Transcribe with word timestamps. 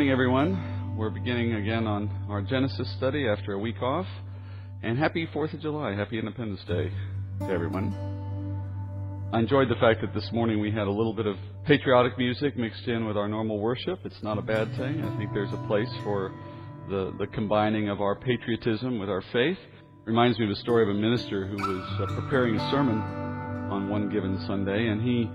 morning, 0.00 0.12
everyone. 0.12 0.96
We're 0.96 1.10
beginning 1.10 1.52
again 1.56 1.86
on 1.86 2.08
our 2.30 2.40
Genesis 2.40 2.90
study 2.96 3.28
after 3.28 3.52
a 3.52 3.58
week 3.58 3.82
off. 3.82 4.06
And 4.82 4.98
happy 4.98 5.26
4th 5.26 5.52
of 5.52 5.60
July. 5.60 5.94
Happy 5.94 6.18
Independence 6.18 6.62
Day 6.66 6.90
to 7.40 7.50
everyone. 7.50 7.92
I 9.30 9.40
enjoyed 9.40 9.68
the 9.68 9.74
fact 9.74 10.00
that 10.00 10.14
this 10.14 10.32
morning 10.32 10.58
we 10.58 10.70
had 10.70 10.86
a 10.86 10.90
little 10.90 11.12
bit 11.12 11.26
of 11.26 11.36
patriotic 11.66 12.16
music 12.16 12.56
mixed 12.56 12.88
in 12.88 13.04
with 13.04 13.18
our 13.18 13.28
normal 13.28 13.58
worship. 13.58 13.98
It's 14.06 14.22
not 14.22 14.38
a 14.38 14.40
bad 14.40 14.74
thing. 14.78 15.04
I 15.04 15.18
think 15.18 15.34
there's 15.34 15.52
a 15.52 15.62
place 15.68 15.92
for 16.02 16.32
the, 16.88 17.14
the 17.18 17.26
combining 17.26 17.90
of 17.90 18.00
our 18.00 18.14
patriotism 18.14 18.98
with 18.98 19.10
our 19.10 19.22
faith. 19.34 19.58
Reminds 20.06 20.38
me 20.38 20.46
of 20.46 20.50
a 20.52 20.56
story 20.56 20.82
of 20.82 20.96
a 20.96 20.98
minister 20.98 21.46
who 21.46 21.56
was 21.56 22.00
uh, 22.00 22.06
preparing 22.14 22.56
a 22.56 22.70
sermon 22.70 23.00
on 23.70 23.90
one 23.90 24.08
given 24.08 24.42
Sunday, 24.46 24.86
and 24.86 25.02
he 25.02 25.30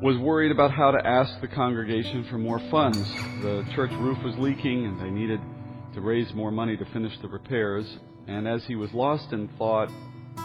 was 0.00 0.16
worried 0.16 0.52
about 0.52 0.70
how 0.70 0.92
to 0.92 1.04
ask 1.04 1.40
the 1.40 1.48
congregation 1.48 2.24
for 2.30 2.38
more 2.38 2.60
funds. 2.70 2.98
The 3.42 3.66
church 3.74 3.90
roof 3.92 4.18
was 4.22 4.36
leaking, 4.38 4.86
and 4.86 5.00
they 5.00 5.10
needed 5.10 5.40
to 5.94 6.00
raise 6.00 6.32
more 6.34 6.52
money 6.52 6.76
to 6.76 6.84
finish 6.92 7.12
the 7.20 7.26
repairs. 7.26 7.98
And 8.28 8.46
as 8.46 8.64
he 8.64 8.76
was 8.76 8.92
lost 8.94 9.32
in 9.32 9.48
thought, 9.58 9.90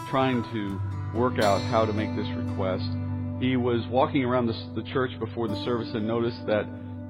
trying 0.09 0.41
to 0.53 1.17
work 1.17 1.37
out 1.43 1.61
how 1.69 1.85
to 1.85 1.93
make 1.93 2.15
this 2.15 2.27
request, 2.29 2.85
he 3.39 3.55
was 3.55 3.85
walking 3.91 4.23
around 4.23 4.47
the, 4.47 4.81
the 4.81 4.89
church 4.89 5.11
before 5.19 5.47
the 5.47 5.63
service 5.63 5.89
and 5.93 6.07
noticed 6.07 6.43
that 6.47 6.65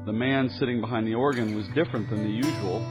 the 0.06 0.12
man 0.12 0.50
sitting 0.60 0.82
behind 0.82 1.08
the 1.08 1.16
organ 1.16 1.56
was 1.56 1.66
different 1.74 2.10
than 2.10 2.24
the 2.26 2.48
usual 2.48 2.86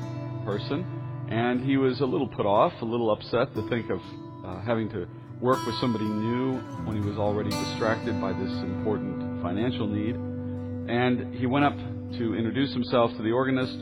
person. 0.46 0.86
And 1.28 1.62
he 1.62 1.76
was 1.76 2.00
a 2.00 2.06
little 2.06 2.28
put 2.28 2.46
off, 2.46 2.72
a 2.80 2.86
little 2.86 3.10
upset 3.10 3.54
to 3.54 3.68
think 3.68 3.90
of 3.90 4.00
uh, 4.46 4.62
having 4.62 4.88
to 4.90 5.06
work 5.40 5.64
with 5.66 5.74
somebody 5.74 6.04
new 6.04 6.54
when 6.84 7.02
he 7.02 7.06
was 7.06 7.18
already 7.18 7.50
distracted 7.50 8.18
by 8.20 8.32
this 8.32 8.52
important 8.62 9.21
financial 9.42 9.86
need. 9.86 10.14
And 10.90 11.34
he 11.34 11.46
went 11.46 11.64
up 11.64 11.76
to 11.76 12.34
introduce 12.34 12.72
himself 12.72 13.10
to 13.16 13.22
the 13.22 13.32
organist. 13.32 13.74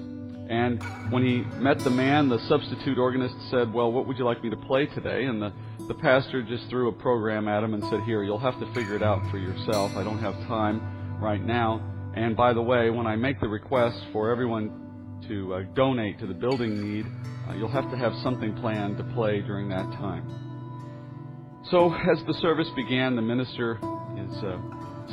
And 0.51 0.83
when 1.13 1.25
he 1.25 1.43
met 1.61 1.79
the 1.81 1.91
man, 1.91 2.29
the 2.29 2.39
substitute 2.49 2.99
organist 2.99 3.35
said, 3.51 3.73
Well, 3.73 3.93
what 3.93 4.07
would 4.07 4.19
you 4.19 4.25
like 4.25 4.43
me 4.43 4.51
to 4.51 4.57
play 4.57 4.87
today? 4.87 5.27
And 5.27 5.41
the, 5.41 5.53
the 5.87 5.95
pastor 5.95 6.43
just 6.43 6.69
threw 6.69 6.89
a 6.89 6.93
program 6.93 7.47
at 7.47 7.63
him 7.63 7.75
and 7.75 7.85
said, 7.85 8.01
Here, 8.01 8.25
you'll 8.25 8.39
have 8.39 8.59
to 8.59 8.67
figure 8.75 8.97
it 8.97 9.03
out 9.03 9.31
for 9.31 9.39
yourself. 9.39 9.97
I 9.97 10.03
don't 10.03 10.19
have 10.19 10.35
time 10.49 11.21
right 11.21 11.45
now. 11.45 11.87
And 12.17 12.37
by 12.37 12.53
the 12.53 12.63
way, 12.63 12.91
when 12.91 13.07
I 13.07 13.15
make 13.15 13.41
the 13.41 13.49
request 13.49 13.97
for 14.13 14.31
everyone 14.31 15.21
to 15.29 15.55
uh, 15.55 15.63
donate 15.75 16.19
to 16.19 16.27
the 16.27 16.35
building 16.35 16.81
need, 16.83 17.07
uh, 17.49 17.55
you'll 17.55 17.69
have 17.69 17.91
to 17.91 17.97
have 17.97 18.13
something 18.23 18.55
planned 18.57 18.99
to 18.99 19.05
play 19.15 19.41
during 19.41 19.69
that 19.69 19.87
time. 19.93 20.27
So, 21.71 21.95
as 21.95 22.25
the 22.27 22.35
service 22.41 22.69
began, 22.75 23.15
the 23.15 23.23
minister 23.23 23.77
is 24.17 24.43
uh, 24.43 24.59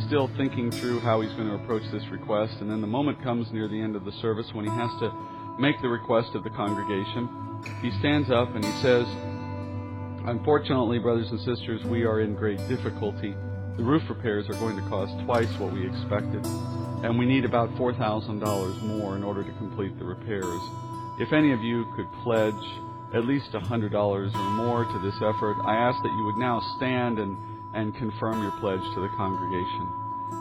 still 0.05 0.29
thinking 0.37 0.71
through 0.71 0.99
how 0.99 1.21
he's 1.21 1.31
going 1.33 1.47
to 1.47 1.55
approach 1.55 1.83
this 1.91 2.03
request. 2.11 2.61
And 2.61 2.69
then 2.69 2.81
the 2.81 2.87
moment 2.87 3.23
comes 3.23 3.51
near 3.51 3.67
the 3.67 3.79
end 3.79 3.95
of 3.95 4.05
the 4.05 4.11
service 4.21 4.47
when 4.53 4.65
he 4.65 4.71
has 4.71 4.91
to 4.99 5.11
make 5.59 5.81
the 5.81 5.89
request 5.89 6.35
of 6.35 6.43
the 6.43 6.49
congregation. 6.51 7.27
He 7.81 7.91
stands 7.99 8.29
up 8.29 8.53
and 8.55 8.63
he 8.63 8.71
says, 8.81 9.05
Unfortunately, 10.27 10.99
brothers 10.99 11.29
and 11.31 11.39
sisters, 11.39 11.83
we 11.85 12.03
are 12.03 12.19
in 12.19 12.35
great 12.35 12.59
difficulty. 12.67 13.33
The 13.77 13.83
roof 13.83 14.03
repairs 14.09 14.45
are 14.49 14.59
going 14.59 14.75
to 14.75 14.89
cost 14.89 15.13
twice 15.23 15.47
what 15.57 15.71
we 15.71 15.87
expected, 15.87 16.43
and 17.05 17.17
we 17.17 17.25
need 17.25 17.45
about 17.45 17.69
$4,000 17.75 18.81
more 18.81 19.15
in 19.15 19.23
order 19.23 19.43
to 19.43 19.52
complete 19.53 19.97
the 19.97 20.03
repairs. 20.03 20.59
If 21.19 21.31
any 21.31 21.53
of 21.53 21.63
you 21.63 21.86
could 21.95 22.07
pledge 22.23 22.59
at 23.13 23.25
least 23.25 23.53
$100 23.53 23.93
or 23.93 24.49
more 24.52 24.83
to 24.83 24.99
this 24.99 25.15
effort, 25.15 25.55
I 25.63 25.75
ask 25.77 26.02
that 26.03 26.13
you 26.17 26.25
would 26.25 26.37
now 26.37 26.59
stand 26.75 27.19
and 27.19 27.37
and 27.73 27.95
confirm 27.95 28.42
your 28.42 28.52
pledge 28.60 28.82
to 28.94 29.02
the 29.02 29.10
congregation. 29.17 29.88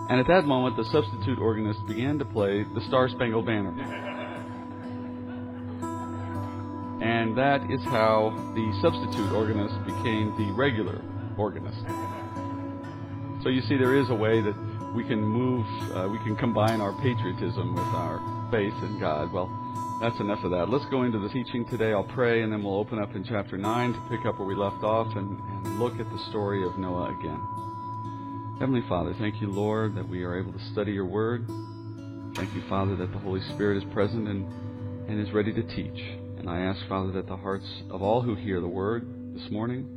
And 0.08 0.20
at 0.20 0.26
that 0.28 0.46
moment, 0.46 0.76
the 0.76 0.84
substitute 0.84 1.38
organist 1.38 1.86
began 1.86 2.18
to 2.18 2.24
play 2.24 2.64
the 2.64 2.80
Star 2.82 3.08
Spangled 3.08 3.46
Banner. 3.46 4.12
And 6.98 7.36
that 7.36 7.70
is 7.70 7.82
how 7.84 8.30
the 8.54 8.78
substitute 8.80 9.30
organist 9.32 9.84
became 9.84 10.34
the 10.38 10.50
regular 10.52 11.02
organist. 11.36 11.84
So 13.42 13.50
you 13.50 13.60
see, 13.60 13.76
there 13.76 13.94
is 13.94 14.08
a 14.10 14.14
way 14.14 14.40
that 14.40 14.54
we 14.94 15.04
can 15.04 15.20
move, 15.22 15.66
uh, 15.94 16.08
we 16.10 16.18
can 16.18 16.34
combine 16.36 16.80
our 16.80 16.92
patriotism 17.02 17.74
with 17.74 17.84
our 17.84 18.48
faith 18.50 18.74
in 18.82 18.98
God. 18.98 19.32
Well, 19.32 19.50
that's 20.00 20.20
enough 20.20 20.44
of 20.44 20.50
that. 20.50 20.68
Let's 20.68 20.84
go 20.86 21.04
into 21.04 21.18
the 21.18 21.30
teaching 21.30 21.64
today. 21.64 21.92
I'll 21.92 22.04
pray, 22.04 22.42
and 22.42 22.52
then 22.52 22.62
we'll 22.62 22.78
open 22.78 22.98
up 22.98 23.14
in 23.14 23.24
chapter 23.24 23.56
9 23.56 23.92
to 23.94 24.00
pick 24.10 24.26
up 24.26 24.38
where 24.38 24.46
we 24.46 24.54
left 24.54 24.84
off 24.84 25.16
and, 25.16 25.38
and 25.40 25.78
look 25.78 25.98
at 25.98 26.10
the 26.10 26.18
story 26.28 26.66
of 26.66 26.78
Noah 26.78 27.16
again. 27.18 27.40
Heavenly 28.58 28.82
Father, 28.88 29.14
thank 29.18 29.40
you, 29.40 29.50
Lord, 29.50 29.94
that 29.96 30.06
we 30.06 30.22
are 30.22 30.38
able 30.38 30.52
to 30.52 30.58
study 30.72 30.92
your 30.92 31.06
word. 31.06 31.46
Thank 32.34 32.54
you, 32.54 32.62
Father, 32.68 32.94
that 32.96 33.10
the 33.10 33.18
Holy 33.18 33.40
Spirit 33.54 33.78
is 33.78 33.84
present 33.94 34.28
and, 34.28 34.46
and 35.08 35.18
is 35.18 35.32
ready 35.32 35.52
to 35.54 35.62
teach. 35.62 35.98
And 36.38 36.48
I 36.48 36.60
ask, 36.60 36.78
Father, 36.88 37.12
that 37.12 37.26
the 37.26 37.36
hearts 37.36 37.66
of 37.90 38.02
all 38.02 38.20
who 38.20 38.34
hear 38.34 38.60
the 38.60 38.68
word 38.68 39.08
this 39.34 39.50
morning 39.50 39.88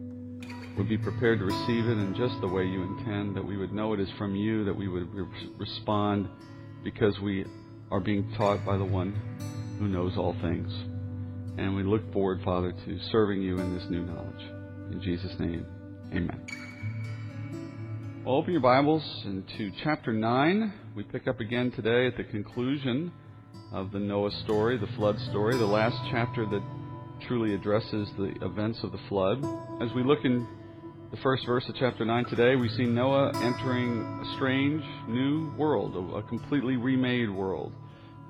would 0.78 0.88
be 0.88 0.98
prepared 0.98 1.40
to 1.40 1.46
receive 1.46 1.86
it 1.86 1.98
in 1.98 2.16
just 2.16 2.40
the 2.40 2.48
way 2.48 2.64
you 2.64 2.84
intend, 2.84 3.36
that 3.36 3.46
we 3.46 3.58
would 3.58 3.74
know 3.74 3.94
it 3.94 4.00
is 4.00 4.10
from 4.18 4.34
you, 4.34 4.64
that 4.64 4.76
we 4.76 4.88
would 4.88 5.14
re- 5.14 5.28
respond 5.58 6.30
because 6.86 7.20
we 7.20 7.44
are 7.92 8.00
being 8.00 8.34
taught 8.38 8.66
by 8.66 8.78
the 8.78 8.86
one 8.86 9.14
who 9.80 9.88
knows 9.88 10.18
all 10.18 10.36
things. 10.42 10.70
And 11.58 11.76
we 11.76 11.84
look 11.84 12.12
forward, 12.14 12.42
Father, 12.44 12.74
to 12.74 13.00
serving 13.12 13.42
you 13.42 13.58
in 13.58 13.74
this 13.74 13.90
new 13.90 14.06
knowledge. 14.06 14.44
In 14.92 15.02
Jesus' 15.02 15.40
name, 15.40 15.66
amen. 16.12 16.46
Well, 18.26 18.36
open 18.36 18.52
your 18.52 18.62
Bibles 18.62 19.04
into 19.26 19.72
chapter 19.82 20.12
9. 20.12 20.74
We 20.96 21.04
pick 21.04 21.28
up 21.28 21.40
again 21.40 21.72
today 21.72 22.08
at 22.08 22.18
the 22.18 22.26
conclusion 22.26 23.12
of 23.72 23.92
the 23.92 24.00
Noah 24.00 24.32
story, 24.44 24.78
the 24.78 24.92
flood 24.98 25.18
story, 25.30 25.58
the 25.58 25.66
last 25.66 25.98
chapter 26.12 26.46
that 26.46 26.62
truly 27.28 27.54
addresses 27.54 28.10
the 28.18 28.34
events 28.42 28.80
of 28.84 28.92
the 28.92 29.00
flood. 29.08 29.38
As 29.82 29.94
we 29.96 30.04
look 30.04 30.20
in 30.26 30.46
the 31.12 31.18
first 31.18 31.46
verse 31.46 31.64
of 31.70 31.76
chapter 31.80 32.04
9 32.04 32.26
today, 32.26 32.56
we 32.56 32.68
see 32.70 32.86
Noah 32.86 33.32
entering 33.42 34.02
a 34.02 34.36
strange 34.36 34.84
new 35.08 35.54
world, 35.58 35.96
a 36.16 36.28
completely 36.28 36.76
remade 36.76 37.30
world. 37.30 37.72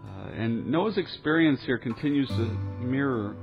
Uh, 0.05 0.29
and 0.31 0.67
Noah's 0.67 0.97
experience 0.97 1.61
here 1.65 1.77
continues 1.77 2.27
to 2.29 2.45
mirror 2.81 3.35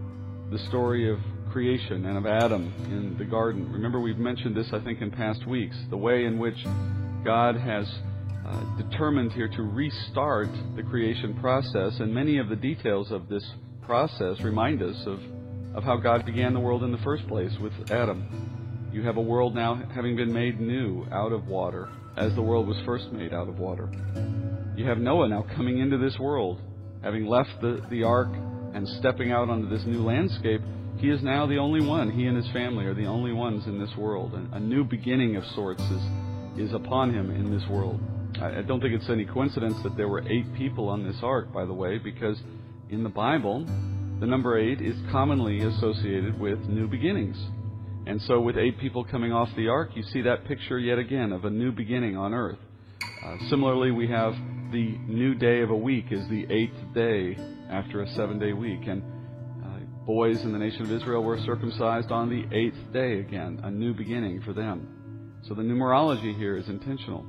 the 0.50 0.59
story 0.69 1.11
of 1.11 1.19
creation 1.50 2.06
and 2.06 2.19
of 2.19 2.27
Adam 2.27 2.72
in 2.91 3.17
the 3.19 3.25
garden. 3.25 3.72
Remember, 3.72 4.00
we've 4.00 4.19
mentioned 4.19 4.55
this, 4.55 4.69
I 4.72 4.81
think, 4.81 5.00
in 5.00 5.11
past 5.11 5.47
weeks 5.47 5.77
the 5.91 5.97
way 5.97 6.25
in 6.25 6.39
which 6.39 6.67
God 7.25 7.56
has 7.56 7.91
uh, 8.47 8.61
determined 8.77 9.33
here 9.33 9.49
to 9.49 9.62
restart 9.62 10.49
the 10.77 10.83
creation 10.83 11.34
process, 11.41 11.99
and 11.99 12.15
many 12.15 12.39
of 12.39 12.49
the 12.49 12.56
details 12.56 13.11
of 13.11 13.28
this 13.28 13.44
process 13.83 14.41
remind 14.41 14.83
us 14.83 14.97
of, 15.06 15.21
of 15.75 15.83
how 15.83 15.97
God 15.97 16.25
began 16.25 16.55
the 16.55 16.61
world 16.61 16.84
in 16.84 16.93
the 16.93 16.99
first 16.99 17.27
place 17.27 17.53
with 17.61 17.73
Adam. 17.91 18.91
You 18.93 19.03
have 19.03 19.17
a 19.17 19.23
world 19.23 19.55
now 19.55 19.75
having 19.94 20.15
been 20.15 20.33
made 20.33 20.61
new 20.61 21.06
out 21.11 21.33
of 21.33 21.49
water, 21.49 21.88
as 22.17 22.34
the 22.34 22.43
world 22.43 22.69
was 22.69 22.77
first 22.84 23.11
made 23.12 23.34
out 23.34 23.49
of 23.49 23.59
water. 23.59 23.88
You 24.76 24.84
have 24.84 24.98
Noah 24.98 25.26
now 25.28 25.47
coming 25.56 25.78
into 25.78 25.97
this 25.97 26.19
world, 26.19 26.60
having 27.03 27.26
left 27.26 27.48
the, 27.62 27.81
the 27.88 28.03
ark 28.03 28.28
and 28.75 28.87
stepping 29.00 29.32
out 29.32 29.48
onto 29.48 29.70
this 29.70 29.87
new 29.87 30.03
landscape. 30.03 30.61
He 30.99 31.08
is 31.08 31.23
now 31.23 31.46
the 31.46 31.56
only 31.56 31.81
one. 31.81 32.11
He 32.11 32.26
and 32.26 32.37
his 32.37 32.50
family 32.52 32.84
are 32.84 32.93
the 32.93 33.06
only 33.06 33.32
ones 33.32 33.67
in 33.67 33.81
this 33.81 33.96
world. 33.96 34.34
And 34.34 34.52
a 34.52 34.61
new 34.61 34.84
beginning 34.84 35.37
of 35.37 35.44
sorts 35.55 35.81
is, 35.81 36.69
is 36.69 36.75
upon 36.75 37.14
him 37.14 37.31
in 37.31 37.50
this 37.50 37.67
world. 37.70 38.00
I, 38.38 38.58
I 38.58 38.62
don't 38.62 38.82
think 38.82 38.93
it's 38.93 39.08
any 39.08 39.25
coincidence 39.25 39.76
that 39.82 39.96
there 39.96 40.08
were 40.08 40.20
eight 40.28 40.55
people 40.58 40.90
on 40.90 41.06
this 41.06 41.17
ark, 41.23 41.55
by 41.55 41.64
the 41.64 41.73
way, 41.73 41.96
because 41.96 42.38
in 42.90 43.02
the 43.02 43.08
Bible, 43.08 43.64
the 44.20 44.26
number 44.26 44.58
eight 44.58 44.82
is 44.82 44.96
commonly 45.11 45.61
associated 45.61 46.38
with 46.38 46.58
new 46.69 46.87
beginnings. 46.87 47.38
And 48.06 48.20
so, 48.23 48.40
with 48.40 48.58
eight 48.58 48.78
people 48.78 49.05
coming 49.05 49.32
off 49.32 49.49
the 49.56 49.69
ark, 49.69 49.93
you 49.94 50.02
see 50.02 50.20
that 50.23 50.44
picture 50.44 50.78
yet 50.78 50.99
again 50.99 51.32
of 51.32 51.46
a 51.46 51.50
new 51.50 51.73
beginning 51.73 52.17
on 52.17 52.34
earth. 52.34 52.58
Uh, 53.02 53.37
similarly, 53.48 53.90
we 53.90 54.08
have 54.08 54.34
the 54.72 54.98
new 55.06 55.34
day 55.34 55.60
of 55.60 55.70
a 55.70 55.76
week 55.76 56.06
is 56.10 56.28
the 56.28 56.46
eighth 56.50 56.94
day 56.94 57.37
after 57.70 58.02
a 58.02 58.08
seven 58.10 58.38
day 58.38 58.52
week. 58.52 58.87
And 58.87 59.02
uh, 59.64 59.78
boys 60.04 60.43
in 60.43 60.52
the 60.52 60.58
nation 60.58 60.82
of 60.82 60.93
Israel 60.93 61.22
were 61.22 61.38
circumcised 61.40 62.10
on 62.10 62.28
the 62.28 62.44
eighth 62.56 62.93
day 62.93 63.20
again, 63.20 63.60
a 63.62 63.70
new 63.70 63.94
beginning 63.94 64.43
for 64.43 64.52
them. 64.52 65.40
So 65.48 65.54
the 65.54 65.62
numerology 65.62 66.37
here 66.37 66.56
is 66.56 66.69
intentional. 66.69 67.25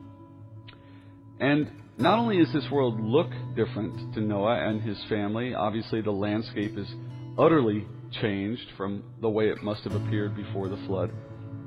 And 1.39 1.71
not 1.97 2.19
only 2.19 2.37
does 2.37 2.53
this 2.53 2.69
world 2.71 2.99
look 2.99 3.29
different 3.55 4.13
to 4.15 4.21
Noah 4.21 4.67
and 4.67 4.81
his 4.81 5.03
family, 5.09 5.53
obviously 5.53 6.01
the 6.01 6.11
landscape 6.11 6.77
is 6.77 6.87
utterly 7.37 7.85
changed 8.21 8.67
from 8.77 9.03
the 9.21 9.29
way 9.29 9.49
it 9.49 9.61
must 9.63 9.83
have 9.83 9.93
appeared 9.93 10.35
before 10.35 10.69
the 10.69 10.77
flood, 10.87 11.11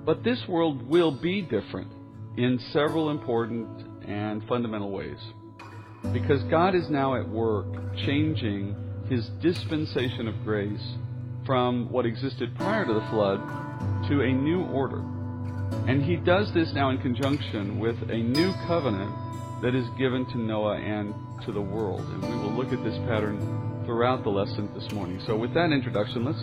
but 0.05 0.25
this 0.25 0.43
world 0.49 0.89
will 0.89 1.13
be 1.13 1.43
different 1.43 1.93
in 2.37 2.59
several 2.73 3.11
important 3.11 3.90
and 4.07 4.47
fundamental 4.49 4.91
ways. 4.91 5.19
Because 6.13 6.43
God 6.45 6.75
is 6.75 6.89
now 6.89 7.15
at 7.15 7.29
work 7.29 7.67
changing 8.07 8.75
his 9.09 9.29
dispensation 9.43 10.29
of 10.29 10.45
grace 10.45 10.95
from 11.45 11.91
what 11.91 12.07
existed 12.07 12.55
prior 12.57 12.87
to 12.87 12.95
the 12.95 13.07
flood 13.11 13.41
to 14.09 14.23
a 14.23 14.33
new 14.33 14.63
order. 14.67 15.03
And 15.87 16.03
he 16.03 16.17
does 16.17 16.53
this 16.53 16.73
now 16.73 16.91
in 16.91 16.99
conjunction 16.99 17.79
with 17.79 17.97
a 18.11 18.17
new 18.17 18.53
covenant 18.67 19.13
that 19.63 19.75
is 19.75 19.87
given 19.99 20.27
to 20.27 20.39
Noah 20.39 20.79
and 20.79 21.15
to 21.45 21.53
the 21.53 21.61
world. 21.61 22.01
And 22.01 22.23
we 22.23 22.37
will 22.37 22.53
look 22.53 22.73
at 22.73 22.83
this 22.85 22.97
pattern 23.09 23.83
throughout 23.85 24.23
the 24.23 24.31
lesson 24.31 24.71
this 24.75 24.91
morning. 24.93 25.21
So, 25.27 25.37
with 25.37 25.53
that 25.55 25.71
introduction, 25.73 26.25
let's 26.25 26.43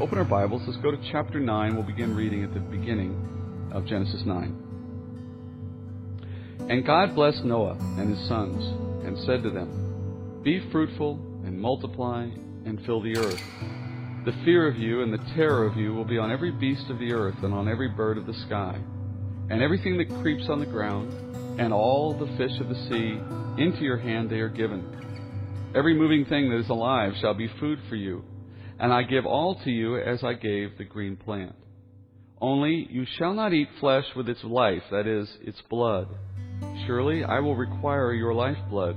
open 0.00 0.18
our 0.18 0.24
Bibles. 0.24 0.62
Let's 0.66 0.80
go 0.80 0.90
to 0.90 0.98
chapter 1.10 1.40
9. 1.40 1.74
We'll 1.74 1.84
begin 1.84 2.14
reading 2.14 2.44
at 2.44 2.52
the 2.52 2.60
beginning 2.60 3.70
of 3.72 3.86
Genesis 3.86 4.24
9. 4.24 4.69
And 6.70 6.86
God 6.86 7.16
blessed 7.16 7.44
Noah 7.44 7.76
and 7.98 8.16
his 8.16 8.28
sons, 8.28 8.64
and 9.04 9.18
said 9.26 9.42
to 9.42 9.50
them, 9.50 10.40
Be 10.44 10.60
fruitful, 10.70 11.14
and 11.44 11.60
multiply, 11.60 12.22
and 12.64 12.80
fill 12.86 13.02
the 13.02 13.16
earth. 13.16 13.42
The 14.24 14.44
fear 14.44 14.68
of 14.68 14.76
you 14.76 15.02
and 15.02 15.12
the 15.12 15.34
terror 15.34 15.66
of 15.66 15.76
you 15.76 15.92
will 15.92 16.04
be 16.04 16.16
on 16.16 16.30
every 16.30 16.52
beast 16.52 16.88
of 16.88 17.00
the 17.00 17.12
earth, 17.12 17.42
and 17.42 17.52
on 17.52 17.66
every 17.66 17.88
bird 17.88 18.18
of 18.18 18.26
the 18.26 18.34
sky, 18.46 18.78
and 19.50 19.60
everything 19.60 19.98
that 19.98 20.22
creeps 20.22 20.48
on 20.48 20.60
the 20.60 20.66
ground 20.66 21.12
and 21.58 21.72
all 21.72 22.14
the 22.14 22.36
fish 22.36 22.60
of 22.60 22.68
the 22.68 22.88
sea, 22.88 23.18
into 23.60 23.82
your 23.82 23.98
hand 23.98 24.30
they 24.30 24.38
are 24.38 24.48
given. 24.48 25.72
Every 25.74 25.94
moving 25.94 26.24
thing 26.24 26.50
that 26.50 26.60
is 26.60 26.68
alive 26.68 27.14
shall 27.20 27.34
be 27.34 27.50
food 27.58 27.80
for 27.88 27.96
you, 27.96 28.22
and 28.78 28.92
I 28.92 29.02
give 29.02 29.26
all 29.26 29.56
to 29.64 29.70
you 29.70 29.98
as 29.98 30.22
I 30.22 30.34
gave 30.34 30.78
the 30.78 30.84
green 30.84 31.16
plant. 31.16 31.56
Only 32.40 32.86
you 32.88 33.06
shall 33.18 33.34
not 33.34 33.52
eat 33.52 33.68
flesh 33.80 34.06
with 34.14 34.28
its 34.28 34.44
life, 34.44 34.84
that 34.92 35.08
is, 35.08 35.28
its 35.42 35.60
blood. 35.68 36.06
Surely 36.86 37.24
I 37.24 37.40
will 37.40 37.56
require 37.56 38.12
your 38.12 38.34
lifeblood. 38.34 38.96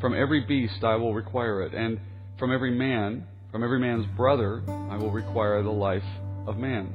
From 0.00 0.14
every 0.14 0.44
beast 0.44 0.82
I 0.82 0.96
will 0.96 1.14
require 1.14 1.62
it, 1.62 1.74
and 1.74 2.00
from 2.38 2.52
every 2.52 2.72
man, 2.72 3.26
from 3.50 3.62
every 3.62 3.78
man's 3.78 4.06
brother, 4.16 4.62
I 4.68 4.96
will 4.96 5.10
require 5.10 5.62
the 5.62 5.70
life 5.70 6.02
of 6.46 6.56
man. 6.56 6.92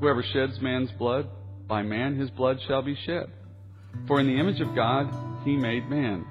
Whoever 0.00 0.22
sheds 0.22 0.60
man's 0.60 0.90
blood, 0.92 1.28
by 1.66 1.82
man 1.82 2.18
his 2.18 2.30
blood 2.30 2.58
shall 2.66 2.82
be 2.82 2.96
shed. 3.06 3.30
For 4.06 4.20
in 4.20 4.26
the 4.26 4.38
image 4.38 4.60
of 4.60 4.74
God 4.74 5.12
he 5.44 5.56
made 5.56 5.88
man. 5.88 6.26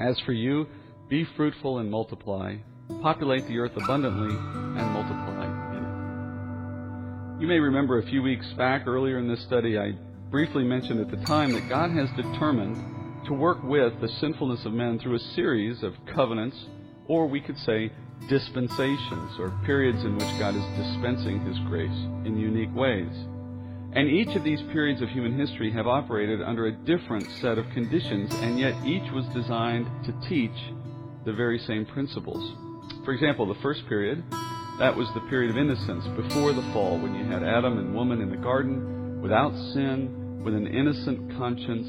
As 0.00 0.18
for 0.20 0.32
you, 0.32 0.66
be 1.08 1.26
fruitful 1.36 1.78
and 1.78 1.90
multiply, 1.90 2.56
populate 3.02 3.46
the 3.46 3.58
earth 3.58 3.76
abundantly, 3.76 4.34
and 4.34 4.92
multiply 4.92 5.46
in 5.76 5.84
it. 5.84 7.42
You 7.42 7.46
may 7.46 7.58
remember 7.58 7.98
a 7.98 8.06
few 8.06 8.22
weeks 8.22 8.46
back, 8.56 8.86
earlier 8.86 9.18
in 9.18 9.28
this 9.28 9.42
study, 9.44 9.78
I 9.78 9.92
briefly 10.30 10.64
mentioned 10.64 11.00
at 11.00 11.10
the 11.10 11.24
time 11.24 11.52
that 11.52 11.68
God 11.68 11.90
has 11.92 12.10
determined 12.10 13.24
to 13.26 13.32
work 13.32 13.62
with 13.62 14.00
the 14.00 14.08
sinfulness 14.08 14.64
of 14.64 14.72
men 14.72 14.98
through 14.98 15.16
a 15.16 15.34
series 15.34 15.82
of 15.82 15.94
covenants, 16.14 16.56
or 17.06 17.26
we 17.26 17.40
could 17.40 17.58
say 17.58 17.92
dispensations, 18.28 19.38
or 19.38 19.52
periods 19.64 20.02
in 20.04 20.14
which 20.14 20.38
God 20.38 20.56
is 20.56 20.64
dispensing 20.76 21.40
His 21.44 21.58
grace 21.60 21.98
in 22.24 22.38
unique 22.38 22.74
ways. 22.74 23.12
And 23.92 24.08
each 24.08 24.34
of 24.36 24.44
these 24.44 24.60
periods 24.72 25.00
of 25.00 25.08
human 25.08 25.38
history 25.38 25.70
have 25.72 25.86
operated 25.86 26.42
under 26.42 26.66
a 26.66 26.72
different 26.72 27.26
set 27.40 27.56
of 27.56 27.68
conditions, 27.70 28.34
and 28.36 28.58
yet 28.58 28.74
each 28.84 29.10
was 29.12 29.26
designed 29.26 29.86
to 30.04 30.28
teach 30.28 30.56
the 31.24 31.32
very 31.32 31.58
same 31.58 31.86
principles. 31.86 32.52
For 33.04 33.12
example, 33.12 33.46
the 33.46 33.60
first 33.60 33.86
period, 33.88 34.22
that 34.78 34.94
was 34.94 35.08
the 35.14 35.20
period 35.30 35.50
of 35.50 35.56
innocence 35.56 36.06
before 36.08 36.52
the 36.52 36.62
fall, 36.72 36.98
when 36.98 37.14
you 37.14 37.24
had 37.24 37.42
Adam 37.42 37.78
and 37.78 37.94
woman 37.94 38.20
in 38.20 38.30
the 38.30 38.36
garden 38.36 38.95
without 39.20 39.52
sin, 39.72 40.42
with 40.44 40.54
an 40.54 40.66
innocent 40.66 41.36
conscience, 41.36 41.88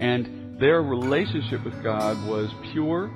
and 0.00 0.60
their 0.60 0.82
relationship 0.82 1.64
with 1.64 1.82
God 1.82 2.16
was 2.26 2.50
pure 2.72 3.10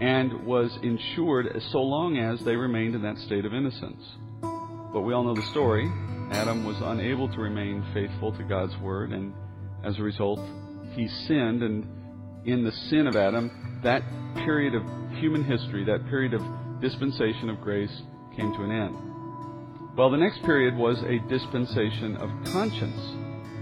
and 0.00 0.44
was 0.44 0.76
ensured 0.82 1.60
so 1.70 1.78
long 1.78 2.18
as 2.18 2.40
they 2.44 2.56
remained 2.56 2.94
in 2.94 3.02
that 3.02 3.18
state 3.18 3.44
of 3.44 3.54
innocence. 3.54 4.02
But 4.40 5.00
we 5.00 5.12
all 5.14 5.24
know 5.24 5.34
the 5.34 5.50
story. 5.50 5.90
Adam 6.32 6.64
was 6.64 6.76
unable 6.80 7.28
to 7.28 7.40
remain 7.40 7.84
faithful 7.94 8.32
to 8.32 8.42
God's 8.42 8.76
word, 8.78 9.12
and 9.12 9.32
as 9.84 9.98
a 9.98 10.02
result, 10.02 10.40
he 10.94 11.08
sinned. 11.08 11.62
And 11.62 11.86
in 12.46 12.64
the 12.64 12.72
sin 12.72 13.06
of 13.06 13.16
Adam, 13.16 13.80
that 13.82 14.02
period 14.36 14.74
of 14.74 14.82
human 15.18 15.44
history, 15.44 15.84
that 15.84 16.06
period 16.08 16.34
of 16.34 16.42
dispensation 16.80 17.50
of 17.50 17.60
grace, 17.60 18.02
came 18.36 18.52
to 18.54 18.62
an 18.62 18.70
end. 18.70 19.15
Well, 19.96 20.10
the 20.10 20.18
next 20.18 20.42
period 20.44 20.76
was 20.76 21.02
a 21.04 21.20
dispensation 21.26 22.16
of 22.16 22.28
conscience, 22.52 23.00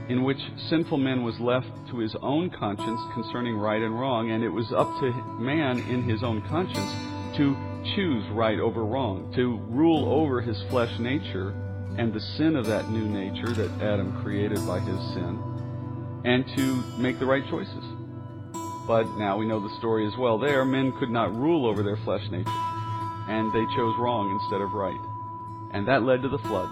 in 0.09 0.25
which 0.25 0.41
sinful 0.69 0.99
man 0.99 1.23
was 1.23 1.39
left 1.39 1.71
to 1.91 1.99
his 1.99 2.17
own 2.23 2.51
conscience 2.51 3.01
concerning 3.15 3.57
right 3.57 3.81
and 3.81 3.99
wrong, 3.99 4.33
and 4.33 4.43
it 4.43 4.49
was 4.49 4.73
up 4.73 4.89
to 4.99 5.13
man 5.39 5.79
in 5.79 6.03
his 6.03 6.25
own 6.25 6.43
conscience 6.49 6.91
to 7.37 7.55
choose 7.95 8.25
right 8.33 8.59
over 8.59 8.85
wrong, 8.85 9.33
to 9.37 9.59
rule 9.71 10.09
over 10.11 10.41
his 10.41 10.61
flesh 10.71 10.99
nature 10.99 11.55
and 11.99 12.13
the 12.13 12.21
sin 12.37 12.57
of 12.57 12.67
that 12.67 12.91
new 12.91 13.07
nature 13.07 13.53
that 13.53 13.71
Adam 13.81 14.21
created 14.21 14.59
by 14.67 14.81
his 14.81 14.99
sin, 15.15 15.39
and 16.25 16.45
to 16.57 16.83
make 16.99 17.21
the 17.21 17.27
right 17.27 17.49
choices. 17.49 17.85
But 18.89 19.07
now 19.19 19.39
we 19.39 19.47
know 19.47 19.61
the 19.61 19.77
story 19.79 20.05
as 20.05 20.19
well 20.19 20.37
there. 20.37 20.65
Men 20.65 20.91
could 20.99 21.11
not 21.11 21.33
rule 21.33 21.65
over 21.65 21.85
their 21.85 21.99
flesh 21.99 22.29
nature, 22.33 22.51
and 23.29 23.53
they 23.53 23.65
chose 23.77 23.95
wrong 24.01 24.33
instead 24.33 24.61
of 24.61 24.73
right. 24.73 25.14
And 25.75 25.87
that 25.89 26.05
led 26.05 26.23
to 26.23 26.29
the 26.29 26.39
flood. 26.39 26.71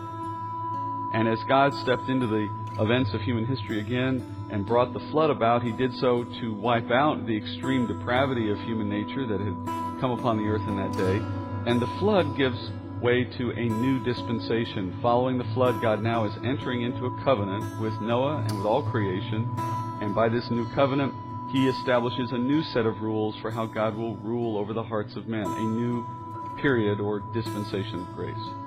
And 1.13 1.29
as 1.29 1.43
God 1.45 1.75
stepped 1.75 2.09
into 2.09 2.27
the 2.27 2.49
events 2.81 3.13
of 3.13 3.21
human 3.21 3.45
history 3.45 3.81
again 3.81 4.25
and 4.51 4.65
brought 4.65 4.95
the 4.95 5.01
flood 5.11 5.29
about, 5.29 5.63
he 5.63 5.73
did 5.73 5.93
so 5.95 6.25
to 6.41 6.55
wipe 6.55 6.91
out 6.91 7.27
the 7.27 7.37
extreme 7.37 7.87
depravity 7.87 8.51
of 8.51 8.59
human 8.61 8.89
nature 8.89 9.27
that 9.27 9.41
had 9.41 10.01
come 10.01 10.13
upon 10.13 10.39
the 10.39 10.49
earth 10.49 10.67
in 10.67 10.77
that 10.77 10.93
day. 10.97 11.21
And 11.71 11.81
the 11.81 11.87
flood 11.99 12.37
gives 12.39 12.71
way 13.03 13.25
to 13.25 13.51
a 13.51 13.69
new 13.69 14.03
dispensation. 14.05 14.97
Following 15.03 15.37
the 15.37 15.53
flood, 15.53 15.83
God 15.83 16.03
now 16.03 16.25
is 16.25 16.33
entering 16.45 16.83
into 16.83 17.07
a 17.07 17.25
covenant 17.25 17.81
with 17.81 17.93
Noah 18.01 18.47
and 18.49 18.57
with 18.57 18.67
all 18.67 18.83
creation. 18.83 19.53
And 20.01 20.15
by 20.15 20.29
this 20.29 20.49
new 20.51 20.67
covenant, 20.75 21.13
he 21.53 21.69
establishes 21.69 22.33
a 22.33 22.39
new 22.39 22.63
set 22.63 22.87
of 22.87 23.03
rules 23.03 23.37
for 23.43 23.51
how 23.51 23.67
God 23.67 23.97
will 23.97 24.17
rule 24.17 24.57
over 24.57 24.73
the 24.73 24.83
hearts 24.83 25.17
of 25.17 25.29
men, 25.29 25.45
a 25.45 25.61
new 25.61 26.07
period 26.63 27.01
or 27.01 27.21
dispensation 27.35 28.01
of 28.01 28.15
grace. 28.15 28.62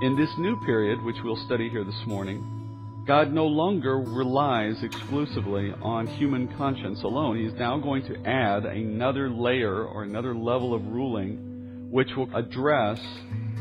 In 0.00 0.14
this 0.14 0.30
new 0.38 0.56
period, 0.60 1.02
which 1.02 1.16
we'll 1.24 1.44
study 1.44 1.68
here 1.68 1.82
this 1.82 2.06
morning, 2.06 3.02
God 3.04 3.32
no 3.32 3.48
longer 3.48 3.98
relies 3.98 4.80
exclusively 4.84 5.74
on 5.82 6.06
human 6.06 6.46
conscience 6.56 7.02
alone. 7.02 7.36
He's 7.36 7.58
now 7.58 7.78
going 7.78 8.04
to 8.04 8.24
add 8.24 8.64
another 8.64 9.28
layer 9.28 9.84
or 9.84 10.04
another 10.04 10.36
level 10.36 10.72
of 10.72 10.86
ruling 10.86 11.88
which 11.90 12.14
will 12.16 12.32
address 12.36 13.00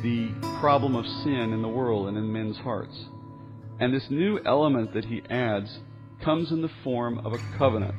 the 0.04 0.30
problem 0.60 0.96
of 0.96 1.08
sin 1.24 1.54
in 1.54 1.64
the 1.64 1.68
world 1.68 2.08
and 2.08 2.16
in 2.16 2.32
men's 2.32 2.58
hearts. 2.58 2.96
And 3.80 3.92
this 3.92 4.06
new 4.12 4.40
element 4.46 4.94
that 4.94 5.06
he 5.06 5.24
adds 5.32 5.80
comes 6.24 6.52
in 6.52 6.62
the 6.62 6.70
form 6.84 7.18
of 7.26 7.34
a 7.34 7.40
covenant. 7.58 7.96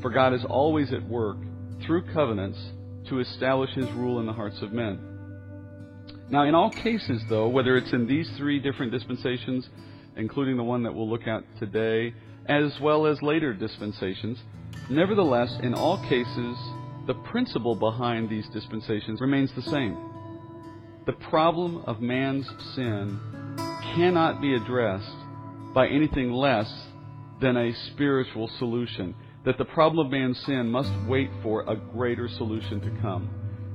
For 0.00 0.08
God 0.08 0.32
is 0.32 0.44
always 0.48 0.90
at 0.94 1.06
work 1.06 1.36
through 1.84 2.10
covenants 2.14 2.58
to 3.10 3.20
establish 3.20 3.74
his 3.74 3.90
rule 3.90 4.20
in 4.20 4.26
the 4.26 4.32
hearts 4.32 4.62
of 4.62 4.72
men. 4.72 5.17
Now, 6.30 6.44
in 6.44 6.54
all 6.54 6.70
cases, 6.70 7.22
though, 7.28 7.48
whether 7.48 7.76
it's 7.76 7.92
in 7.92 8.06
these 8.06 8.28
three 8.36 8.58
different 8.58 8.92
dispensations, 8.92 9.68
including 10.16 10.56
the 10.58 10.62
one 10.62 10.82
that 10.82 10.94
we'll 10.94 11.08
look 11.08 11.26
at 11.26 11.42
today, 11.58 12.12
as 12.46 12.78
well 12.80 13.06
as 13.06 13.22
later 13.22 13.54
dispensations, 13.54 14.38
nevertheless, 14.90 15.56
in 15.62 15.72
all 15.72 15.98
cases, 16.08 16.56
the 17.06 17.14
principle 17.30 17.74
behind 17.74 18.28
these 18.28 18.46
dispensations 18.48 19.22
remains 19.22 19.50
the 19.54 19.62
same. 19.62 19.96
The 21.06 21.14
problem 21.14 21.82
of 21.86 22.02
man's 22.02 22.46
sin 22.74 23.18
cannot 23.94 24.42
be 24.42 24.54
addressed 24.54 25.16
by 25.72 25.88
anything 25.88 26.30
less 26.30 26.70
than 27.40 27.56
a 27.56 27.72
spiritual 27.92 28.48
solution. 28.58 29.14
That 29.46 29.56
the 29.56 29.64
problem 29.64 30.04
of 30.04 30.12
man's 30.12 30.38
sin 30.44 30.68
must 30.68 30.92
wait 31.06 31.30
for 31.42 31.62
a 31.62 31.76
greater 31.76 32.28
solution 32.28 32.82
to 32.82 33.00
come. 33.00 33.30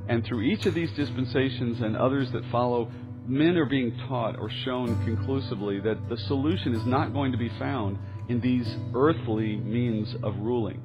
And 0.07 0.25
through 0.25 0.41
each 0.41 0.65
of 0.65 0.73
these 0.73 0.91
dispensations 0.91 1.81
and 1.81 1.95
others 1.95 2.31
that 2.31 2.43
follow, 2.51 2.91
men 3.25 3.57
are 3.57 3.65
being 3.65 3.97
taught 4.07 4.37
or 4.37 4.49
shown 4.65 5.03
conclusively 5.05 5.79
that 5.79 6.09
the 6.09 6.17
solution 6.17 6.73
is 6.73 6.85
not 6.85 7.13
going 7.13 7.31
to 7.31 7.37
be 7.37 7.49
found 7.57 7.97
in 8.29 8.41
these 8.41 8.75
earthly 8.93 9.57
means 9.57 10.13
of 10.23 10.37
ruling 10.37 10.81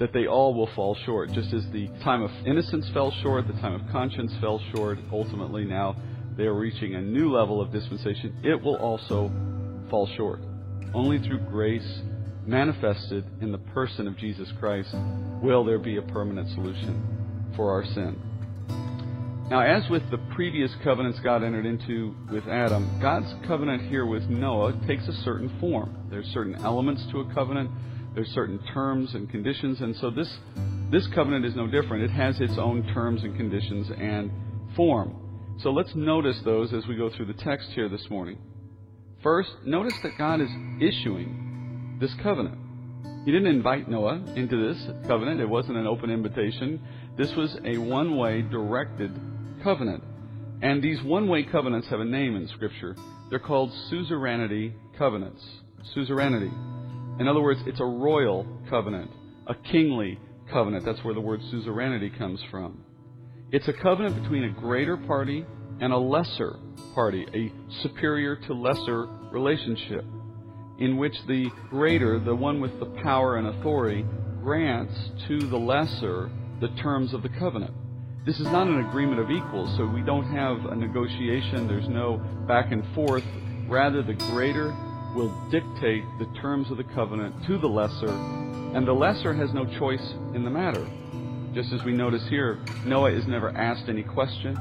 that 0.00 0.14
they 0.14 0.26
all 0.26 0.54
will 0.54 0.68
fall 0.74 0.96
short. 1.04 1.30
Just 1.30 1.52
as 1.52 1.62
the 1.70 1.86
time 2.02 2.22
of 2.22 2.30
innocence 2.46 2.88
fell 2.88 3.12
short, 3.22 3.46
the 3.46 3.52
time 3.60 3.74
of 3.74 3.82
conscience 3.92 4.32
fell 4.40 4.58
short, 4.74 4.98
ultimately 5.12 5.64
now 5.64 5.94
they 6.36 6.44
are 6.44 6.54
reaching 6.54 6.94
a 6.94 7.00
new 7.00 7.30
level 7.30 7.60
of 7.60 7.70
dispensation, 7.70 8.34
it 8.42 8.60
will 8.60 8.76
also 8.76 9.30
fall 9.90 10.08
short. 10.16 10.40
Only 10.94 11.18
through 11.18 11.40
grace 11.40 12.00
manifested 12.46 13.26
in 13.42 13.52
the 13.52 13.58
person 13.58 14.08
of 14.08 14.16
Jesus 14.16 14.50
Christ 14.58 14.94
will 15.42 15.64
there 15.64 15.78
be 15.78 15.98
a 15.98 16.02
permanent 16.02 16.48
solution 16.48 17.52
for 17.54 17.70
our 17.70 17.84
sin. 17.84 18.29
Now, 19.50 19.60
as 19.60 19.88
with 19.90 20.08
the 20.10 20.18
previous 20.34 20.72
covenants 20.84 21.18
God 21.20 21.42
entered 21.42 21.66
into 21.66 22.14
with 22.30 22.46
Adam, 22.46 22.88
God's 23.00 23.34
covenant 23.46 23.88
here 23.88 24.06
with 24.06 24.28
Noah 24.28 24.78
takes 24.86 25.08
a 25.08 25.12
certain 25.12 25.50
form. 25.58 26.06
There's 26.08 26.26
certain 26.26 26.54
elements 26.56 27.04
to 27.10 27.20
a 27.20 27.34
covenant 27.34 27.70
there's 28.14 28.28
certain 28.28 28.58
terms 28.74 29.14
and 29.14 29.30
conditions, 29.30 29.80
and 29.80 29.94
so 29.96 30.10
this 30.10 30.38
this 30.90 31.06
covenant 31.14 31.44
is 31.44 31.54
no 31.54 31.68
different. 31.68 32.02
It 32.02 32.10
has 32.10 32.40
its 32.40 32.58
own 32.58 32.82
terms 32.92 33.22
and 33.22 33.36
conditions 33.36 33.88
and 33.96 34.32
form. 34.74 35.14
So 35.60 35.70
let's 35.70 35.94
notice 35.94 36.40
those 36.44 36.72
as 36.72 36.86
we 36.88 36.96
go 36.96 37.10
through 37.10 37.26
the 37.26 37.34
text 37.34 37.68
here 37.70 37.88
this 37.88 38.10
morning. 38.10 38.38
First, 39.22 39.50
notice 39.64 39.94
that 40.02 40.18
God 40.18 40.40
is 40.40 40.50
issuing 40.80 41.98
this 42.00 42.12
covenant. 42.22 42.58
He 43.24 43.30
didn't 43.30 43.54
invite 43.54 43.88
Noah 43.88 44.24
into 44.34 44.68
this 44.68 44.82
covenant. 45.06 45.40
It 45.40 45.48
wasn't 45.48 45.76
an 45.76 45.86
open 45.86 46.10
invitation. 46.10 46.80
This 47.16 47.34
was 47.34 47.56
a 47.64 47.78
one 47.78 48.16
way 48.16 48.42
directed 48.42 49.12
covenant. 49.62 50.02
And 50.62 50.82
these 50.82 51.02
one 51.02 51.28
way 51.28 51.42
covenants 51.44 51.88
have 51.88 52.00
a 52.00 52.04
name 52.04 52.36
in 52.36 52.48
Scripture. 52.48 52.96
They're 53.30 53.38
called 53.38 53.72
suzerainty 53.88 54.74
covenants. 54.98 55.44
Suzerainty. 55.94 56.50
In 57.18 57.28
other 57.28 57.40
words, 57.40 57.60
it's 57.66 57.80
a 57.80 57.84
royal 57.84 58.46
covenant, 58.68 59.10
a 59.46 59.54
kingly 59.54 60.18
covenant. 60.50 60.84
That's 60.84 61.02
where 61.04 61.14
the 61.14 61.20
word 61.20 61.40
suzerainty 61.50 62.10
comes 62.10 62.40
from. 62.50 62.84
It's 63.52 63.68
a 63.68 63.72
covenant 63.72 64.22
between 64.22 64.44
a 64.44 64.50
greater 64.50 64.96
party 64.96 65.44
and 65.80 65.92
a 65.92 65.98
lesser 65.98 66.56
party, 66.94 67.26
a 67.34 67.52
superior 67.82 68.36
to 68.36 68.54
lesser 68.54 69.06
relationship, 69.32 70.04
in 70.78 70.96
which 70.96 71.14
the 71.26 71.50
greater, 71.68 72.18
the 72.18 72.34
one 72.34 72.60
with 72.60 72.78
the 72.78 72.86
power 73.02 73.36
and 73.36 73.48
authority, 73.48 74.04
grants 74.42 74.94
to 75.28 75.38
the 75.38 75.58
lesser 75.58 76.30
the 76.60 76.68
terms 76.82 77.14
of 77.14 77.22
the 77.22 77.28
covenant. 77.28 77.74
This 78.26 78.38
is 78.38 78.46
not 78.46 78.66
an 78.66 78.80
agreement 78.80 79.18
of 79.18 79.30
equals, 79.30 79.74
so 79.76 79.86
we 79.86 80.02
don't 80.02 80.30
have 80.30 80.66
a 80.66 80.76
negotiation, 80.76 81.66
there's 81.66 81.88
no 81.88 82.18
back 82.46 82.70
and 82.70 82.84
forth. 82.94 83.24
Rather, 83.66 84.02
the 84.02 84.12
greater 84.12 84.76
will 85.14 85.34
dictate 85.50 86.04
the 86.18 86.28
terms 86.40 86.70
of 86.70 86.76
the 86.76 86.84
covenant 86.84 87.34
to 87.46 87.56
the 87.56 87.66
lesser, 87.66 88.10
and 88.10 88.86
the 88.86 88.92
lesser 88.92 89.32
has 89.32 89.54
no 89.54 89.64
choice 89.78 90.12
in 90.34 90.44
the 90.44 90.50
matter. 90.50 90.86
Just 91.54 91.72
as 91.72 91.82
we 91.82 91.92
notice 91.92 92.22
here, 92.28 92.58
Noah 92.84 93.10
is 93.10 93.26
never 93.26 93.50
asked 93.56 93.88
any 93.88 94.02
question. 94.02 94.58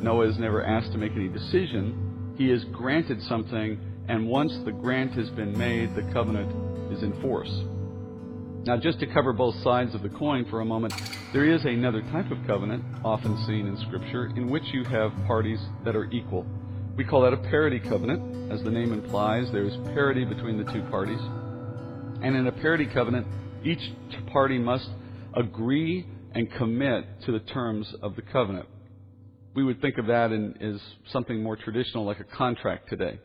Noah 0.00 0.28
is 0.28 0.38
never 0.38 0.64
asked 0.64 0.92
to 0.92 0.98
make 0.98 1.12
any 1.12 1.28
decision. 1.28 2.34
He 2.38 2.50
is 2.50 2.64
granted 2.66 3.20
something, 3.24 3.78
and 4.08 4.28
once 4.28 4.56
the 4.64 4.72
grant 4.72 5.12
has 5.12 5.28
been 5.30 5.56
made, 5.58 5.94
the 5.96 6.02
covenant 6.12 6.92
is 6.92 7.02
in 7.02 7.20
force. 7.20 7.64
Now, 8.64 8.76
just 8.76 9.00
to 9.00 9.06
cover 9.06 9.32
both 9.32 9.54
sides 9.62 9.94
of 9.94 10.02
the 10.02 10.10
coin 10.10 10.44
for 10.50 10.60
a 10.60 10.64
moment, 10.66 10.92
there 11.32 11.46
is 11.46 11.64
another 11.64 12.02
type 12.02 12.30
of 12.30 12.38
covenant, 12.46 12.84
often 13.02 13.34
seen 13.46 13.66
in 13.66 13.76
Scripture, 13.86 14.26
in 14.36 14.50
which 14.50 14.64
you 14.72 14.84
have 14.84 15.12
parties 15.26 15.58
that 15.84 15.96
are 15.96 16.10
equal. 16.10 16.44
We 16.94 17.04
call 17.04 17.22
that 17.22 17.32
a 17.32 17.38
parity 17.38 17.80
covenant. 17.80 18.52
As 18.52 18.62
the 18.62 18.70
name 18.70 18.92
implies, 18.92 19.50
there 19.50 19.64
is 19.64 19.74
parity 19.94 20.26
between 20.26 20.62
the 20.62 20.70
two 20.72 20.82
parties. 20.90 21.20
And 22.22 22.36
in 22.36 22.46
a 22.46 22.52
parity 22.52 22.84
covenant, 22.84 23.26
each 23.64 23.80
party 24.30 24.58
must 24.58 24.90
agree 25.34 26.06
and 26.34 26.52
commit 26.52 27.22
to 27.22 27.32
the 27.32 27.40
terms 27.40 27.94
of 28.02 28.14
the 28.14 28.22
covenant. 28.22 28.66
We 29.54 29.64
would 29.64 29.80
think 29.80 29.96
of 29.96 30.06
that 30.08 30.32
in, 30.32 30.54
as 30.60 30.80
something 31.10 31.42
more 31.42 31.56
traditional, 31.56 32.04
like 32.04 32.20
a 32.20 32.36
contract 32.36 32.90
today. 32.90 33.20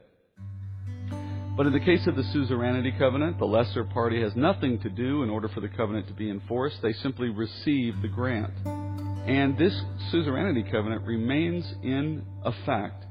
But 1.56 1.68
in 1.68 1.74
the 1.74 1.80
case 1.80 2.06
of 2.06 2.18
the 2.18 2.24
suzerainty 2.34 2.92
covenant, 3.00 3.40
the 3.40 3.46
lesser 3.46 3.86
party 3.86 4.22
has 4.22 4.36
nothing 4.36 4.78
to 4.80 4.90
do 4.90 5.24
in 5.24 5.30
order 5.30 5.48
for 5.48 5.62
the 5.62 5.70
covenant 5.70 6.08
to 6.10 6.14
be 6.14 6.30
enforced. 6.30 6.82
They 6.82 6.92
simply 6.92 7.30
receive 7.30 8.02
the 8.02 8.10
grant. 8.10 8.52
And 8.66 9.58
this 9.58 9.74
suzerainty 10.12 10.64
covenant 10.70 11.06
remains 11.06 11.66
in 11.82 12.26
effect 12.44 13.06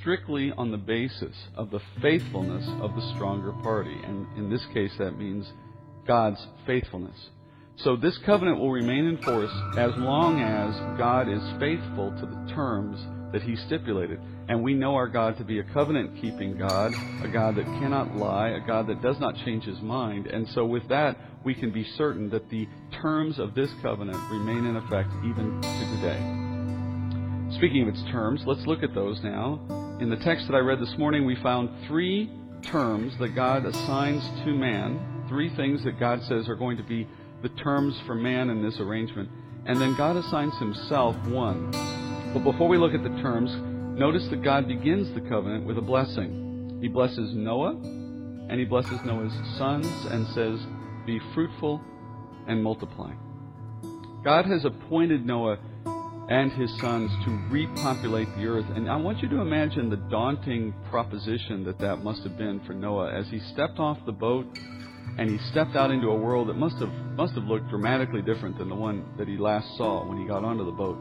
strictly 0.00 0.52
on 0.56 0.72
the 0.72 0.76
basis 0.76 1.36
of 1.54 1.70
the 1.70 1.80
faithfulness 2.02 2.68
of 2.80 2.94
the 2.96 3.12
stronger 3.14 3.52
party. 3.62 3.96
And 4.04 4.26
in 4.38 4.50
this 4.50 4.64
case, 4.74 4.92
that 4.98 5.16
means 5.16 5.46
God's 6.06 6.44
faithfulness. 6.66 7.16
So 7.76 7.96
this 7.96 8.18
covenant 8.26 8.58
will 8.58 8.72
remain 8.72 9.04
in 9.06 9.18
force 9.18 9.52
as 9.78 9.92
long 9.96 10.40
as 10.40 10.98
God 10.98 11.28
is 11.28 11.42
faithful 11.60 12.10
to 12.10 12.26
the 12.26 12.52
terms 12.54 12.98
that 13.34 13.42
he 13.42 13.56
stipulated. 13.56 14.20
And 14.48 14.62
we 14.62 14.74
know 14.74 14.94
our 14.94 15.08
God 15.08 15.36
to 15.38 15.44
be 15.44 15.58
a 15.58 15.64
covenant 15.64 16.20
keeping 16.20 16.56
God, 16.56 16.94
a 17.20 17.26
God 17.26 17.56
that 17.56 17.64
cannot 17.64 18.14
lie, 18.14 18.50
a 18.50 18.60
God 18.64 18.86
that 18.86 19.02
does 19.02 19.18
not 19.18 19.34
change 19.44 19.64
his 19.64 19.80
mind. 19.80 20.28
And 20.28 20.48
so 20.50 20.64
with 20.64 20.88
that, 20.88 21.18
we 21.44 21.52
can 21.52 21.72
be 21.72 21.84
certain 21.98 22.30
that 22.30 22.48
the 22.48 22.68
terms 23.02 23.40
of 23.40 23.56
this 23.56 23.70
covenant 23.82 24.18
remain 24.30 24.66
in 24.66 24.76
effect 24.76 25.10
even 25.24 25.60
to 25.60 25.96
today. 25.96 27.56
Speaking 27.56 27.82
of 27.82 27.88
its 27.88 28.02
terms, 28.12 28.42
let's 28.46 28.64
look 28.68 28.84
at 28.84 28.94
those 28.94 29.20
now. 29.24 29.58
In 30.00 30.10
the 30.10 30.16
text 30.24 30.46
that 30.46 30.54
I 30.54 30.60
read 30.60 30.80
this 30.80 30.94
morning, 30.96 31.26
we 31.26 31.34
found 31.42 31.70
three 31.88 32.30
terms 32.62 33.18
that 33.18 33.34
God 33.34 33.66
assigns 33.66 34.22
to 34.44 34.54
man, 34.54 35.24
three 35.28 35.52
things 35.56 35.82
that 35.82 35.98
God 35.98 36.22
says 36.28 36.48
are 36.48 36.54
going 36.54 36.76
to 36.76 36.84
be 36.84 37.08
the 37.42 37.48
terms 37.48 38.00
for 38.06 38.14
man 38.14 38.48
in 38.48 38.62
this 38.62 38.78
arrangement. 38.78 39.28
And 39.66 39.80
then 39.80 39.96
God 39.96 40.14
assigns 40.16 40.56
himself 40.58 41.16
one. 41.26 41.72
But 42.34 42.42
before 42.42 42.66
we 42.66 42.78
look 42.78 42.94
at 42.94 43.04
the 43.04 43.22
terms, 43.22 43.54
notice 43.96 44.26
that 44.30 44.42
God 44.42 44.66
begins 44.66 45.14
the 45.14 45.20
covenant 45.20 45.66
with 45.66 45.78
a 45.78 45.80
blessing. 45.80 46.80
He 46.82 46.88
blesses 46.88 47.32
Noah, 47.32 47.76
and 48.50 48.58
he 48.58 48.64
blesses 48.64 48.98
Noah's 49.04 49.32
sons, 49.56 49.86
and 50.10 50.26
says, 50.34 50.58
Be 51.06 51.20
fruitful 51.32 51.80
and 52.48 52.60
multiply. 52.60 53.12
God 54.24 54.46
has 54.46 54.64
appointed 54.64 55.24
Noah 55.24 55.58
and 56.28 56.50
his 56.50 56.76
sons 56.80 57.12
to 57.24 57.30
repopulate 57.52 58.26
the 58.34 58.46
earth. 58.46 58.66
And 58.74 58.90
I 58.90 58.96
want 58.96 59.20
you 59.22 59.28
to 59.28 59.40
imagine 59.40 59.88
the 59.88 59.96
daunting 59.96 60.74
proposition 60.90 61.62
that 61.64 61.78
that 61.78 62.02
must 62.02 62.24
have 62.24 62.36
been 62.36 62.60
for 62.66 62.72
Noah 62.72 63.12
as 63.12 63.28
he 63.28 63.38
stepped 63.52 63.78
off 63.78 63.98
the 64.06 64.12
boat 64.12 64.46
and 65.18 65.30
he 65.30 65.38
stepped 65.50 65.76
out 65.76 65.92
into 65.92 66.08
a 66.08 66.16
world 66.16 66.48
that 66.48 66.54
must 66.54 66.78
have 66.78 66.92
must 67.14 67.34
have 67.34 67.44
looked 67.44 67.68
dramatically 67.68 68.22
different 68.22 68.58
than 68.58 68.68
the 68.68 68.74
one 68.74 69.04
that 69.18 69.28
he 69.28 69.36
last 69.36 69.76
saw 69.76 70.04
when 70.04 70.18
he 70.18 70.26
got 70.26 70.42
onto 70.42 70.64
the 70.64 70.72
boat. 70.72 70.98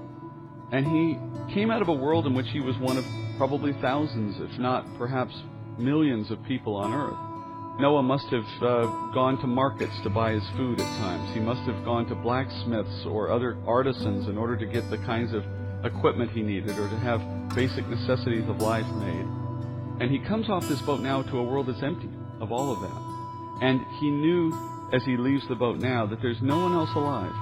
And 0.74 0.88
he 0.88 1.53
came 1.53 1.70
out 1.70 1.84
of 1.84 1.88
a 1.88 1.94
world 1.94 2.25
in 2.25 2.34
which 2.34 2.48
he 2.51 2.60
was 2.60 2.75
one 2.80 2.98
of 2.98 3.06
probably 3.38 3.74
thousands, 3.74 4.42
if 4.42 4.60
not 4.60 4.86
perhaps 4.98 5.34
millions 5.77 6.32
of 6.32 6.44
people 6.46 6.75
on 6.75 6.92
earth. 6.92 7.80
Noah 7.80 8.01
must 8.01 8.25
have 8.30 8.46
uh, 8.62 8.86
gone 9.13 9.39
to 9.42 9.48
markets 9.48 9.94
to 10.01 10.10
buy 10.10 10.32
his 10.32 10.44
food 10.58 10.82
at 10.82 10.88
times. 10.98 11.34
He 11.34 11.39
must 11.39 11.62
have 11.62 11.86
gone 11.86 12.08
to 12.08 12.15
blacksmiths 12.15 13.06
or 13.06 13.30
other 13.30 13.58
artisans 13.68 14.27
in 14.27 14.38
order 14.38 14.58
to 14.58 14.65
get 14.65 14.89
the 14.89 14.98
kinds 14.98 15.34
of 15.34 15.44
equipment 15.86 16.32
he 16.32 16.42
needed 16.42 16.77
or 16.80 16.89
to 16.89 16.98
have 16.98 17.22
basic 17.56 17.88
necessities 17.88 18.50
of 18.50 18.58
life 18.58 18.86
made. 18.98 19.27
And 20.01 20.10
he 20.10 20.20
comes 20.27 20.50
off 20.50 20.68
this 20.68 20.82
boat 20.82 21.01
now 21.01 21.22
to 21.22 21.38
a 21.38 21.44
world 21.44 21.68
that's 21.68 21.84
empty 21.84 22.10
of 22.39 22.51
all 22.51 22.74
of 22.74 22.82
that. 22.82 23.65
And 23.65 23.80
he 24.00 24.10
knew 24.10 24.51
as 24.92 25.03
he 25.03 25.18
leaves 25.18 25.48
the 25.48 25.56
boat 25.56 25.77
now 25.77 26.08
that 26.08 26.22
there's 26.22 26.42
no 26.42 26.58
one 26.58 26.74
else 26.74 26.89
alive. 26.96 27.34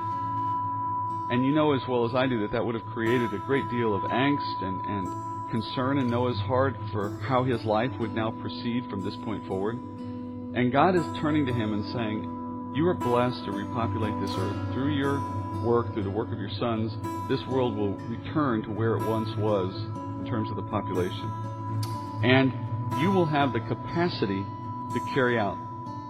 And 1.31 1.45
you 1.45 1.53
know 1.53 1.71
as 1.73 1.81
well 1.87 2.05
as 2.05 2.13
I 2.13 2.27
do 2.27 2.41
that 2.41 2.51
that 2.51 2.65
would 2.65 2.75
have 2.75 2.85
created 2.87 3.33
a 3.33 3.37
great 3.37 3.69
deal 3.69 3.95
of 3.95 4.01
angst 4.03 4.61
and, 4.61 4.85
and 4.85 5.49
concern 5.49 5.97
in 5.97 6.07
Noah's 6.09 6.39
heart 6.41 6.75
for 6.91 7.17
how 7.27 7.45
his 7.45 7.63
life 7.63 7.91
would 7.99 8.13
now 8.13 8.31
proceed 8.31 8.89
from 8.89 9.01
this 9.01 9.15
point 9.23 9.47
forward. 9.47 9.77
And 9.77 10.73
God 10.73 10.93
is 10.95 11.05
turning 11.21 11.45
to 11.45 11.53
him 11.53 11.71
and 11.71 11.85
saying, 11.93 12.73
You 12.75 12.85
are 12.89 12.93
blessed 12.93 13.45
to 13.45 13.51
repopulate 13.51 14.19
this 14.19 14.35
earth. 14.37 14.73
Through 14.73 14.93
your 14.93 15.19
work, 15.63 15.93
through 15.93 16.03
the 16.03 16.09
work 16.09 16.33
of 16.33 16.39
your 16.39 16.51
sons, 16.59 16.91
this 17.29 17.41
world 17.47 17.77
will 17.77 17.93
return 18.09 18.61
to 18.63 18.71
where 18.71 18.97
it 18.97 19.07
once 19.07 19.29
was 19.37 19.73
in 20.19 20.25
terms 20.25 20.49
of 20.49 20.57
the 20.57 20.63
population. 20.63 21.31
And 22.23 22.51
you 23.01 23.09
will 23.11 23.25
have 23.25 23.53
the 23.53 23.61
capacity 23.61 24.43
to 24.93 24.99
carry 25.13 25.39
out 25.39 25.57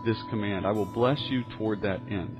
this 0.04 0.18
command. 0.32 0.66
I 0.66 0.72
will 0.72 0.86
bless 0.86 1.22
you 1.30 1.44
toward 1.58 1.84
that 1.84 2.02
end. 2.10 2.40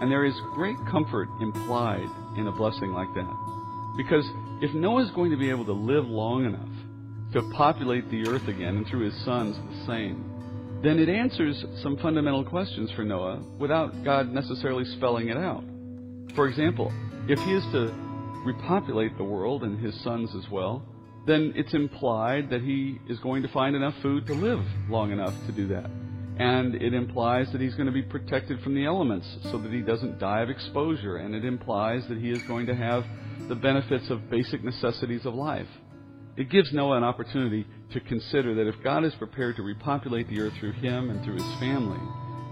And 0.00 0.10
there 0.10 0.24
is 0.24 0.34
great 0.54 0.76
comfort 0.90 1.28
implied 1.40 2.08
in 2.36 2.46
a 2.46 2.52
blessing 2.52 2.92
like 2.92 3.12
that. 3.14 3.94
Because 3.96 4.28
if 4.60 4.74
Noah 4.74 5.04
is 5.04 5.10
going 5.12 5.30
to 5.30 5.36
be 5.36 5.50
able 5.50 5.64
to 5.64 5.72
live 5.72 6.06
long 6.06 6.44
enough 6.44 6.68
to 7.32 7.42
populate 7.54 8.10
the 8.10 8.28
earth 8.28 8.46
again, 8.48 8.76
and 8.76 8.86
through 8.86 9.06
his 9.06 9.24
sons 9.24 9.56
the 9.56 9.86
same, 9.86 10.80
then 10.82 10.98
it 10.98 11.08
answers 11.08 11.64
some 11.82 11.96
fundamental 11.98 12.44
questions 12.44 12.90
for 12.92 13.04
Noah 13.04 13.42
without 13.58 14.04
God 14.04 14.30
necessarily 14.30 14.84
spelling 14.96 15.28
it 15.28 15.36
out. 15.36 15.64
For 16.34 16.46
example, 16.46 16.92
if 17.28 17.38
he 17.40 17.54
is 17.54 17.64
to 17.72 17.92
repopulate 18.44 19.16
the 19.16 19.24
world 19.24 19.64
and 19.64 19.82
his 19.82 19.98
sons 20.02 20.30
as 20.36 20.48
well, 20.50 20.82
then 21.26 21.52
it's 21.56 21.74
implied 21.74 22.50
that 22.50 22.60
he 22.60 23.00
is 23.08 23.18
going 23.18 23.42
to 23.42 23.48
find 23.48 23.74
enough 23.74 23.94
food 24.00 24.26
to 24.26 24.34
live 24.34 24.64
long 24.88 25.10
enough 25.10 25.34
to 25.46 25.52
do 25.52 25.66
that. 25.68 25.90
And 26.38 26.74
it 26.74 26.92
implies 26.92 27.50
that 27.52 27.60
he's 27.60 27.74
going 27.74 27.86
to 27.86 27.92
be 27.92 28.02
protected 28.02 28.60
from 28.60 28.74
the 28.74 28.84
elements 28.84 29.26
so 29.44 29.58
that 29.58 29.72
he 29.72 29.80
doesn't 29.80 30.18
die 30.18 30.42
of 30.42 30.50
exposure. 30.50 31.16
And 31.16 31.34
it 31.34 31.44
implies 31.44 32.06
that 32.08 32.18
he 32.18 32.30
is 32.30 32.42
going 32.42 32.66
to 32.66 32.74
have 32.74 33.04
the 33.48 33.54
benefits 33.54 34.10
of 34.10 34.28
basic 34.30 34.62
necessities 34.62 35.24
of 35.24 35.34
life. 35.34 35.68
It 36.36 36.50
gives 36.50 36.72
Noah 36.72 36.98
an 36.98 37.04
opportunity 37.04 37.66
to 37.92 38.00
consider 38.00 38.54
that 38.56 38.68
if 38.68 38.82
God 38.84 39.04
is 39.04 39.14
prepared 39.14 39.56
to 39.56 39.62
repopulate 39.62 40.28
the 40.28 40.40
earth 40.40 40.52
through 40.60 40.72
him 40.72 41.08
and 41.08 41.24
through 41.24 41.36
his 41.36 41.60
family, 41.60 42.00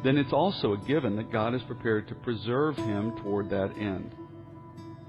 then 0.02 0.16
it's 0.16 0.32
also 0.32 0.72
a 0.72 0.78
given 0.86 1.16
that 1.16 1.30
God 1.30 1.54
is 1.54 1.62
prepared 1.62 2.08
to 2.08 2.14
preserve 2.14 2.76
him 2.76 3.16
toward 3.22 3.50
that 3.50 3.72
end. 3.76 4.14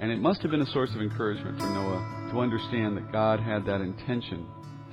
And 0.01 0.11
it 0.11 0.19
must 0.19 0.41
have 0.41 0.51
been 0.51 0.61
a 0.61 0.71
source 0.71 0.89
of 0.93 1.01
encouragement 1.01 1.59
for 1.59 1.69
Noah 1.69 2.29
to 2.33 2.39
understand 2.39 2.97
that 2.97 3.13
God 3.13 3.39
had 3.39 3.65
that 3.65 3.79
intention 3.79 4.45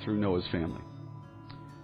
through 0.04 0.18
Noah's 0.18 0.46
family. 0.52 0.80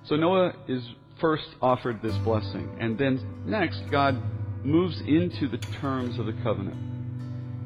So 0.04 0.14
Noah 0.14 0.52
is 0.68 0.82
first 1.20 1.48
offered 1.60 2.00
this 2.02 2.16
blessing. 2.18 2.76
And 2.80 2.98
then 2.98 3.42
next, 3.46 3.82
God 3.90 4.20
moves 4.64 5.00
into 5.00 5.48
the 5.48 5.58
terms 5.80 6.18
of 6.18 6.26
the 6.26 6.34
covenant. 6.42 6.76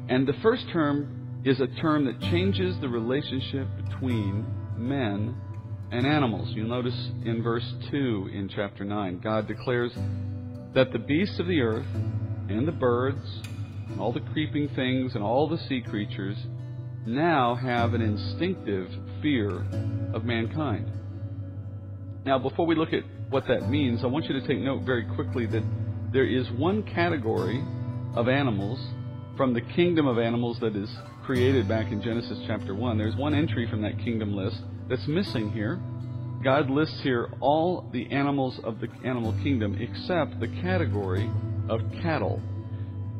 And 0.09 0.27
the 0.27 0.33
first 0.41 0.67
term 0.69 1.41
is 1.43 1.59
a 1.59 1.67
term 1.67 2.05
that 2.05 2.19
changes 2.21 2.79
the 2.79 2.89
relationship 2.89 3.67
between 3.83 4.45
men 4.77 5.35
and 5.91 6.05
animals. 6.05 6.49
You'll 6.51 6.67
notice 6.67 7.09
in 7.25 7.43
verse 7.43 7.73
2 7.91 8.29
in 8.33 8.49
chapter 8.53 8.83
9, 8.83 9.19
God 9.19 9.47
declares 9.47 9.91
that 10.73 10.91
the 10.91 10.99
beasts 10.99 11.39
of 11.39 11.47
the 11.47 11.61
earth 11.61 11.85
and 12.49 12.67
the 12.67 12.71
birds 12.71 13.41
and 13.89 13.99
all 13.99 14.11
the 14.11 14.21
creeping 14.21 14.69
things 14.69 15.15
and 15.15 15.23
all 15.23 15.47
the 15.47 15.57
sea 15.69 15.81
creatures 15.81 16.37
now 17.05 17.55
have 17.55 17.93
an 17.93 18.01
instinctive 18.01 18.89
fear 19.21 19.65
of 20.13 20.23
mankind. 20.23 20.91
Now, 22.25 22.39
before 22.39 22.65
we 22.65 22.75
look 22.75 22.93
at 22.93 23.03
what 23.33 23.47
that 23.47 23.67
means, 23.67 24.03
I 24.03 24.07
want 24.07 24.25
you 24.25 24.39
to 24.39 24.47
take 24.47 24.59
note 24.59 24.83
very 24.83 25.03
quickly 25.15 25.47
that 25.47 25.63
there 26.13 26.25
is 26.25 26.49
one 26.51 26.83
category 26.83 27.63
of 28.15 28.27
animals 28.27 28.79
from 29.35 29.55
the 29.55 29.61
kingdom 29.61 30.05
of 30.05 30.19
animals 30.19 30.59
that 30.59 30.75
is 30.75 30.89
created 31.25 31.67
back 31.67 31.91
in 31.91 31.99
Genesis 31.99 32.37
chapter 32.45 32.75
1. 32.75 32.95
There's 32.99 33.15
one 33.15 33.33
entry 33.33 33.67
from 33.67 33.81
that 33.81 33.97
kingdom 33.97 34.35
list 34.35 34.61
that's 34.87 35.07
missing 35.07 35.51
here. 35.51 35.81
God 36.43 36.69
lists 36.69 36.99
here 37.01 37.31
all 37.39 37.89
the 37.91 38.05
animals 38.11 38.59
of 38.63 38.79
the 38.79 38.87
animal 39.03 39.33
kingdom 39.41 39.81
except 39.81 40.39
the 40.39 40.49
category 40.61 41.27
of 41.69 41.81
cattle. 42.03 42.39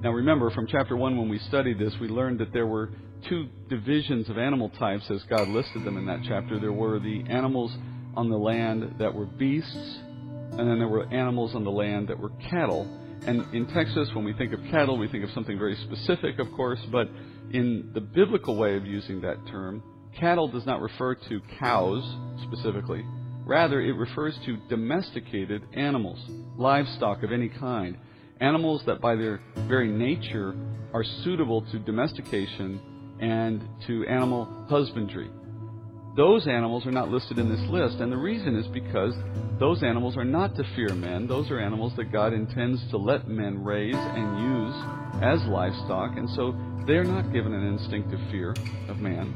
Now 0.04 0.12
remember, 0.12 0.52
from 0.52 0.68
chapter 0.68 0.96
1 0.96 1.18
when 1.18 1.28
we 1.28 1.40
studied 1.40 1.80
this, 1.80 1.96
we 2.00 2.08
learned 2.08 2.40
that 2.40 2.54
there 2.54 2.68
were 2.68 2.92
two 3.28 3.48
divisions 3.68 4.30
of 4.30 4.38
animal 4.38 4.70
types 4.70 5.10
as 5.10 5.24
God 5.24 5.48
listed 5.48 5.84
them 5.84 5.98
in 5.98 6.06
that 6.06 6.20
chapter. 6.28 6.60
There 6.60 6.72
were 6.72 7.00
the 7.00 7.24
animals 7.30 7.76
on 8.16 8.30
the 8.30 8.38
land 8.38 8.96
that 9.00 9.14
were 9.14 9.26
beasts, 9.26 9.98
and 10.52 10.60
then 10.60 10.80
there 10.80 10.88
were 10.88 11.06
animals 11.14 11.56
on 11.56 11.64
the 11.64 11.72
land 11.72 12.08
that 12.10 12.20
were 12.20 12.32
cattle. 12.50 12.88
And 13.26 13.46
in 13.54 13.68
Texas, 13.68 14.10
when 14.14 14.26
we 14.26 14.34
think 14.34 14.54
of 14.54 14.60
cattle, 14.70 14.98
we 14.98 15.08
think 15.08 15.24
of 15.24 15.32
something 15.32 15.58
very 15.58 15.76
specific, 15.76 16.40
of 16.40 16.52
course, 16.52 16.80
but 16.92 17.10
in 17.52 17.92
the 17.94 18.02
biblical 18.02 18.56
way 18.58 18.76
of 18.76 18.86
using 18.86 19.22
that 19.22 19.38
term, 19.48 19.82
cattle 20.20 20.48
does 20.48 20.66
not 20.66 20.82
refer 20.82 21.16
to 21.16 21.42
cows 21.60 22.04
specifically. 22.44 23.04
Rather, 23.46 23.82
it 23.82 23.94
refers 23.94 24.38
to 24.46 24.58
domesticated 24.70 25.64
animals, 25.74 26.20
livestock 26.58 27.24
of 27.24 27.32
any 27.32 27.50
kind, 27.50 27.98
animals 28.40 28.84
that 28.86 29.02
by 29.02 29.16
their 29.16 29.42
very 29.68 29.90
nature 29.90 30.56
are 30.94 31.04
suitable 31.24 31.62
to 31.72 31.80
domestication 31.80 32.80
and 33.20 33.62
to 33.88 34.06
animal 34.08 34.66
husbandry. 34.70 35.30
Those 36.16 36.48
animals 36.48 36.86
are 36.86 36.92
not 36.92 37.10
listed 37.10 37.40
in 37.40 37.50
this 37.50 37.68
list, 37.72 38.00
and 38.00 38.12
the 38.12 38.18
reason 38.18 38.56
is 38.56 38.68
because 38.68 39.16
those 39.60 39.82
animals 39.82 40.16
are 40.16 40.24
not 40.24 40.56
to 40.56 40.64
fear 40.76 40.94
men. 40.94 41.26
Those 41.26 41.50
are 41.50 41.60
animals 41.60 41.94
that 41.96 42.12
God 42.12 42.34
intends 42.34 42.88
to 42.92 42.98
let 42.98 43.28
men 43.28 43.64
raise 43.64 43.96
and 43.96 44.40
use 44.40 45.24
as 45.24 45.44
livestock, 45.48 46.16
and 46.16 46.30
so 46.30 46.56
they 46.86 46.94
are 46.94 47.04
not 47.04 47.34
given 47.34 47.52
an 47.52 47.66
instinctive 47.66 48.20
fear 48.30 48.54
of 48.90 49.00
man. 49.00 49.34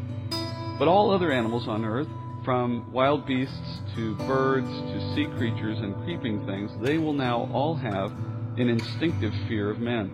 But 0.78 0.88
all 0.88 1.10
other 1.10 1.32
animals 1.32 1.68
on 1.68 1.84
earth, 1.84 2.08
from 2.46 2.94
wild 2.94 3.26
beasts 3.26 3.82
to 3.96 4.16
birds 4.28 4.70
to 4.70 5.16
sea 5.16 5.26
creatures 5.36 5.80
and 5.80 5.96
creeping 6.04 6.46
things, 6.46 6.70
they 6.84 7.00
will 7.00 7.14
now 7.14 7.50
all 7.52 7.74
have 7.74 8.12
an 8.58 8.70
instinctive 8.70 9.34
fear 9.48 9.72
of 9.72 9.80
men. 9.80 10.14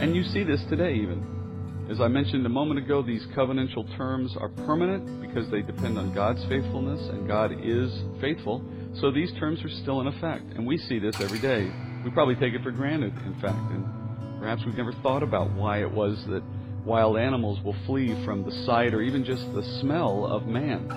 And 0.00 0.16
you 0.16 0.24
see 0.24 0.42
this 0.42 0.64
today, 0.68 0.94
even. 0.94 1.37
As 1.90 2.02
I 2.02 2.08
mentioned 2.08 2.44
a 2.44 2.50
moment 2.50 2.78
ago, 2.78 3.00
these 3.00 3.26
covenantal 3.34 3.96
terms 3.96 4.36
are 4.38 4.50
permanent 4.50 5.22
because 5.22 5.50
they 5.50 5.62
depend 5.62 5.96
on 5.96 6.14
God's 6.14 6.44
faithfulness, 6.44 7.00
and 7.08 7.26
God 7.26 7.50
is 7.64 7.90
faithful. 8.20 8.62
So 9.00 9.10
these 9.10 9.32
terms 9.40 9.64
are 9.64 9.70
still 9.70 10.02
in 10.02 10.06
effect, 10.06 10.44
and 10.54 10.66
we 10.66 10.76
see 10.76 10.98
this 10.98 11.18
every 11.18 11.38
day. 11.38 11.72
We 12.04 12.10
probably 12.10 12.34
take 12.34 12.52
it 12.52 12.62
for 12.62 12.72
granted, 12.72 13.14
in 13.24 13.32
fact, 13.40 13.72
and 13.72 13.86
perhaps 14.38 14.60
we've 14.66 14.76
never 14.76 14.92
thought 15.02 15.22
about 15.22 15.50
why 15.54 15.80
it 15.80 15.90
was 15.90 16.22
that 16.28 16.42
wild 16.84 17.16
animals 17.16 17.58
will 17.64 17.76
flee 17.86 18.22
from 18.22 18.44
the 18.44 18.52
sight 18.66 18.92
or 18.92 19.00
even 19.00 19.24
just 19.24 19.50
the 19.54 19.62
smell 19.80 20.26
of 20.26 20.46
man. 20.46 20.90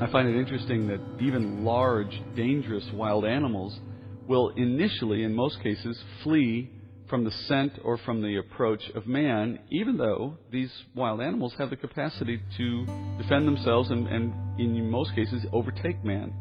I 0.00 0.10
find 0.10 0.28
it 0.28 0.38
interesting 0.38 0.88
that 0.88 1.00
even 1.20 1.62
large, 1.62 2.22
dangerous 2.34 2.88
wild 2.94 3.26
animals 3.26 3.78
will 4.26 4.48
initially, 4.56 5.24
in 5.24 5.34
most 5.34 5.62
cases, 5.62 6.02
flee 6.22 6.70
from 7.08 7.24
the 7.24 7.30
scent 7.30 7.72
or 7.84 7.98
from 7.98 8.22
the 8.22 8.36
approach 8.36 8.90
of 8.94 9.06
man, 9.06 9.58
even 9.70 9.96
though 9.96 10.36
these 10.50 10.70
wild 10.94 11.20
animals 11.20 11.54
have 11.58 11.70
the 11.70 11.76
capacity 11.76 12.40
to 12.56 12.86
defend 13.18 13.46
themselves 13.46 13.90
and, 13.90 14.06
and, 14.08 14.32
in 14.58 14.90
most 14.90 15.14
cases, 15.14 15.44
overtake 15.52 16.02
man. 16.04 16.32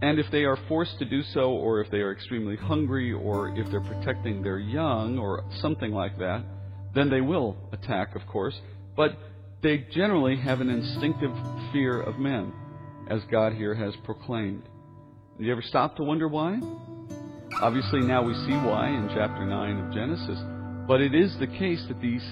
And 0.00 0.18
if 0.18 0.30
they 0.30 0.44
are 0.44 0.56
forced 0.68 0.98
to 1.00 1.04
do 1.04 1.22
so, 1.22 1.50
or 1.50 1.80
if 1.80 1.90
they 1.90 1.98
are 1.98 2.12
extremely 2.12 2.56
hungry, 2.56 3.12
or 3.12 3.48
if 3.56 3.68
they're 3.70 3.80
protecting 3.80 4.42
their 4.42 4.58
young, 4.58 5.18
or 5.18 5.44
something 5.60 5.90
like 5.90 6.18
that, 6.18 6.44
then 6.94 7.10
they 7.10 7.20
will 7.20 7.56
attack, 7.72 8.14
of 8.14 8.26
course. 8.26 8.58
But 8.96 9.18
they 9.62 9.78
generally 9.90 10.36
have 10.36 10.60
an 10.60 10.70
instinctive 10.70 11.32
fear 11.72 12.00
of 12.00 12.18
men, 12.18 12.52
as 13.10 13.22
God 13.30 13.54
here 13.54 13.74
has 13.74 13.94
proclaimed. 14.04 14.62
You 15.38 15.50
ever 15.50 15.62
stop 15.62 15.96
to 15.96 16.04
wonder 16.04 16.28
why? 16.28 16.60
Obviously, 17.60 18.00
now 18.00 18.22
we 18.22 18.34
see 18.46 18.54
why 18.54 18.88
in 18.88 19.10
chapter 19.12 19.44
9 19.44 19.78
of 19.78 19.92
Genesis. 19.92 20.38
But 20.86 21.00
it 21.00 21.12
is 21.12 21.36
the 21.38 21.46
case 21.46 21.84
that 21.88 22.00
these 22.00 22.22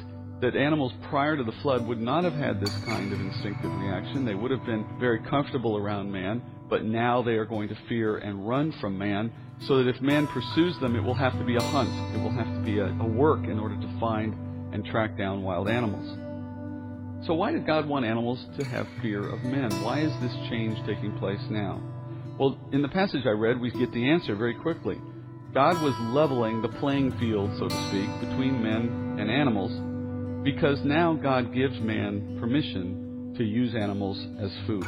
that 0.40 0.54
animals 0.54 0.92
prior 1.08 1.36
to 1.36 1.42
the 1.42 1.54
flood 1.62 1.86
would 1.86 2.00
not 2.00 2.22
have 2.22 2.34
had 2.34 2.60
this 2.60 2.74
kind 2.84 3.12
of 3.12 3.18
instinctive 3.18 3.72
reaction. 3.80 4.24
They 4.24 4.34
would 4.34 4.50
have 4.50 4.64
been 4.64 4.86
very 5.00 5.18
comfortable 5.18 5.78
around 5.78 6.12
man, 6.12 6.42
but 6.68 6.84
now 6.84 7.22
they 7.22 7.32
are 7.32 7.46
going 7.46 7.68
to 7.70 7.78
fear 7.88 8.18
and 8.18 8.46
run 8.46 8.70
from 8.80 8.98
man, 8.98 9.32
so 9.62 9.78
that 9.78 9.88
if 9.88 10.00
man 10.02 10.26
pursues 10.28 10.78
them, 10.78 10.94
it 10.94 11.02
will 11.02 11.14
have 11.14 11.32
to 11.38 11.44
be 11.44 11.56
a 11.56 11.60
hunt. 11.60 11.88
It 12.14 12.22
will 12.22 12.30
have 12.30 12.46
to 12.46 12.60
be 12.64 12.78
a, 12.78 12.86
a 12.86 13.06
work 13.06 13.44
in 13.44 13.58
order 13.58 13.76
to 13.76 13.98
find 13.98 14.34
and 14.74 14.84
track 14.84 15.16
down 15.16 15.42
wild 15.42 15.68
animals. 15.68 16.06
So, 17.26 17.34
why 17.34 17.50
did 17.50 17.66
God 17.66 17.88
want 17.88 18.04
animals 18.04 18.44
to 18.58 18.64
have 18.64 18.86
fear 19.02 19.26
of 19.26 19.42
men? 19.42 19.72
Why 19.82 20.00
is 20.00 20.12
this 20.20 20.34
change 20.50 20.78
taking 20.86 21.18
place 21.18 21.42
now? 21.50 21.82
Well, 22.38 22.58
in 22.72 22.82
the 22.82 22.88
passage 22.88 23.24
I 23.24 23.30
read, 23.30 23.58
we 23.58 23.70
get 23.70 23.90
the 23.92 24.10
answer 24.10 24.36
very 24.36 24.54
quickly. 24.54 25.00
God 25.56 25.80
was 25.80 25.94
leveling 26.00 26.60
the 26.60 26.68
playing 26.68 27.12
field, 27.18 27.50
so 27.58 27.66
to 27.66 27.88
speak, 27.88 28.10
between 28.20 28.62
men 28.62 29.16
and 29.18 29.30
animals 29.30 29.72
because 30.44 30.84
now 30.84 31.14
God 31.14 31.54
gives 31.54 31.80
man 31.80 32.36
permission 32.38 33.32
to 33.38 33.42
use 33.42 33.74
animals 33.74 34.22
as 34.38 34.52
food. 34.66 34.84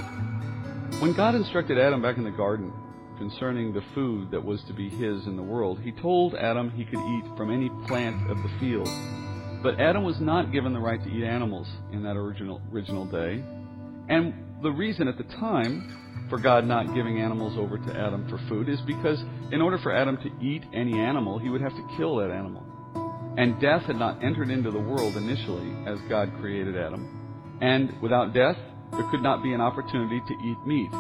When 1.01 1.15
God 1.15 1.35
instructed 1.35 1.79
Adam 1.79 2.03
back 2.03 2.19
in 2.19 2.25
the 2.25 2.31
garden 2.31 2.71
concerning 3.17 3.73
the 3.73 3.81
food 3.95 4.31
that 4.31 4.45
was 4.45 4.63
to 4.65 4.75
be 4.75 4.91
his 4.91 5.27
in 5.27 5.37
the 5.37 5.43
world, 5.43 5.81
he 5.81 5.91
told 5.91 6.35
Adam 6.35 6.69
he 6.73 6.85
could 6.85 7.01
eat 7.01 7.25
from 7.35 7.51
any 7.51 7.71
plant 7.87 8.31
of 8.31 8.37
the 8.37 8.51
field. 8.61 8.91
But 9.63 9.81
Adam 9.81 10.05
was 10.05 10.21
not 10.21 10.53
given 10.53 10.75
the 10.75 10.81
right 10.81 11.03
to 11.03 11.11
eat 11.11 11.25
animals 11.25 11.67
in 11.93 12.03
that 12.03 12.15
original 12.15 12.61
original 12.71 13.07
day. 13.07 13.43
And 14.11 14.35
the 14.63 14.71
reason 14.71 15.09
at 15.09 15.17
the 15.17 15.25
time 15.25 16.08
for 16.29 16.39
God 16.39 16.67
not 16.67 16.95
giving 16.95 17.21
animals 17.21 17.57
over 17.59 17.79
to 17.79 17.99
Adam 17.99 18.29
for 18.29 18.39
food 18.49 18.69
is 18.69 18.81
because 18.83 19.23
in 19.53 19.61
order 19.61 19.79
for 19.79 19.95
Adam 19.95 20.17
to 20.19 20.31
eat 20.45 20.65
any 20.73 20.99
animal, 20.99 21.39
he 21.39 21.49
would 21.49 21.61
have 21.61 21.75
to 21.75 21.89
kill 21.97 22.17
that 22.17 22.31
animal. 22.31 22.65
And 23.37 23.61
death 23.61 23.83
had 23.83 23.97
not 23.97 24.23
entered 24.23 24.51
into 24.51 24.71
the 24.71 24.79
world 24.79 25.17
initially 25.17 25.73
as 25.87 25.99
God 26.09 26.33
created 26.41 26.77
Adam. 26.77 27.59
And 27.61 28.01
without 28.03 28.35
death, 28.35 28.57
there 28.93 29.09
could 29.11 29.23
not 29.23 29.43
be 29.43 29.53
an 29.53 29.61
opportunity 29.61 30.21
to 30.27 30.35
eat 30.35 30.59
meat. 30.67 30.91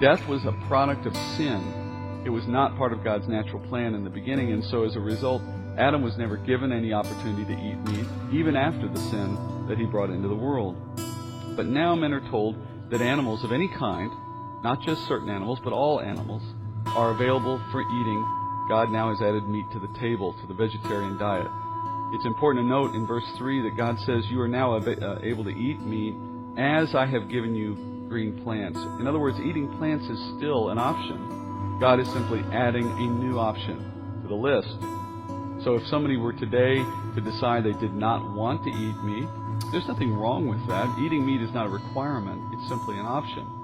Death 0.00 0.26
was 0.28 0.44
a 0.44 0.52
product 0.66 1.06
of 1.06 1.14
sin. 1.36 2.22
It 2.26 2.30
was 2.30 2.46
not 2.46 2.76
part 2.76 2.92
of 2.92 3.04
God's 3.04 3.28
natural 3.28 3.60
plan 3.68 3.94
in 3.94 4.04
the 4.04 4.10
beginning, 4.10 4.52
and 4.52 4.64
so 4.64 4.84
as 4.84 4.96
a 4.96 5.00
result, 5.00 5.42
Adam 5.78 6.02
was 6.02 6.16
never 6.16 6.36
given 6.36 6.72
any 6.72 6.92
opportunity 6.92 7.44
to 7.44 7.60
eat 7.60 7.78
meat, 7.90 8.06
even 8.32 8.56
after 8.56 8.88
the 8.88 9.00
sin 9.10 9.66
that 9.68 9.78
he 9.78 9.84
brought 9.84 10.10
into 10.10 10.28
the 10.28 10.34
world. 10.34 10.76
But 11.56 11.66
now 11.66 11.94
men 11.94 12.12
are 12.12 12.30
told 12.30 12.56
that 12.90 13.00
animals 13.00 13.44
of 13.44 13.52
any 13.52 13.68
kind 13.68 14.10
not 14.64 14.80
just 14.80 15.06
certain 15.06 15.28
animals, 15.28 15.60
but 15.62 15.74
all 15.74 16.00
animals, 16.00 16.42
are 16.96 17.10
available 17.10 17.60
for 17.70 17.82
eating. 17.82 18.66
God 18.68 18.90
now 18.90 19.10
has 19.10 19.20
added 19.20 19.46
meat 19.46 19.66
to 19.72 19.78
the 19.78 19.92
table, 20.00 20.34
to 20.40 20.46
the 20.46 20.54
vegetarian 20.54 21.18
diet. 21.18 21.46
It's 22.14 22.24
important 22.24 22.64
to 22.64 22.68
note 22.68 22.94
in 22.94 23.06
verse 23.06 23.26
3 23.36 23.62
that 23.62 23.76
God 23.76 23.98
says, 24.00 24.24
You 24.30 24.40
are 24.40 24.48
now 24.48 24.76
uh, 24.76 25.18
able 25.22 25.44
to 25.44 25.50
eat 25.50 25.80
meat 25.80 26.14
as 26.56 26.94
I 26.94 27.04
have 27.04 27.28
given 27.28 27.54
you 27.54 27.74
green 28.08 28.42
plants. 28.42 28.78
In 29.00 29.06
other 29.06 29.18
words, 29.18 29.38
eating 29.40 29.68
plants 29.76 30.06
is 30.06 30.18
still 30.36 30.70
an 30.70 30.78
option. 30.78 31.78
God 31.78 32.00
is 32.00 32.08
simply 32.12 32.40
adding 32.52 32.86
a 32.86 33.06
new 33.06 33.38
option 33.38 33.76
to 34.22 34.28
the 34.28 34.34
list. 34.34 34.80
So 35.64 35.74
if 35.74 35.86
somebody 35.88 36.16
were 36.16 36.32
today 36.32 36.76
to 37.14 37.20
decide 37.20 37.64
they 37.64 37.72
did 37.72 37.94
not 37.94 38.32
want 38.34 38.64
to 38.64 38.70
eat 38.70 38.96
meat, 39.02 39.28
there's 39.72 39.88
nothing 39.88 40.14
wrong 40.14 40.46
with 40.46 40.64
that. 40.68 40.88
Eating 40.98 41.26
meat 41.26 41.42
is 41.42 41.52
not 41.52 41.66
a 41.66 41.70
requirement, 41.70 42.40
it's 42.54 42.68
simply 42.68 42.96
an 42.98 43.06
option. 43.06 43.63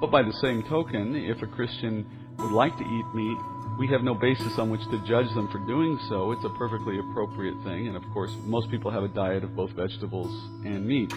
But 0.00 0.10
by 0.10 0.22
the 0.22 0.32
same 0.32 0.62
token, 0.62 1.16
if 1.16 1.42
a 1.42 1.46
Christian 1.46 2.06
would 2.38 2.52
like 2.52 2.76
to 2.76 2.84
eat 2.84 3.14
meat, 3.14 3.38
we 3.78 3.86
have 3.88 4.02
no 4.02 4.14
basis 4.14 4.58
on 4.58 4.70
which 4.70 4.82
to 4.90 5.02
judge 5.06 5.28
them 5.34 5.48
for 5.48 5.58
doing 5.66 5.98
so. 6.08 6.32
It's 6.32 6.44
a 6.44 6.50
perfectly 6.50 6.98
appropriate 6.98 7.56
thing, 7.64 7.88
and 7.88 7.96
of 7.96 8.02
course, 8.12 8.30
most 8.44 8.70
people 8.70 8.90
have 8.90 9.04
a 9.04 9.08
diet 9.08 9.44
of 9.44 9.54
both 9.54 9.70
vegetables 9.70 10.32
and 10.64 10.86
meat. 10.86 11.12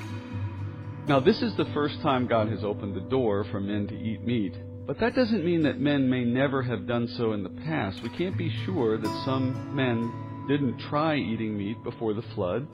Now, 1.08 1.20
this 1.20 1.42
is 1.42 1.56
the 1.56 1.66
first 1.74 2.02
time 2.02 2.28
God 2.28 2.50
has 2.50 2.64
opened 2.64 2.96
the 2.96 3.10
door 3.10 3.44
for 3.46 3.60
men 3.60 3.88
to 3.88 3.96
eat 3.96 4.24
meat. 4.26 4.56
But 4.86 5.00
that 5.00 5.16
doesn't 5.16 5.46
mean 5.46 5.64
that 5.64 5.80
men 5.80 6.10
may 6.10 6.24
never 6.24 6.62
have 6.64 6.88
done 6.88 7.08
so 7.08 7.34
in 7.34 7.44
the 7.44 7.50
past. 7.50 8.02
We 8.02 8.10
can't 8.10 8.38
be 8.38 8.50
sure 8.66 8.98
that 8.98 9.26
some 9.26 9.76
men 9.76 10.12
didn't 10.48 10.80
try 10.80 11.16
eating 11.16 11.58
meat 11.58 11.84
before 11.84 12.14
the 12.14 12.24
flood 12.34 12.68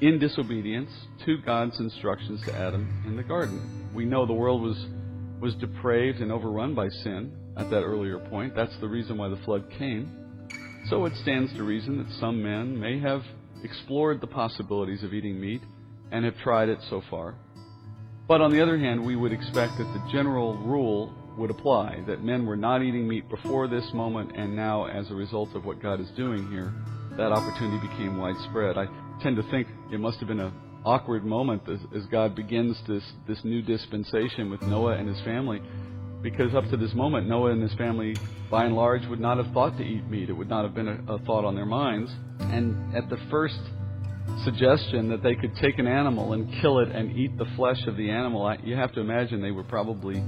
in 0.00 0.18
disobedience 0.18 0.90
to 1.24 1.38
God's 1.38 1.78
instructions 1.78 2.42
to 2.44 2.54
Adam 2.54 3.02
in 3.06 3.16
the 3.16 3.22
garden. 3.22 3.90
We 3.94 4.04
know 4.04 4.26
the 4.26 4.32
world 4.32 4.62
was 4.62 4.86
was 5.40 5.54
depraved 5.56 6.20
and 6.20 6.32
overrun 6.32 6.74
by 6.74 6.88
sin 6.88 7.32
at 7.56 7.70
that 7.70 7.82
earlier 7.82 8.18
point. 8.18 8.54
That's 8.54 8.76
the 8.80 8.88
reason 8.88 9.18
why 9.18 9.28
the 9.28 9.36
flood 9.44 9.70
came. 9.78 10.10
So 10.88 11.04
it 11.04 11.12
stands 11.22 11.52
to 11.54 11.62
reason 11.62 11.98
that 11.98 12.10
some 12.20 12.42
men 12.42 12.78
may 12.78 12.98
have 13.00 13.22
explored 13.62 14.20
the 14.20 14.26
possibilities 14.26 15.02
of 15.02 15.12
eating 15.12 15.40
meat 15.40 15.62
and 16.12 16.24
have 16.24 16.36
tried 16.38 16.68
it 16.68 16.78
so 16.88 17.02
far. 17.10 17.34
But 18.28 18.40
on 18.40 18.52
the 18.52 18.62
other 18.62 18.78
hand, 18.78 19.04
we 19.04 19.16
would 19.16 19.32
expect 19.32 19.78
that 19.78 19.92
the 19.92 20.12
general 20.12 20.56
rule 20.56 21.14
would 21.36 21.50
apply 21.50 22.02
that 22.06 22.24
men 22.24 22.46
were 22.46 22.56
not 22.56 22.82
eating 22.82 23.06
meat 23.06 23.28
before 23.28 23.68
this 23.68 23.84
moment, 23.92 24.36
and 24.36 24.56
now, 24.56 24.86
as 24.86 25.10
a 25.10 25.14
result 25.14 25.54
of 25.54 25.64
what 25.64 25.82
God 25.82 26.00
is 26.00 26.08
doing 26.16 26.50
here, 26.50 26.72
that 27.16 27.32
opportunity 27.32 27.86
became 27.86 28.18
widespread. 28.18 28.78
I 28.78 28.86
tend 29.22 29.36
to 29.36 29.42
think 29.50 29.68
it 29.92 30.00
must 30.00 30.18
have 30.18 30.28
been 30.28 30.40
an 30.40 30.52
awkward 30.86 31.24
moment 31.24 31.62
as, 31.68 31.80
as 31.94 32.06
God 32.06 32.36
begins 32.36 32.80
this, 32.86 33.02
this 33.26 33.38
new 33.44 33.60
dispensation 33.60 34.50
with 34.50 34.62
Noah 34.62 34.92
and 34.92 35.08
his 35.08 35.20
family, 35.22 35.60
because 36.22 36.54
up 36.54 36.64
to 36.70 36.76
this 36.76 36.94
moment, 36.94 37.28
Noah 37.28 37.50
and 37.50 37.62
his 37.62 37.74
family, 37.74 38.14
by 38.50 38.64
and 38.64 38.74
large, 38.74 39.04
would 39.08 39.20
not 39.20 39.36
have 39.36 39.52
thought 39.52 39.76
to 39.78 39.82
eat 39.82 40.08
meat. 40.08 40.30
It 40.30 40.32
would 40.32 40.48
not 40.48 40.64
have 40.64 40.74
been 40.74 40.88
a, 40.88 41.14
a 41.14 41.18
thought 41.20 41.44
on 41.44 41.54
their 41.56 41.66
minds. 41.66 42.10
And 42.40 42.94
at 42.96 43.10
the 43.10 43.18
first 43.30 43.58
suggestion 44.44 45.08
that 45.08 45.22
they 45.22 45.34
could 45.34 45.54
take 45.56 45.78
an 45.78 45.86
animal 45.86 46.32
and 46.32 46.50
kill 46.62 46.78
it 46.78 46.88
and 46.88 47.16
eat 47.16 47.36
the 47.36 47.46
flesh 47.56 47.80
of 47.86 47.96
the 47.96 48.10
animal, 48.10 48.46
I, 48.46 48.56
you 48.62 48.76
have 48.76 48.92
to 48.94 49.00
imagine 49.00 49.42
they 49.42 49.50
were 49.50 49.64
probably 49.64 50.22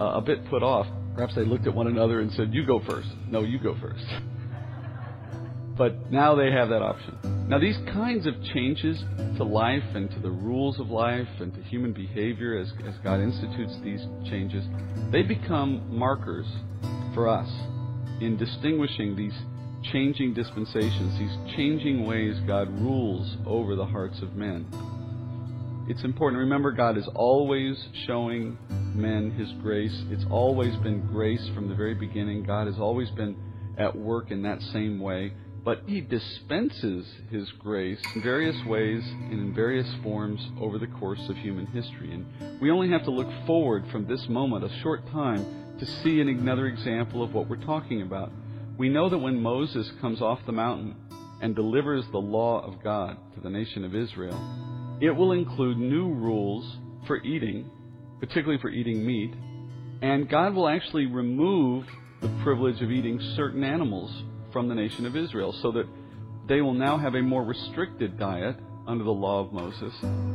uh, 0.00 0.04
a 0.04 0.20
bit 0.20 0.48
put 0.48 0.62
off. 0.62 0.86
Perhaps 1.14 1.34
they 1.34 1.44
looked 1.44 1.66
at 1.66 1.74
one 1.74 1.88
another 1.88 2.20
and 2.20 2.32
said, 2.32 2.54
You 2.54 2.64
go 2.64 2.80
first. 2.88 3.08
No, 3.28 3.42
you 3.42 3.58
go 3.58 3.76
first. 3.80 4.04
but 5.76 6.10
now 6.10 6.34
they 6.34 6.50
have 6.50 6.68
that 6.68 6.82
option. 6.82 7.18
Now, 7.48 7.58
these 7.58 7.76
kinds 7.92 8.26
of 8.26 8.34
changes 8.54 9.02
to 9.36 9.44
life 9.44 9.84
and 9.94 10.10
to 10.10 10.20
the 10.20 10.30
rules 10.30 10.80
of 10.80 10.88
life 10.88 11.28
and 11.40 11.52
to 11.54 11.60
human 11.62 11.92
behavior 11.92 12.58
as, 12.58 12.72
as 12.86 12.94
God 13.02 13.20
institutes 13.20 13.76
these 13.82 14.00
changes, 14.30 14.64
they 15.10 15.22
become 15.22 15.82
markers 15.94 16.46
for 17.12 17.28
us 17.28 17.48
in 18.20 18.36
distinguishing 18.38 19.14
these 19.14 19.34
changing 19.92 20.32
dispensations, 20.32 21.18
these 21.18 21.54
changing 21.56 22.06
ways 22.06 22.36
God 22.46 22.68
rules 22.80 23.36
over 23.46 23.76
the 23.76 23.84
hearts 23.84 24.22
of 24.22 24.34
men. 24.34 24.66
It's 25.86 26.02
important. 26.02 26.40
Remember, 26.40 26.72
God 26.72 26.96
is 26.96 27.06
always 27.14 27.76
showing 28.06 28.56
men 28.94 29.32
His 29.32 29.52
grace. 29.60 29.94
It's 30.08 30.24
always 30.30 30.74
been 30.76 31.06
grace 31.08 31.46
from 31.54 31.68
the 31.68 31.74
very 31.74 31.94
beginning. 31.94 32.44
God 32.44 32.66
has 32.68 32.78
always 32.78 33.10
been 33.10 33.36
at 33.76 33.94
work 33.94 34.30
in 34.30 34.42
that 34.42 34.62
same 34.72 34.98
way. 34.98 35.34
But 35.64 35.82
He 35.86 36.02
dispenses 36.02 37.06
His 37.30 37.50
grace 37.52 38.00
in 38.14 38.22
various 38.22 38.56
ways 38.66 39.02
and 39.06 39.32
in 39.32 39.54
various 39.54 39.90
forms 40.02 40.46
over 40.60 40.78
the 40.78 40.86
course 40.86 41.26
of 41.28 41.36
human 41.36 41.66
history. 41.66 42.12
And 42.12 42.60
we 42.60 42.70
only 42.70 42.90
have 42.90 43.04
to 43.04 43.10
look 43.10 43.30
forward 43.46 43.86
from 43.90 44.06
this 44.06 44.28
moment, 44.28 44.64
a 44.64 44.80
short 44.82 45.06
time, 45.10 45.46
to 45.78 45.86
see 45.86 46.20
another 46.20 46.66
example 46.66 47.22
of 47.22 47.32
what 47.32 47.48
we're 47.48 47.56
talking 47.56 48.02
about. 48.02 48.30
We 48.76 48.90
know 48.90 49.08
that 49.08 49.18
when 49.18 49.40
Moses 49.40 49.90
comes 50.00 50.20
off 50.20 50.40
the 50.44 50.52
mountain 50.52 50.96
and 51.40 51.54
delivers 51.54 52.04
the 52.12 52.18
law 52.18 52.60
of 52.64 52.82
God 52.82 53.16
to 53.34 53.40
the 53.40 53.50
nation 53.50 53.84
of 53.84 53.94
Israel, 53.94 54.38
it 55.00 55.10
will 55.10 55.32
include 55.32 55.78
new 55.78 56.12
rules 56.12 56.76
for 57.06 57.22
eating, 57.22 57.70
particularly 58.20 58.60
for 58.60 58.70
eating 58.70 59.04
meat, 59.04 59.32
and 60.02 60.28
God 60.28 60.54
will 60.54 60.68
actually 60.68 61.06
remove 61.06 61.86
the 62.20 62.28
privilege 62.42 62.80
of 62.82 62.90
eating 62.90 63.20
certain 63.36 63.64
animals 63.64 64.12
from 64.54 64.68
the 64.68 64.74
nation 64.74 65.04
of 65.04 65.16
Israel 65.16 65.52
so 65.60 65.72
that 65.72 65.86
they 66.46 66.62
will 66.62 66.72
now 66.72 66.96
have 66.96 67.16
a 67.16 67.20
more 67.20 67.42
restricted 67.42 68.16
diet 68.18 68.56
under 68.86 69.02
the 69.02 69.10
law 69.10 69.40
of 69.40 69.52
Moses 69.52 69.92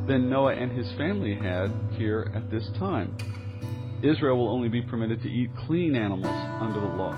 than 0.07 0.29
Noah 0.29 0.55
and 0.55 0.71
his 0.71 0.91
family 0.97 1.35
had 1.35 1.71
here 1.97 2.29
at 2.35 2.51
this 2.51 2.69
time. 2.77 3.15
Israel 4.03 4.37
will 4.37 4.49
only 4.49 4.67
be 4.67 4.81
permitted 4.81 5.21
to 5.23 5.29
eat 5.29 5.49
clean 5.65 5.95
animals 5.95 6.35
under 6.59 6.81
the 6.81 6.87
law. 6.87 7.15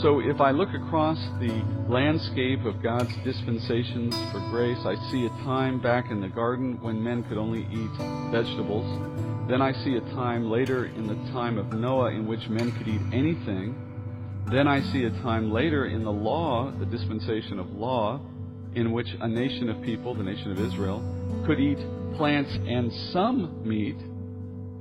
So 0.00 0.20
if 0.20 0.40
I 0.40 0.52
look 0.52 0.70
across 0.72 1.18
the 1.38 1.52
landscape 1.86 2.64
of 2.64 2.82
God's 2.82 3.14
dispensations 3.24 4.14
for 4.32 4.40
grace, 4.48 4.78
I 4.86 4.94
see 5.10 5.26
a 5.26 5.44
time 5.44 5.82
back 5.82 6.10
in 6.10 6.22
the 6.22 6.28
garden 6.28 6.80
when 6.80 7.02
men 7.02 7.24
could 7.24 7.36
only 7.36 7.66
eat 7.70 7.90
vegetables. 8.32 8.88
Then 9.50 9.60
I 9.60 9.72
see 9.84 9.96
a 9.96 10.14
time 10.14 10.50
later 10.50 10.86
in 10.86 11.06
the 11.06 11.30
time 11.32 11.58
of 11.58 11.74
Noah 11.74 12.10
in 12.12 12.26
which 12.26 12.48
men 12.48 12.72
could 12.72 12.88
eat 12.88 13.02
anything. 13.12 13.91
Then 14.50 14.68
I 14.68 14.80
see 14.92 15.04
a 15.04 15.10
time 15.22 15.52
later 15.52 15.86
in 15.86 16.04
the 16.04 16.12
law, 16.12 16.70
the 16.70 16.86
dispensation 16.86 17.58
of 17.58 17.70
law, 17.70 18.20
in 18.74 18.92
which 18.92 19.08
a 19.20 19.28
nation 19.28 19.68
of 19.68 19.82
people, 19.82 20.14
the 20.14 20.24
nation 20.24 20.50
of 20.50 20.58
Israel, 20.58 21.02
could 21.46 21.60
eat 21.60 21.78
plants 22.16 22.50
and 22.66 22.92
some 23.12 23.66
meat 23.66 23.96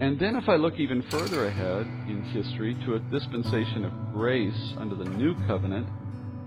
and 0.02 0.17
then, 0.19 0.36
if 0.36 0.50
I 0.50 0.56
look 0.56 0.80
even 0.80 1.04
further 1.12 1.45
ahead 1.45 1.86
in 2.10 2.24
history 2.24 2.74
to 2.86 2.95
a 2.95 3.00
dispensation 3.12 3.86
of 3.86 3.93
grace 4.12 4.74
under 4.78 4.95
the 4.95 5.06
new 5.06 5.36
covenant, 5.45 5.88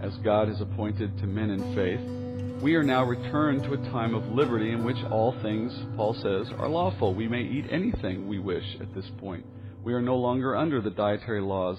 as 0.00 0.12
God 0.24 0.48
has 0.48 0.60
appointed 0.60 1.16
to 1.18 1.28
men 1.28 1.50
in 1.50 1.72
faith, 1.72 2.60
we 2.60 2.74
are 2.74 2.82
now 2.82 3.04
returned 3.04 3.62
to 3.62 3.74
a 3.74 3.90
time 3.92 4.12
of 4.12 4.26
liberty 4.26 4.72
in 4.72 4.82
which 4.82 4.96
all 5.04 5.40
things, 5.40 5.72
Paul 5.94 6.14
says, 6.14 6.52
are 6.58 6.68
lawful. 6.68 7.14
We 7.14 7.28
may 7.28 7.42
eat 7.42 7.66
anything 7.70 8.26
we 8.26 8.40
wish 8.40 8.64
at 8.80 8.92
this 8.92 9.08
point. 9.18 9.46
We 9.84 9.92
are 9.92 10.02
no 10.02 10.16
longer 10.16 10.56
under 10.56 10.80
the 10.80 10.90
dietary 10.90 11.40
laws 11.40 11.78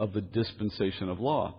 of 0.00 0.12
the 0.12 0.20
dispensation 0.20 1.08
of 1.08 1.20
law. 1.20 1.54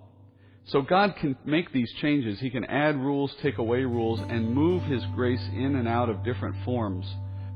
So 0.65 0.82
God 0.82 1.15
can 1.15 1.38
make 1.45 1.71
these 1.71 1.91
changes. 2.01 2.41
He 2.41 2.49
can 2.49 2.65
add 2.65 2.97
rules, 2.97 3.34
take 3.41 3.58
away 3.58 3.86
rules, 3.86 4.19
and 4.19 4.54
move 4.54 4.84
His 4.84 5.04
grace 5.15 5.47
in 5.56 5.75
and 5.77 5.88
out 5.88 6.10
of 6.10 6.25
different 6.25 6.56
forms 6.65 7.06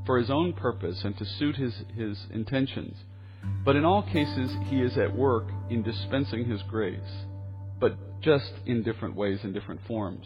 for 0.05 0.19
his 0.19 0.29
own 0.29 0.53
purpose 0.53 1.03
and 1.03 1.17
to 1.17 1.25
suit 1.25 1.55
his, 1.55 1.73
his 1.95 2.17
intentions. 2.31 2.95
But 3.63 3.75
in 3.75 3.85
all 3.85 4.03
cases, 4.03 4.51
he 4.65 4.81
is 4.81 4.97
at 4.97 5.15
work 5.15 5.45
in 5.69 5.83
dispensing 5.83 6.45
his 6.45 6.61
grace, 6.63 6.99
but 7.79 8.21
just 8.21 8.51
in 8.65 8.83
different 8.83 9.15
ways 9.15 9.39
and 9.43 9.53
different 9.53 9.81
forms. 9.87 10.25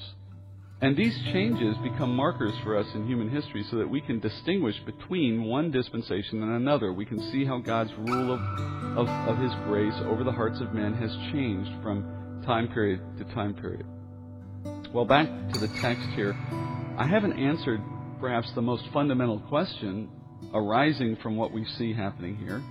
And 0.82 0.96
these 0.96 1.18
changes 1.34 1.76
become 1.84 2.16
markers 2.16 2.54
for 2.64 2.78
us 2.78 2.88
in 2.96 3.06
human 3.06 3.30
history 3.30 3.66
so 3.70 3.78
that 3.78 3.90
we 3.90 4.00
can 4.00 4.20
distinguish 4.20 4.80
between 4.86 5.44
one 5.44 5.72
dispensation 5.72 6.42
and 6.42 6.54
another. 6.54 6.94
We 6.94 7.06
can 7.06 7.20
see 7.32 7.44
how 7.44 7.58
God's 7.58 7.92
rule 7.98 8.34
of, 8.34 8.40
of, 8.98 9.10
of 9.28 9.38
His 9.40 9.52
grace 9.66 9.96
over 10.06 10.24
the 10.24 10.32
hearts 10.32 10.62
of 10.62 10.74
men 10.74 10.94
has 10.94 11.14
changed 11.34 11.72
from 11.84 12.42
time 12.46 12.70
period 12.70 13.02
to 13.18 13.26
time 13.34 13.54
period. 13.56 13.86
Well, 14.94 15.04
back 15.04 15.28
to 15.54 15.60
the 15.60 15.68
text 15.82 16.08
here. 16.16 16.34
I 16.98 17.06
haven't 17.06 17.34
answered 17.34 17.82
perhaps 18.22 18.52
the 18.56 18.62
most 18.62 18.84
fundamental 18.94 19.40
question 19.42 20.10
arising 20.54 21.18
from 21.22 21.36
what 21.36 21.52
we 21.52 21.66
see 21.78 21.94
happening 21.94 22.38
here. 22.38 22.62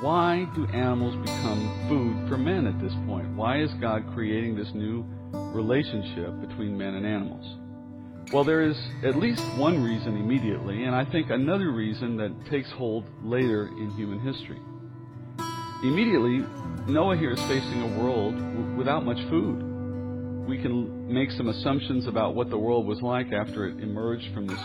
Why 0.00 0.48
do 0.54 0.64
animals 0.68 1.16
become 1.26 1.88
food 1.88 2.28
for 2.28 2.38
men 2.38 2.68
at 2.68 2.80
this 2.80 2.94
point? 3.06 3.34
Why 3.34 3.60
is 3.60 3.70
God 3.80 4.04
creating 4.14 4.54
this 4.54 4.70
new 4.72 5.04
relationship 5.32 6.40
between 6.40 6.76
men 6.76 6.94
and 6.94 7.06
animals? 7.06 7.56
Well, 8.32 8.44
there 8.44 8.62
is 8.62 8.76
at 9.04 9.16
least 9.16 9.42
one 9.56 9.82
reason 9.82 10.16
immediately, 10.16 10.84
and 10.84 10.94
I 10.94 11.04
think 11.04 11.30
another 11.30 11.70
reason 11.70 12.16
that 12.18 12.50
takes 12.50 12.70
hold 12.70 13.04
later 13.22 13.68
in 13.68 13.90
human 13.92 14.20
history. 14.20 14.60
Immediately, 15.82 16.44
Noah 16.92 17.16
here 17.16 17.32
is 17.32 17.40
facing 17.42 17.82
a 17.82 18.02
world 18.02 18.76
without 18.76 19.04
much 19.04 19.18
food 19.28 19.68
we 20.48 20.56
can 20.56 21.12
make 21.12 21.30
some 21.32 21.48
assumptions 21.48 22.06
about 22.06 22.34
what 22.34 22.48
the 22.48 22.56
world 22.56 22.86
was 22.86 23.02
like 23.02 23.32
after 23.32 23.66
it 23.66 23.80
emerged 23.80 24.32
from 24.32 24.46
this 24.46 24.60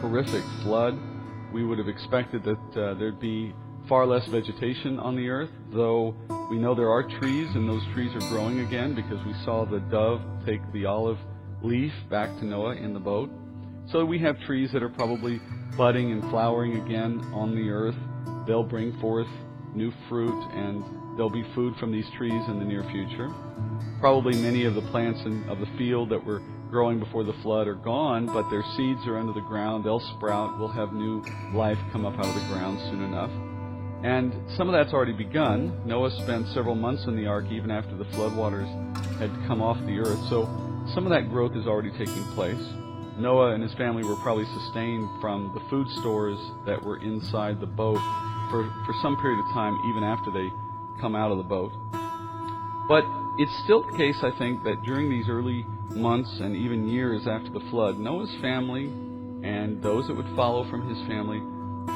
horrific 0.00 0.42
flood. 0.62 0.98
We 1.52 1.64
would 1.64 1.78
have 1.78 1.88
expected 1.88 2.42
that 2.44 2.80
uh, 2.80 2.94
there'd 2.94 3.20
be 3.20 3.54
far 3.88 4.06
less 4.06 4.26
vegetation 4.26 4.98
on 4.98 5.16
the 5.16 5.28
earth, 5.28 5.50
though 5.72 6.14
we 6.50 6.58
know 6.58 6.74
there 6.74 6.90
are 6.90 7.02
trees, 7.02 7.48
and 7.54 7.68
those 7.68 7.82
trees 7.94 8.14
are 8.14 8.28
growing 8.28 8.60
again 8.60 8.94
because 8.94 9.24
we 9.24 9.32
saw 9.44 9.64
the 9.64 9.80
dove 9.80 10.20
take 10.46 10.60
the 10.72 10.84
olive 10.84 11.18
leaf 11.62 11.92
back 12.10 12.28
to 12.38 12.44
Noah 12.44 12.76
in 12.76 12.92
the 12.92 13.00
boat. 13.00 13.30
So 13.90 14.04
we 14.04 14.18
have 14.18 14.38
trees 14.40 14.70
that 14.72 14.82
are 14.82 14.90
probably 14.90 15.40
budding 15.76 16.12
and 16.12 16.22
flowering 16.30 16.80
again 16.80 17.20
on 17.32 17.54
the 17.54 17.70
earth. 17.70 17.96
They'll 18.46 18.62
bring 18.62 18.98
forth 19.00 19.28
new 19.74 19.92
fruit, 20.08 20.42
and 20.52 20.84
there'll 21.16 21.30
be 21.30 21.44
food 21.54 21.74
from 21.76 21.90
these 21.90 22.06
trees 22.16 22.42
in 22.48 22.58
the 22.58 22.64
near 22.64 22.82
future. 22.90 23.30
Probably 24.00 24.40
many 24.40 24.66
of 24.66 24.74
the 24.74 24.82
plants 24.82 25.20
in, 25.24 25.48
of 25.48 25.60
the 25.60 25.68
field 25.78 26.10
that 26.10 26.22
were 26.22 26.42
growing 26.70 26.98
before 26.98 27.24
the 27.24 27.32
flood 27.42 27.66
are 27.66 27.74
gone, 27.74 28.26
but 28.26 28.48
their 28.50 28.64
seeds 28.76 29.06
are 29.06 29.16
under 29.16 29.32
the 29.32 29.46
ground. 29.46 29.84
They'll 29.84 30.06
sprout. 30.16 30.58
We'll 30.58 30.68
have 30.68 30.92
new 30.92 31.24
life 31.54 31.78
come 31.92 32.04
up 32.04 32.18
out 32.18 32.26
of 32.26 32.34
the 32.34 32.46
ground 32.52 32.78
soon 32.90 33.02
enough. 33.02 33.47
And 34.02 34.32
some 34.56 34.68
of 34.68 34.74
that's 34.74 34.92
already 34.92 35.12
begun. 35.12 35.80
Noah 35.84 36.10
spent 36.22 36.46
several 36.48 36.74
months 36.74 37.06
in 37.06 37.16
the 37.16 37.26
ark 37.26 37.46
even 37.50 37.70
after 37.70 37.96
the 37.96 38.04
floodwaters 38.04 38.68
had 39.18 39.30
come 39.46 39.60
off 39.60 39.78
the 39.86 39.98
earth. 39.98 40.20
So 40.30 40.46
some 40.94 41.04
of 41.04 41.10
that 41.10 41.30
growth 41.30 41.56
is 41.56 41.66
already 41.66 41.90
taking 41.90 42.24
place. 42.34 42.62
Noah 43.18 43.54
and 43.54 43.62
his 43.62 43.74
family 43.74 44.04
were 44.04 44.14
probably 44.16 44.44
sustained 44.44 45.08
from 45.20 45.50
the 45.52 45.60
food 45.68 45.88
stores 45.98 46.38
that 46.66 46.80
were 46.80 46.98
inside 47.02 47.58
the 47.60 47.66
boat 47.66 47.98
for, 48.50 48.70
for 48.86 48.94
some 49.02 49.16
period 49.20 49.40
of 49.40 49.52
time, 49.52 49.76
even 49.90 50.04
after 50.04 50.30
they 50.30 50.48
come 51.00 51.16
out 51.16 51.32
of 51.32 51.38
the 51.38 51.44
boat. 51.44 51.72
But 52.88 53.04
it's 53.38 53.52
still 53.64 53.82
the 53.82 53.96
case, 53.96 54.22
I 54.22 54.30
think, 54.38 54.62
that 54.62 54.82
during 54.84 55.10
these 55.10 55.28
early 55.28 55.66
months 55.90 56.38
and 56.40 56.54
even 56.54 56.88
years 56.88 57.26
after 57.26 57.50
the 57.50 57.60
flood, 57.70 57.98
Noah's 57.98 58.34
family 58.40 58.86
and 59.42 59.82
those 59.82 60.06
that 60.06 60.14
would 60.14 60.36
follow 60.36 60.68
from 60.70 60.88
his 60.88 60.98
family 61.08 61.42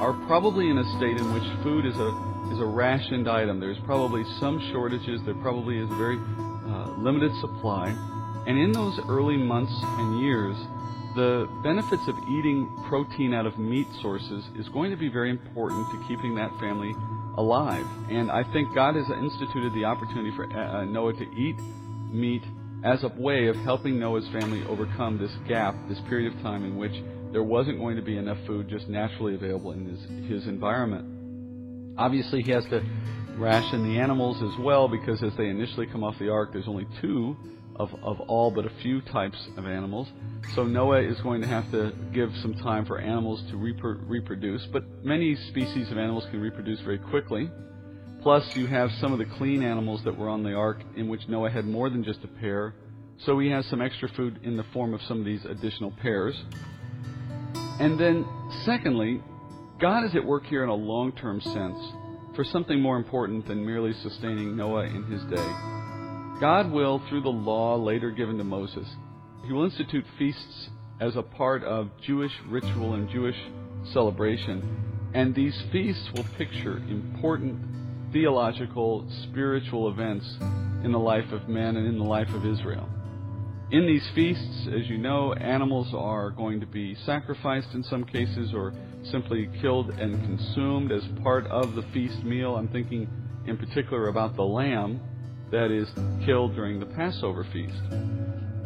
are 0.00 0.12
probably 0.26 0.70
in 0.70 0.78
a 0.78 0.84
state 0.96 1.16
in 1.16 1.32
which 1.32 1.44
food 1.62 1.86
is 1.86 1.96
a 1.96 2.32
is 2.52 2.60
a 2.60 2.66
rationed 2.66 3.28
item. 3.28 3.60
There's 3.60 3.78
probably 3.84 4.24
some 4.38 4.60
shortages. 4.72 5.20
There 5.24 5.34
probably 5.34 5.78
is 5.78 5.90
a 5.90 5.94
very 5.94 6.18
uh, 6.18 6.90
limited 6.98 7.32
supply. 7.40 7.88
And 8.46 8.58
in 8.58 8.72
those 8.72 8.98
early 9.08 9.36
months 9.36 9.72
and 9.82 10.20
years, 10.20 10.56
the 11.14 11.48
benefits 11.62 12.02
of 12.08 12.16
eating 12.28 12.68
protein 12.88 13.34
out 13.34 13.46
of 13.46 13.58
meat 13.58 13.86
sources 14.00 14.44
is 14.56 14.68
going 14.68 14.90
to 14.90 14.96
be 14.96 15.08
very 15.08 15.30
important 15.30 15.90
to 15.92 16.08
keeping 16.08 16.34
that 16.36 16.50
family 16.58 16.94
alive. 17.36 17.86
And 18.10 18.30
I 18.30 18.42
think 18.52 18.74
God 18.74 18.96
has 18.96 19.08
instituted 19.10 19.72
the 19.74 19.84
opportunity 19.84 20.34
for 20.34 20.50
uh, 20.52 20.80
uh, 20.80 20.84
Noah 20.84 21.12
to 21.14 21.24
eat 21.34 21.56
meat 22.10 22.42
as 22.84 23.04
a 23.04 23.08
way 23.16 23.46
of 23.46 23.56
helping 23.56 23.98
Noah's 23.98 24.26
family 24.28 24.64
overcome 24.68 25.18
this 25.18 25.32
gap, 25.48 25.74
this 25.88 26.00
period 26.08 26.34
of 26.34 26.42
time 26.42 26.64
in 26.64 26.76
which 26.76 26.92
there 27.32 27.42
wasn't 27.42 27.78
going 27.78 27.96
to 27.96 28.02
be 28.02 28.16
enough 28.16 28.38
food 28.46 28.68
just 28.68 28.88
naturally 28.88 29.34
available 29.34 29.72
in 29.72 29.86
his, 29.86 30.30
his 30.30 30.46
environment. 30.48 31.96
Obviously, 31.96 32.42
he 32.42 32.50
has 32.50 32.64
to 32.66 32.82
ration 33.36 33.84
the 33.84 33.98
animals 33.98 34.42
as 34.42 34.64
well 34.64 34.88
because 34.88 35.22
as 35.22 35.32
they 35.36 35.48
initially 35.48 35.86
come 35.86 36.02
off 36.04 36.18
the 36.18 36.28
ark, 36.28 36.50
there's 36.52 36.68
only 36.68 36.86
two 37.00 37.36
of, 37.76 37.90
of 38.02 38.20
all 38.20 38.50
but 38.50 38.66
a 38.66 38.70
few 38.82 39.00
types 39.00 39.38
of 39.56 39.66
animals. 39.66 40.08
So 40.54 40.64
Noah 40.64 41.02
is 41.02 41.18
going 41.20 41.40
to 41.40 41.46
have 41.46 41.70
to 41.70 41.92
give 42.12 42.30
some 42.42 42.54
time 42.54 42.84
for 42.84 42.98
animals 42.98 43.42
to 43.50 43.56
repro- 43.56 44.00
reproduce, 44.06 44.66
but 44.72 44.82
many 45.04 45.36
species 45.48 45.90
of 45.90 45.98
animals 45.98 46.24
can 46.30 46.40
reproduce 46.40 46.80
very 46.80 46.98
quickly. 46.98 47.50
Plus, 48.22 48.56
you 48.56 48.68
have 48.68 48.90
some 49.00 49.12
of 49.12 49.18
the 49.18 49.24
clean 49.24 49.64
animals 49.64 50.04
that 50.04 50.16
were 50.16 50.28
on 50.28 50.44
the 50.44 50.54
ark 50.54 50.80
in 50.94 51.08
which 51.08 51.26
Noah 51.26 51.50
had 51.50 51.66
more 51.66 51.90
than 51.90 52.04
just 52.04 52.22
a 52.22 52.28
pair. 52.28 52.72
So 53.18 53.38
he 53.40 53.50
has 53.50 53.66
some 53.66 53.82
extra 53.82 54.08
food 54.08 54.38
in 54.44 54.56
the 54.56 54.62
form 54.72 54.94
of 54.94 55.02
some 55.02 55.18
of 55.18 55.24
these 55.24 55.44
additional 55.44 55.90
pairs. 55.90 56.40
And 57.80 57.98
then, 57.98 58.24
secondly, 58.64 59.20
God 59.80 60.04
is 60.04 60.14
at 60.14 60.24
work 60.24 60.46
here 60.46 60.62
in 60.62 60.68
a 60.68 60.74
long 60.74 61.10
term 61.12 61.40
sense 61.40 61.78
for 62.36 62.44
something 62.44 62.80
more 62.80 62.96
important 62.96 63.46
than 63.48 63.66
merely 63.66 63.92
sustaining 63.92 64.56
Noah 64.56 64.84
in 64.84 65.02
his 65.04 65.24
day. 65.24 65.52
God 66.40 66.70
will, 66.70 67.02
through 67.08 67.22
the 67.22 67.28
law 67.28 67.76
later 67.76 68.12
given 68.12 68.38
to 68.38 68.44
Moses, 68.44 68.86
he 69.44 69.52
will 69.52 69.64
institute 69.64 70.04
feasts 70.16 70.68
as 71.00 71.16
a 71.16 71.22
part 71.22 71.64
of 71.64 71.90
Jewish 72.00 72.32
ritual 72.48 72.94
and 72.94 73.08
Jewish 73.10 73.36
celebration. 73.92 75.10
And 75.12 75.34
these 75.34 75.60
feasts 75.72 76.08
will 76.14 76.26
picture 76.38 76.78
important 76.88 77.81
theological, 78.12 79.06
spiritual 79.24 79.88
events 79.88 80.36
in 80.84 80.92
the 80.92 80.98
life 80.98 81.30
of 81.32 81.48
man 81.48 81.76
and 81.76 81.86
in 81.86 81.98
the 81.98 82.04
life 82.04 82.28
of 82.30 82.44
Israel. 82.44 82.88
In 83.70 83.86
these 83.86 84.06
feasts, 84.14 84.68
as 84.68 84.86
you 84.88 84.98
know, 84.98 85.32
animals 85.32 85.94
are 85.94 86.30
going 86.30 86.60
to 86.60 86.66
be 86.66 86.94
sacrificed 87.06 87.72
in 87.72 87.82
some 87.82 88.04
cases 88.04 88.52
or 88.54 88.74
simply 89.04 89.48
killed 89.62 89.90
and 89.90 90.14
consumed 90.24 90.92
as 90.92 91.02
part 91.22 91.46
of 91.46 91.74
the 91.74 91.82
feast 91.94 92.22
meal. 92.22 92.56
I'm 92.56 92.68
thinking 92.68 93.08
in 93.46 93.56
particular 93.56 94.08
about 94.08 94.36
the 94.36 94.42
lamb 94.42 95.00
that 95.50 95.70
is 95.70 95.88
killed 96.26 96.54
during 96.54 96.80
the 96.80 96.86
Passover 96.86 97.46
feast. 97.52 97.80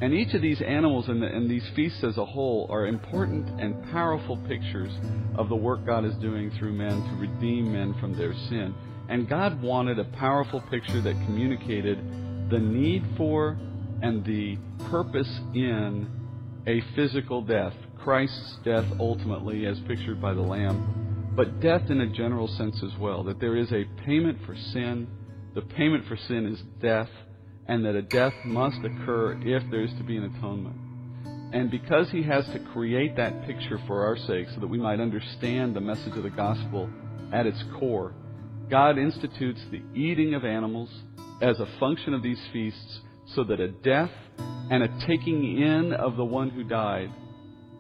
And 0.02 0.12
each 0.12 0.34
of 0.34 0.42
these 0.42 0.60
animals 0.60 1.08
and, 1.08 1.22
the, 1.22 1.26
and, 1.26 1.48
these 1.48 1.66
feasts 1.74 2.04
as 2.04 2.18
a 2.18 2.24
whole 2.24 2.66
are 2.68 2.86
important 2.86 3.60
and 3.60 3.82
powerful 3.92 4.36
pictures 4.48 4.92
of 5.36 5.48
the 5.48 5.56
work 5.56 5.86
God 5.86 6.04
is 6.04 6.14
doing 6.16 6.50
through 6.58 6.72
men 6.72 6.90
to 6.90 7.16
redeem 7.16 7.72
men 7.72 7.94
from 7.98 8.16
their 8.16 8.34
sin. 8.48 8.74
And 9.08 9.28
God 9.28 9.62
wanted 9.62 9.98
a 9.98 10.04
powerful 10.04 10.60
picture 10.60 11.00
that 11.00 11.14
communicated 11.26 11.98
the 12.50 12.58
need 12.58 13.04
for 13.16 13.56
and 14.02 14.24
the 14.24 14.58
purpose 14.90 15.40
in 15.54 16.08
a 16.66 16.80
physical 16.94 17.42
death. 17.42 17.74
Christ's 17.98 18.58
death 18.64 18.84
ultimately, 19.00 19.66
as 19.66 19.78
pictured 19.80 20.20
by 20.20 20.34
the 20.34 20.40
Lamb, 20.40 21.32
but 21.36 21.60
death 21.60 21.90
in 21.90 22.00
a 22.00 22.06
general 22.06 22.48
sense 22.48 22.82
as 22.82 22.98
well. 22.98 23.22
That 23.24 23.40
there 23.40 23.56
is 23.56 23.72
a 23.72 23.84
payment 24.04 24.38
for 24.46 24.56
sin. 24.56 25.08
The 25.54 25.62
payment 25.62 26.06
for 26.06 26.16
sin 26.16 26.46
is 26.46 26.60
death 26.80 27.10
and 27.68 27.84
that 27.84 27.94
a 27.94 28.02
death 28.02 28.34
must 28.44 28.78
occur 28.84 29.38
if 29.42 29.62
there 29.70 29.82
is 29.82 29.92
to 29.94 30.04
be 30.04 30.16
an 30.16 30.24
atonement. 30.36 30.76
And 31.52 31.70
because 31.70 32.10
he 32.10 32.22
has 32.24 32.44
to 32.46 32.58
create 32.72 33.16
that 33.16 33.46
picture 33.46 33.78
for 33.86 34.04
our 34.04 34.16
sake 34.16 34.48
so 34.54 34.60
that 34.60 34.66
we 34.66 34.78
might 34.78 35.00
understand 35.00 35.74
the 35.74 35.80
message 35.80 36.16
of 36.16 36.22
the 36.22 36.30
gospel 36.30 36.90
at 37.32 37.46
its 37.46 37.62
core, 37.78 38.14
God 38.70 38.98
institutes 38.98 39.60
the 39.70 39.82
eating 39.94 40.34
of 40.34 40.44
animals 40.44 40.90
as 41.40 41.60
a 41.60 41.68
function 41.78 42.14
of 42.14 42.22
these 42.22 42.40
feasts 42.52 43.00
so 43.34 43.44
that 43.44 43.60
a 43.60 43.68
death 43.68 44.10
and 44.70 44.82
a 44.82 45.06
taking 45.06 45.60
in 45.60 45.92
of 45.92 46.16
the 46.16 46.24
one 46.24 46.50
who 46.50 46.64
died 46.64 47.12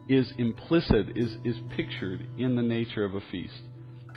is 0.08 0.32
implicit, 0.38 1.16
is, 1.16 1.36
is 1.44 1.56
pictured 1.76 2.26
in 2.38 2.54
the 2.54 2.62
nature 2.62 3.04
of 3.04 3.14
a 3.14 3.20
feast. 3.32 3.54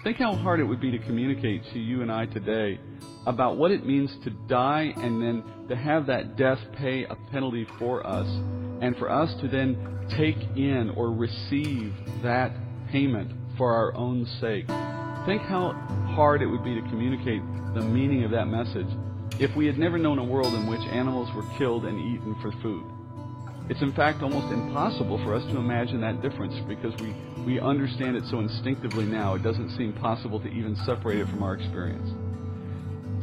Think 0.04 0.18
how 0.18 0.36
hard 0.36 0.60
it 0.60 0.64
would 0.64 0.80
be 0.80 0.92
to 0.92 1.00
communicate 1.00 1.64
to 1.74 1.80
you 1.80 2.04
and 2.04 2.12
I 2.12 2.26
today 2.28 2.80
about 3.26 3.58
what 3.58 3.72
it 3.72 3.86
means 3.86 4.16
to 4.24 4.30
die 4.48 4.94
and 4.96 5.22
then 5.22 5.44
to 5.68 5.76
have 5.76 6.06
that 6.06 6.38
death 6.38 6.60
pay 6.78 7.04
a 7.04 7.16
penalty 7.32 7.68
for 7.80 8.06
us, 8.06 8.28
and 8.82 8.96
for 8.98 9.10
us 9.10 9.34
to 9.42 9.48
then 9.48 10.08
take 10.18 10.38
in 10.56 10.94
or 10.96 11.12
receive 11.12 11.94
that 12.24 12.52
payment 12.92 13.32
for 13.58 13.74
our 13.74 13.94
own 13.96 14.26
sake. 14.40 14.70
Think 15.26 15.42
how 15.44 15.74
hard 16.16 16.42
it 16.42 16.48
would 16.48 16.64
be 16.64 16.76
to 16.76 16.82
communicate 16.90 17.42
the 17.74 17.82
meaning 17.82 18.24
of 18.24 18.32
that 18.32 18.48
message 18.48 18.88
if 19.40 19.56
we 19.56 19.66
had 19.66 19.78
never 19.78 19.98
known 19.98 20.20
a 20.20 20.24
world 20.24 20.54
in 20.54 20.68
which 20.68 20.82
animals 20.82 21.30
were 21.36 21.44
killed 21.58 21.86
and 21.86 22.00
eaten 22.00 22.36
for 22.42 22.52
food. 22.62 22.86
It's 23.70 23.82
in 23.82 23.94
fact 23.94 24.24
almost 24.24 24.52
impossible 24.52 25.24
for 25.24 25.36
us 25.36 25.44
to 25.52 25.58
imagine 25.58 26.02
that 26.02 26.22
difference 26.22 26.56
because 26.68 27.00
we, 27.00 27.14
we 27.46 27.60
understand 27.60 28.18
it 28.18 28.24
so 28.32 28.40
instinctively 28.40 29.06
now, 29.06 29.36
it 29.36 29.44
doesn't 29.44 29.78
seem 29.78 29.94
possible 29.94 30.40
to 30.40 30.48
even 30.48 30.76
separate 30.86 31.20
it 31.20 31.28
from 31.28 31.44
our 31.44 31.54
experience. 31.54 32.10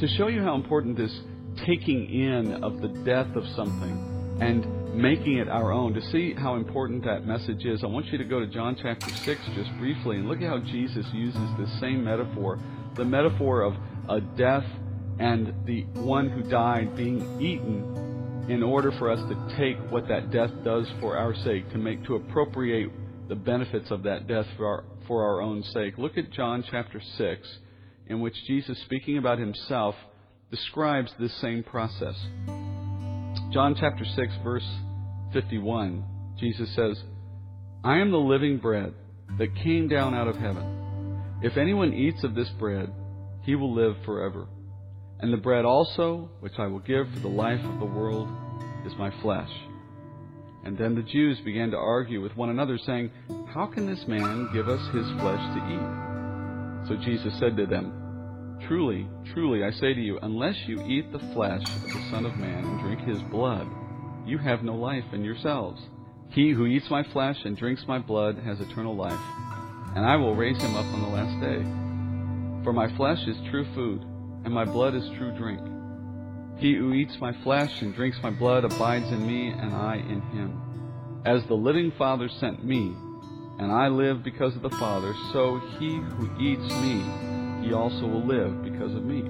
To 0.01 0.07
show 0.07 0.29
you 0.29 0.43
how 0.43 0.55
important 0.55 0.97
this 0.97 1.21
taking 1.65 2.09
in 2.09 2.63
of 2.63 2.81
the 2.81 2.89
death 2.89 3.35
of 3.35 3.45
something 3.57 4.39
and 4.41 4.65
making 4.95 5.39
it 5.39 5.49
our 5.49 5.73
own, 5.73 5.95
to 5.95 6.03
see 6.11 6.35
how 6.35 6.57
important 6.57 7.05
that 7.05 7.27
message 7.27 7.65
is, 7.65 7.83
I 7.85 7.87
want 7.87 8.07
you 8.07 8.19
to 8.19 8.25
go 8.25 8.41
to 8.41 8.47
John 8.47 8.77
chapter 8.81 9.11
6 9.11 9.41
just 9.55 9.71
briefly 9.79 10.17
and 10.17 10.29
look 10.29 10.41
at 10.41 10.49
how 10.49 10.59
Jesus 10.59 11.07
uses 11.13 11.49
this 11.59 11.81
same 11.81 12.05
metaphor 12.05 12.59
the 12.97 13.05
metaphor 13.05 13.61
of 13.61 13.75
a 14.09 14.21
death 14.21 14.65
and 15.19 15.55
the 15.67 15.83
one 16.01 16.29
who 16.29 16.43
died 16.43 16.97
being 16.97 17.41
eaten 17.41 18.47
in 18.49 18.63
order 18.63 18.93
for 18.93 19.11
us 19.11 19.21
to 19.29 19.57
take 19.57 19.77
what 19.91 20.09
that 20.09 20.31
death 20.31 20.51
does 20.65 20.87
for 21.01 21.17
our 21.17 21.35
sake, 21.35 21.69
to 21.71 21.79
make 21.79 22.05
to 22.05 22.15
appropriate 22.15 22.91
the 23.29 23.35
benefits 23.35 23.91
of 23.91 24.03
that 24.05 24.27
death 24.27 24.47
for 24.57 24.67
our, 24.67 24.85
for 25.07 25.25
our 25.25 25.41
own 25.41 25.63
sake. 25.63 25.99
Look 25.99 26.17
at 26.17 26.31
John 26.31 26.65
chapter 26.71 27.01
6, 27.19 27.59
in 28.07 28.21
which 28.21 28.35
Jesus, 28.47 28.79
speaking 28.83 29.19
about 29.19 29.39
himself, 29.39 29.95
describes 30.51 31.13
this 31.19 31.35
same 31.41 31.65
process. 31.65 32.15
John 33.57 33.75
chapter 33.75 34.05
6, 34.05 34.35
verse 34.45 34.69
51, 35.33 36.05
Jesus 36.39 36.69
says, 36.77 37.03
I 37.83 38.01
am 38.01 38.11
the 38.11 38.19
living 38.19 38.59
bread 38.59 38.93
that 39.39 39.57
came 39.57 39.89
down 39.89 40.15
out 40.15 40.29
of 40.29 40.37
heaven. 40.37 41.23
If 41.41 41.57
anyone 41.57 41.95
eats 41.95 42.23
of 42.23 42.35
this 42.35 42.51
bread, 42.59 42.93
he 43.45 43.55
will 43.55 43.75
live 43.75 43.97
forever. 44.05 44.47
And 45.21 45.33
the 45.33 45.39
bread 45.39 45.65
also, 45.65 46.29
which 46.41 46.53
I 46.59 46.67
will 46.67 46.81
give 46.81 47.11
for 47.15 47.21
the 47.21 47.29
life 47.29 47.65
of 47.65 47.79
the 47.79 47.87
world, 47.87 48.29
is 48.85 48.93
my 48.99 49.11
flesh. 49.23 49.49
And 50.67 50.77
then 50.77 50.95
the 50.95 51.11
Jews 51.11 51.41
began 51.43 51.71
to 51.71 51.79
argue 51.79 52.21
with 52.21 52.37
one 52.37 52.51
another, 52.51 52.77
saying, 52.77 53.11
How 53.55 53.65
can 53.65 53.87
this 53.87 54.07
man 54.07 54.51
give 54.53 54.69
us 54.69 54.87
his 54.95 55.07
flesh 55.19 55.41
to 55.57 55.65
eat? 55.73 56.89
So 56.89 56.97
Jesus 57.03 57.33
said 57.39 57.57
to 57.57 57.65
them, 57.65 58.06
Truly, 58.67 59.09
truly, 59.33 59.65
I 59.65 59.71
say 59.71 59.95
to 59.95 60.01
you, 60.01 60.19
unless 60.23 60.57
you 60.67 60.83
eat 60.87 61.13
the 61.13 61.19
flesh 61.35 61.63
of 61.63 61.83
the 61.83 62.11
Son 62.11 62.27
of 62.27 62.37
Man 62.37 62.65
and 62.65 62.81
drink 62.81 63.01
his 63.01 63.23
blood, 63.31 63.69
you 64.25 64.39
have 64.39 64.63
no 64.63 64.75
life 64.75 65.05
in 65.13 65.25
yourselves. 65.25 65.81
He 66.31 66.51
who 66.51 66.67
eats 66.67 66.91
my 66.91 67.05
flesh 67.13 67.39
and 67.45 67.57
drinks 67.57 67.85
my 67.87 67.99
blood 67.99 68.39
has 68.45 68.61
eternal 68.61 68.97
life, 68.97 69.21
and 69.95 70.05
I 70.05 70.17
will 70.17 70.35
raise 70.35 70.61
him 70.61 70.75
up 70.75 70.87
on 70.87 71.03
the 71.03 71.09
last 71.09 71.41
day. 71.41 71.63
For 72.65 72.73
my 72.73 72.95
flesh 72.97 73.21
is 73.29 73.37
true 73.51 73.67
food 73.75 74.05
and 74.47 74.55
my 74.55 74.65
blood 74.65 74.95
is 74.95 75.03
true 75.19 75.33
drink. 75.37 75.61
He 76.59 76.77
who 76.77 76.95
eats 76.95 77.21
my 77.21 77.33
flesh 77.43 77.83
and 77.83 77.93
drinks 77.93 78.17
my 78.23 78.31
blood 78.31 78.65
abides 78.65 79.11
in 79.11 79.27
me, 79.27 79.49
and 79.49 79.75
I 79.75 79.97
in 79.97 80.21
him. 80.21 81.23
As 81.25 81.45
the 81.47 81.55
living 81.55 81.93
Father 81.99 82.29
sent 82.29 82.65
me, 82.65 82.95
and 83.59 83.73
I 83.73 83.89
live 83.89 84.23
because 84.23 84.55
of 84.55 84.63
the 84.63 84.71
Father, 84.71 85.13
so 85.33 85.59
he 85.81 85.97
who 85.97 86.31
eats 86.41 86.73
me, 86.77 87.03
he 87.67 87.73
also 87.73 88.07
will 88.07 88.25
live 88.25 88.63
because 88.63 88.95
of 88.95 89.05
me. 89.05 89.23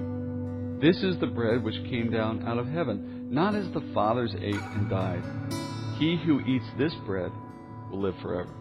This 0.79 1.01
is 1.01 1.19
the 1.19 1.25
bread 1.25 1.63
which 1.63 1.73
came 1.89 2.11
down 2.11 2.47
out 2.47 2.59
of 2.59 2.67
heaven, 2.67 3.29
not 3.31 3.55
as 3.55 3.65
the 3.71 3.81
fathers 3.95 4.35
ate 4.39 4.53
and 4.53 4.87
died. 4.87 5.23
He 5.97 6.17
who 6.23 6.41
eats 6.41 6.65
this 6.77 6.93
bread 7.05 7.31
will 7.89 8.01
live 8.01 8.13
forever. 8.21 8.53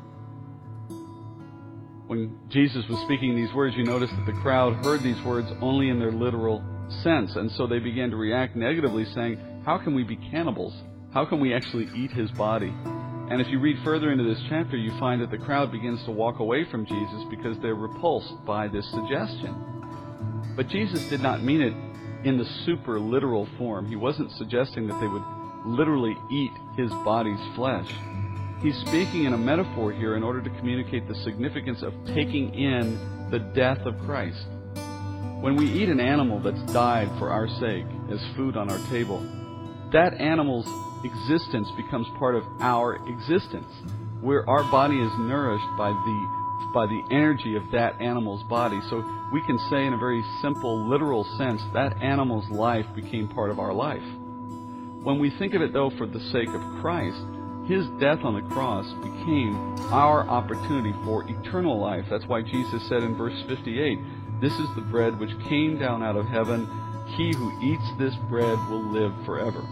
When 2.06 2.38
Jesus 2.48 2.84
was 2.88 2.98
speaking 3.00 3.36
these 3.36 3.52
words, 3.52 3.76
you 3.76 3.84
notice 3.84 4.10
that 4.10 4.24
the 4.24 4.40
crowd 4.40 4.82
heard 4.82 5.02
these 5.02 5.22
words 5.24 5.48
only 5.60 5.90
in 5.90 5.98
their 5.98 6.12
literal 6.12 6.64
sense, 7.02 7.36
and 7.36 7.50
so 7.52 7.66
they 7.66 7.80
began 7.80 8.08
to 8.10 8.16
react 8.16 8.56
negatively, 8.56 9.04
saying, 9.14 9.38
How 9.66 9.76
can 9.76 9.94
we 9.94 10.04
be 10.04 10.16
cannibals? 10.16 10.72
How 11.12 11.26
can 11.26 11.38
we 11.38 11.52
actually 11.52 11.88
eat 11.94 12.12
his 12.12 12.30
body? 12.30 12.72
And 13.28 13.40
if 13.40 13.48
you 13.48 13.58
read 13.58 13.76
further 13.82 14.12
into 14.12 14.22
this 14.22 14.40
chapter, 14.48 14.76
you 14.76 14.96
find 15.00 15.20
that 15.20 15.32
the 15.32 15.38
crowd 15.38 15.72
begins 15.72 16.04
to 16.04 16.12
walk 16.12 16.38
away 16.38 16.64
from 16.70 16.86
Jesus 16.86 17.24
because 17.28 17.58
they're 17.58 17.74
repulsed 17.74 18.44
by 18.46 18.68
this 18.68 18.88
suggestion. 18.92 20.54
But 20.54 20.68
Jesus 20.68 21.08
did 21.08 21.20
not 21.20 21.42
mean 21.42 21.60
it 21.60 21.74
in 22.26 22.38
the 22.38 22.44
super 22.64 23.00
literal 23.00 23.48
form. 23.58 23.86
He 23.86 23.96
wasn't 23.96 24.30
suggesting 24.32 24.86
that 24.86 25.00
they 25.00 25.08
would 25.08 25.24
literally 25.66 26.16
eat 26.30 26.52
his 26.76 26.90
body's 27.04 27.40
flesh. 27.56 27.90
He's 28.62 28.76
speaking 28.86 29.24
in 29.24 29.34
a 29.34 29.38
metaphor 29.38 29.92
here 29.92 30.16
in 30.16 30.22
order 30.22 30.40
to 30.40 30.50
communicate 30.50 31.08
the 31.08 31.14
significance 31.16 31.82
of 31.82 31.92
taking 32.06 32.54
in 32.54 33.28
the 33.30 33.40
death 33.40 33.80
of 33.80 33.98
Christ. 34.06 34.46
When 35.40 35.56
we 35.56 35.66
eat 35.66 35.88
an 35.88 36.00
animal 36.00 36.40
that's 36.40 36.62
died 36.72 37.08
for 37.18 37.30
our 37.30 37.48
sake 37.60 37.86
as 38.10 38.20
food 38.36 38.56
on 38.56 38.70
our 38.70 38.78
table, 38.88 39.20
that 39.92 40.14
animal's 40.14 40.66
existence 41.06 41.70
becomes 41.76 42.08
part 42.18 42.34
of 42.34 42.44
our 42.60 42.96
existence, 43.08 43.72
where 44.20 44.48
our 44.48 44.64
body 44.70 44.98
is 44.98 45.12
nourished 45.18 45.76
by 45.78 45.90
the 45.90 46.46
by 46.74 46.86
the 46.86 47.02
energy 47.10 47.56
of 47.56 47.70
that 47.70 47.98
animal's 48.02 48.42
body. 48.42 48.78
So 48.90 49.02
we 49.32 49.40
can 49.42 49.58
say 49.70 49.86
in 49.86 49.94
a 49.94 49.96
very 49.96 50.22
simple, 50.42 50.88
literal 50.88 51.24
sense, 51.38 51.62
that 51.72 52.02
animal's 52.02 52.48
life 52.50 52.86
became 52.94 53.28
part 53.28 53.50
of 53.50 53.58
our 53.58 53.72
life. 53.72 54.04
When 55.02 55.18
we 55.18 55.30
think 55.30 55.54
of 55.54 55.62
it 55.62 55.72
though 55.72 55.90
for 55.90 56.06
the 56.06 56.20
sake 56.20 56.48
of 56.48 56.60
Christ, 56.82 57.16
his 57.66 57.86
death 57.98 58.24
on 58.24 58.34
the 58.34 58.54
cross 58.54 58.86
became 59.02 59.56
our 59.90 60.28
opportunity 60.28 60.92
for 61.04 61.24
eternal 61.28 61.78
life. 61.78 62.04
That's 62.10 62.26
why 62.26 62.42
Jesus 62.42 62.86
said 62.88 63.02
in 63.02 63.16
verse 63.16 63.40
58, 63.48 63.98
This 64.40 64.52
is 64.52 64.68
the 64.74 64.82
bread 64.82 65.18
which 65.18 65.38
came 65.48 65.78
down 65.78 66.02
out 66.02 66.16
of 66.16 66.26
heaven. 66.26 66.68
He 67.16 67.32
who 67.32 67.58
eats 67.62 67.88
this 67.98 68.14
bread 68.28 68.58
will 68.68 68.84
live 68.92 69.12
forever. 69.24 69.66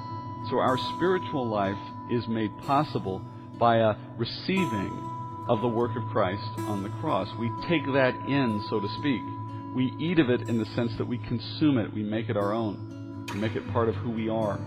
So 0.50 0.58
our 0.58 0.76
spiritual 0.96 1.48
life 1.48 1.78
is 2.10 2.28
made 2.28 2.50
possible 2.60 3.22
by 3.58 3.78
a 3.78 3.94
receiving 4.18 4.92
of 5.48 5.60
the 5.60 5.68
work 5.68 5.96
of 5.96 6.04
Christ 6.10 6.42
on 6.58 6.82
the 6.82 6.90
cross. 7.00 7.28
We 7.38 7.50
take 7.68 7.84
that 7.92 8.14
in, 8.28 8.64
so 8.68 8.80
to 8.80 8.88
speak. 8.98 9.22
We 9.74 9.92
eat 9.98 10.18
of 10.18 10.30
it 10.30 10.48
in 10.48 10.58
the 10.58 10.66
sense 10.74 10.92
that 10.98 11.06
we 11.06 11.18
consume 11.18 11.78
it, 11.78 11.92
we 11.92 12.02
make 12.02 12.28
it 12.28 12.36
our 12.36 12.52
own, 12.52 13.26
we 13.32 13.40
make 13.40 13.56
it 13.56 13.72
part 13.72 13.88
of 13.88 13.94
who 13.96 14.10
we 14.10 14.28
are. 14.28 14.58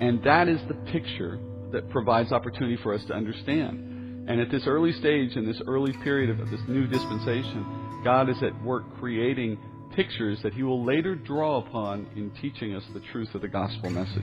And 0.00 0.22
that 0.24 0.48
is 0.48 0.60
the 0.68 0.74
picture 0.92 1.38
that 1.72 1.90
provides 1.90 2.32
opportunity 2.32 2.76
for 2.82 2.94
us 2.94 3.04
to 3.06 3.14
understand. 3.14 4.28
And 4.28 4.40
at 4.40 4.50
this 4.50 4.66
early 4.66 4.92
stage, 4.92 5.36
in 5.36 5.46
this 5.46 5.60
early 5.66 5.92
period 6.04 6.30
of 6.30 6.50
this 6.50 6.60
new 6.68 6.86
dispensation, 6.86 8.02
God 8.04 8.28
is 8.28 8.42
at 8.42 8.62
work 8.62 8.84
creating 8.98 9.58
pictures 9.96 10.38
that 10.42 10.52
He 10.52 10.62
will 10.62 10.84
later 10.84 11.14
draw 11.14 11.58
upon 11.58 12.06
in 12.14 12.30
teaching 12.40 12.74
us 12.74 12.84
the 12.92 13.00
truth 13.12 13.34
of 13.34 13.40
the 13.40 13.48
gospel 13.48 13.90
message. 13.90 14.22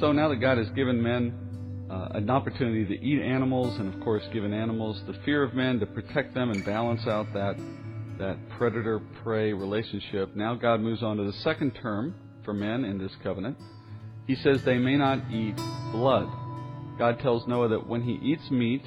So 0.00 0.12
now 0.12 0.30
that 0.30 0.36
God 0.36 0.56
has 0.56 0.70
given 0.70 1.02
men 1.02 1.86
uh, 1.90 2.08
an 2.14 2.30
opportunity 2.30 2.86
to 2.86 3.04
eat 3.04 3.20
animals, 3.20 3.78
and 3.78 3.92
of 3.92 4.00
course, 4.00 4.22
given 4.32 4.54
animals 4.54 5.02
the 5.06 5.12
fear 5.26 5.42
of 5.42 5.52
men 5.52 5.78
to 5.80 5.84
protect 5.84 6.32
them 6.32 6.50
and 6.50 6.64
balance 6.64 7.06
out 7.06 7.26
that 7.34 7.60
that 8.18 8.38
predator 8.56 9.00
prey 9.22 9.52
relationship. 9.52 10.34
Now 10.34 10.54
God 10.54 10.80
moves 10.80 11.02
on 11.02 11.18
to 11.18 11.24
the 11.24 11.34
second 11.44 11.72
term 11.72 12.14
for 12.44 12.54
men 12.54 12.84
in 12.84 12.96
this 12.96 13.12
covenant. 13.22 13.58
He 14.26 14.36
says 14.36 14.62
they 14.64 14.78
may 14.78 14.96
not 14.96 15.30
eat 15.30 15.56
blood. 15.92 16.28
God 16.98 17.18
tells 17.20 17.46
Noah 17.46 17.68
that 17.68 17.86
when 17.86 18.02
he 18.02 18.12
eats 18.22 18.50
meat, 18.50 18.82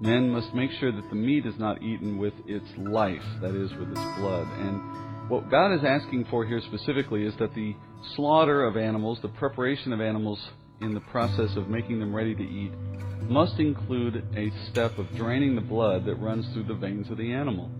men 0.00 0.30
must 0.30 0.54
make 0.54 0.70
sure 0.72 0.92
that 0.92 1.08
the 1.10 1.16
meat 1.16 1.44
is 1.44 1.58
not 1.58 1.82
eaten 1.82 2.16
with 2.16 2.34
its 2.46 2.68
life, 2.78 3.24
that 3.42 3.54
is, 3.54 3.72
with 3.74 3.90
its 3.90 4.18
blood. 4.18 4.46
And 4.58 5.28
what 5.30 5.50
God 5.50 5.74
is 5.74 5.84
asking 5.84 6.26
for 6.30 6.46
here 6.46 6.62
specifically 6.62 7.24
is 7.24 7.34
that 7.36 7.54
the 7.54 7.74
slaughter 8.14 8.64
of 8.64 8.76
animals, 8.76 9.18
the 9.22 9.28
preparation 9.28 9.92
of 9.92 10.00
animals 10.00 10.50
in 10.80 10.94
the 10.94 11.00
process 11.00 11.56
of 11.56 11.68
making 11.68 12.00
them 12.00 12.14
ready 12.14 12.34
to 12.34 12.42
eat 12.42 12.72
must 13.28 13.58
include 13.58 14.24
a 14.36 14.50
step 14.70 14.98
of 14.98 15.14
draining 15.16 15.54
the 15.54 15.60
blood 15.60 16.04
that 16.04 16.14
runs 16.16 16.46
through 16.52 16.64
the 16.64 16.74
veins 16.74 17.10
of 17.10 17.16
the 17.16 17.32
animal. 17.32 17.70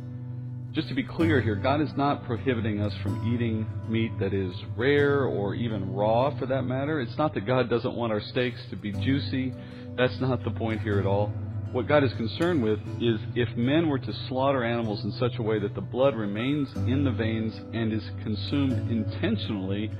Just 0.72 0.88
to 0.88 0.94
be 0.94 1.04
clear 1.04 1.40
here, 1.40 1.54
God 1.54 1.80
is 1.80 1.90
not 1.96 2.26
prohibiting 2.26 2.80
us 2.80 2.92
from 3.02 3.32
eating 3.32 3.66
meat 3.88 4.12
that 4.18 4.34
is 4.34 4.54
rare 4.76 5.24
or 5.24 5.54
even 5.54 5.94
raw 5.94 6.36
for 6.38 6.46
that 6.46 6.62
matter. 6.62 7.00
It's 7.00 7.16
not 7.16 7.32
that 7.34 7.46
God 7.46 7.70
doesn't 7.70 7.94
want 7.94 8.12
our 8.12 8.20
steaks 8.20 8.60
to 8.70 8.76
be 8.76 8.92
juicy. 8.92 9.54
That's 9.96 10.20
not 10.20 10.44
the 10.44 10.50
point 10.50 10.82
here 10.82 10.98
at 10.98 11.06
all. 11.06 11.32
What 11.72 11.88
God 11.88 12.04
is 12.04 12.12
concerned 12.14 12.62
with 12.62 12.78
is 13.00 13.20
if 13.34 13.54
men 13.56 13.88
were 13.88 13.98
to 13.98 14.12
slaughter 14.28 14.64
animals 14.64 15.04
in 15.04 15.12
such 15.12 15.38
a 15.38 15.42
way 15.42 15.58
that 15.58 15.74
the 15.74 15.80
blood 15.80 16.14
remains 16.14 16.74
in 16.74 17.04
the 17.04 17.10
veins 17.10 17.54
and 17.74 17.92
is 17.92 18.08
consumed 18.22 18.90
intentionally 18.90 19.90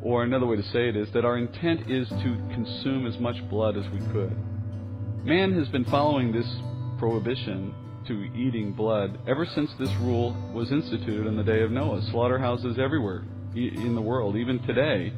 or 0.00 0.22
another 0.22 0.46
way 0.46 0.56
to 0.56 0.62
say 0.62 0.88
it 0.88 0.96
is 0.96 1.10
that 1.12 1.24
our 1.24 1.36
intent 1.36 1.90
is 1.90 2.08
to 2.08 2.36
consume 2.54 3.06
as 3.06 3.18
much 3.18 3.36
blood 3.50 3.76
as 3.76 3.84
we 3.90 3.98
could. 4.12 4.34
Man 5.24 5.52
has 5.58 5.68
been 5.68 5.84
following 5.84 6.32
this 6.32 6.48
prohibition 6.98 7.74
to 8.06 8.24
eating 8.34 8.72
blood 8.72 9.18
ever 9.28 9.44
since 9.44 9.70
this 9.78 9.92
rule 9.96 10.34
was 10.54 10.70
instituted 10.70 11.26
in 11.26 11.36
the 11.36 11.42
day 11.42 11.62
of 11.62 11.70
Noah. 11.70 12.00
Slaughterhouses 12.10 12.78
everywhere 12.78 13.24
in 13.54 13.94
the 13.94 14.00
world, 14.00 14.36
even 14.36 14.60
today, 14.60 15.12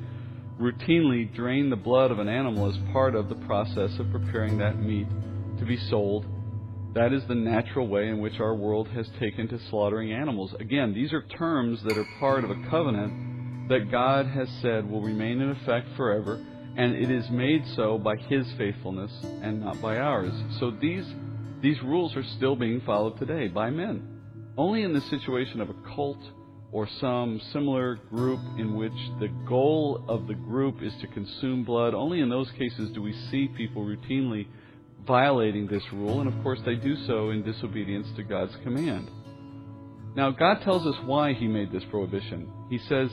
routinely 0.59 1.33
drain 1.35 1.71
the 1.71 1.77
blood 1.77 2.11
of 2.11 2.19
an 2.19 2.29
animal 2.29 2.69
as 2.69 2.77
part 2.93 3.15
of 3.15 3.29
the 3.29 3.35
process 3.47 3.99
of 3.99 4.11
preparing 4.11 4.59
that 4.59 4.79
meat 4.79 5.07
to 5.61 5.67
be 5.67 5.77
sold. 5.89 6.27
That 6.95 7.13
is 7.13 7.23
the 7.29 7.35
natural 7.37 7.87
way 7.87 8.09
in 8.09 8.21
which 8.21 8.41
our 8.41 8.55
world 8.55 8.89
has 8.89 9.09
taken 9.21 9.47
to 9.49 9.61
slaughtering 9.71 10.13
animals. 10.13 10.55
Again, 10.59 10.93
these 10.93 11.13
are 11.13 11.23
terms 11.23 11.81
that 11.85 11.97
are 11.97 12.07
part 12.19 12.43
of 12.43 12.51
a 12.51 12.69
covenant 12.69 13.69
that 13.69 13.91
God 13.93 14.27
has 14.27 14.49
said 14.61 14.91
will 14.91 15.03
remain 15.03 15.41
in 15.41 15.51
effect 15.51 15.87
forever, 15.97 16.45
and 16.77 16.97
it 16.97 17.11
is 17.11 17.31
made 17.31 17.65
so 17.77 17.97
by 17.99 18.17
His 18.17 18.45
faithfulness 18.59 19.13
and 19.43 19.61
not 19.61 19.81
by 19.81 19.99
ours. 19.99 20.33
So 20.59 20.73
these, 20.73 21.07
these 21.63 21.81
rules 21.83 22.17
are 22.17 22.25
still 22.37 22.57
being 22.57 22.81
followed 22.81 23.19
today 23.19 23.47
by 23.47 23.71
men. 23.71 24.03
Only 24.59 24.83
in 24.83 24.93
the 24.93 25.01
situation 25.03 25.61
of 25.61 25.71
a 25.71 25.95
cult 25.95 26.19
or 26.73 26.89
some 27.01 27.41
similar 27.53 27.97
group 28.11 28.41
in 28.59 28.75
which 28.75 28.93
the 29.21 29.29
goal 29.49 30.05
of 30.09 30.27
the 30.27 30.35
group 30.35 30.83
is 30.83 30.93
to 31.01 31.07
consume 31.09 31.65
blood, 31.65 31.95
only 31.95 32.21
in 32.21 32.29
those 32.29 32.51
cases 32.59 32.91
do 32.93 33.03
we 33.03 33.13
see 33.31 33.49
people 33.57 33.85
routinely 33.85 34.47
violating 35.11 35.67
this 35.67 35.83
rule, 35.93 36.21
and 36.21 36.33
of 36.33 36.43
course 36.45 36.61
they 36.65 36.77
do 36.77 36.95
so 37.05 37.31
in 37.31 37.43
disobedience 37.43 38.07
to 38.15 38.23
God's 38.23 38.55
command. 38.63 39.11
Now, 40.15 40.31
God 40.31 40.63
tells 40.63 40.87
us 40.87 40.95
why 41.05 41.33
He 41.33 41.49
made 41.49 41.73
this 41.73 41.83
prohibition. 41.91 42.49
He 42.71 42.79
says, 42.79 43.11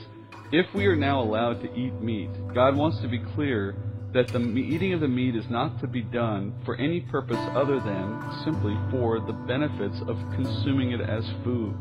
if 0.52 0.72
we 0.76 0.86
are 0.86 0.94
now 0.94 1.20
allowed 1.20 1.60
to 1.62 1.74
eat 1.74 2.00
meat, 2.00 2.30
God 2.54 2.76
wants 2.76 3.00
to 3.00 3.08
be 3.08 3.18
clear 3.34 3.74
that 4.14 4.28
the 4.28 4.38
eating 4.38 4.92
of 4.92 5.00
the 5.00 5.08
meat 5.08 5.34
is 5.34 5.50
not 5.50 5.80
to 5.80 5.88
be 5.88 6.02
done 6.02 6.54
for 6.64 6.76
any 6.76 7.00
purpose 7.00 7.44
other 7.56 7.80
than 7.80 8.42
simply 8.44 8.76
for 8.92 9.18
the 9.18 9.32
benefits 9.32 10.00
of 10.06 10.16
consuming 10.36 10.92
it 10.92 11.00
as 11.00 11.24
food. 11.42 11.76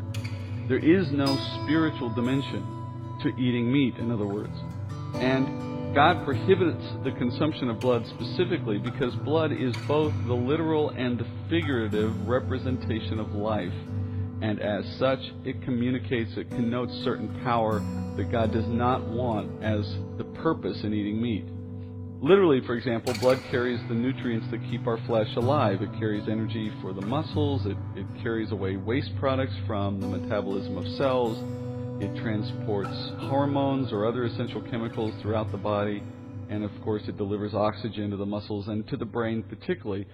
There 0.67 0.79
is 0.79 1.11
no 1.11 1.27
spiritual 1.61 2.09
dimension 2.09 2.65
to 3.21 3.29
eating 3.37 3.71
meat, 3.71 3.95
in 3.97 4.11
other 4.11 4.25
words. 4.25 4.57
And 5.13 5.76
God 5.93 6.25
prohibits 6.25 6.83
the 7.03 7.11
consumption 7.17 7.69
of 7.69 7.79
blood 7.79 8.05
specifically 8.07 8.77
because 8.77 9.15
blood 9.15 9.51
is 9.51 9.75
both 9.87 10.13
the 10.27 10.33
literal 10.33 10.89
and 10.89 11.17
the 11.17 11.27
figurative 11.49 12.27
representation 12.27 13.19
of 13.19 13.33
life 13.33 13.73
and 14.41 14.61
as 14.61 14.85
such, 14.97 15.19
it 15.45 15.63
communicates, 15.63 16.37
it 16.37 16.49
connotes 16.49 16.93
certain 17.03 17.41
power 17.43 17.79
that 18.15 18.31
God 18.31 18.51
does 18.51 18.67
not 18.67 19.07
want 19.07 19.63
as 19.63 19.97
the 20.17 20.25
purpose 20.25 20.83
in 20.83 20.93
eating 20.93 21.21
meat. 21.21 21.45
Literally, 22.21 22.61
for 22.65 22.75
example, 22.75 23.13
blood 23.19 23.41
carries 23.49 23.79
the 23.87 23.95
nutrients 23.95 24.47
that 24.51 24.61
keep 24.69 24.85
our 24.87 24.97
flesh 25.05 25.35
alive. 25.35 25.81
It 25.81 25.89
carries 25.99 26.27
energy 26.27 26.71
for 26.81 26.93
the 26.93 27.01
muscles, 27.01 27.65
it, 27.65 27.77
it 27.95 28.05
carries 28.21 28.51
away 28.51 28.75
waste 28.75 29.11
products 29.19 29.53
from 29.65 30.01
the 30.01 30.07
metabolism 30.07 30.77
of 30.77 30.87
cells, 30.97 31.37
it 31.99 32.15
transports 32.21 32.95
hormones 33.21 33.91
or 33.91 34.05
other 34.05 34.25
essential 34.25 34.61
chemicals 34.61 35.13
throughout 35.21 35.51
the 35.51 35.57
body, 35.57 36.03
and 36.49 36.63
of 36.63 36.71
course, 36.83 37.03
it 37.07 37.17
delivers 37.17 37.53
oxygen 37.53 38.11
to 38.11 38.17
the 38.17 38.25
muscles 38.25 38.67
and 38.67 38.87
to 38.87 38.97
the 38.97 39.05
brain 39.05 39.43
particularly 39.43 40.07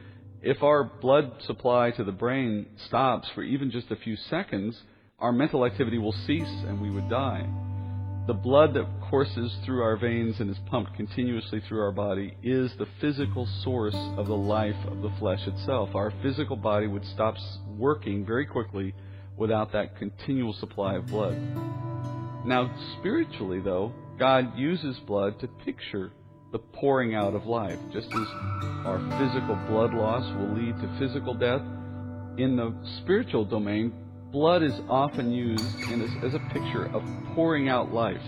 if 0.43 0.61
our 0.61 0.83
blood 0.83 1.31
supply 1.47 1.91
to 1.91 2.03
the 2.03 2.11
brain 2.11 2.65
stops 2.87 3.29
for 3.33 3.43
even 3.43 3.71
just 3.71 3.89
a 3.91 3.95
few 3.95 4.17
seconds, 4.29 4.77
our 5.17 5.31
mental 5.31 5.65
activity 5.65 5.97
will 5.97 6.11
cease 6.27 6.63
and 6.67 6.81
we 6.81 6.89
would 6.89 7.09
die. 7.09 7.47
The 8.27 8.33
blood 8.33 8.73
that 8.73 8.85
courses 9.09 9.53
through 9.65 9.81
our 9.81 9.95
veins 9.95 10.35
and 10.39 10.49
is 10.49 10.57
pumped 10.65 10.95
continuously 10.95 11.61
through 11.61 11.81
our 11.81 11.93
body 11.93 12.35
is 12.43 12.71
the 12.77 12.87
physical 12.99 13.47
source 13.63 13.95
of 14.17 14.27
the 14.27 14.35
life 14.35 14.75
of 14.87 15.01
the 15.01 15.11
flesh 15.17 15.47
itself. 15.47 15.95
Our 15.95 16.11
physical 16.21 16.57
body 16.57 16.87
would 16.87 17.05
stop 17.05 17.35
working 17.77 18.25
very 18.25 18.45
quickly 18.45 18.93
without 19.37 19.71
that 19.71 19.97
continual 19.97 20.53
supply 20.53 20.95
of 20.95 21.07
blood. 21.07 21.37
Now, 22.45 22.73
spiritually, 22.99 23.59
though, 23.59 23.93
God 24.19 24.57
uses 24.57 24.97
blood 24.99 25.39
to 25.39 25.47
picture 25.47 26.11
the 26.51 26.59
pouring 26.59 27.15
out 27.15 27.33
of 27.33 27.45
life. 27.45 27.79
Just 27.91 28.07
as 28.07 28.27
our 28.85 28.99
physical 29.17 29.55
blood 29.67 29.93
loss 29.93 30.23
will 30.37 30.53
lead 30.53 30.75
to 30.81 30.99
physical 30.99 31.33
death, 31.33 31.61
in 32.37 32.55
the 32.55 32.75
spiritual 33.01 33.45
domain, 33.45 33.93
blood 34.31 34.63
is 34.63 34.73
often 34.89 35.31
used 35.31 35.63
a, 35.63 36.25
as 36.25 36.33
a 36.33 36.39
picture 36.51 36.85
of 36.93 37.03
pouring 37.33 37.69
out 37.69 37.93
life. 37.93 38.21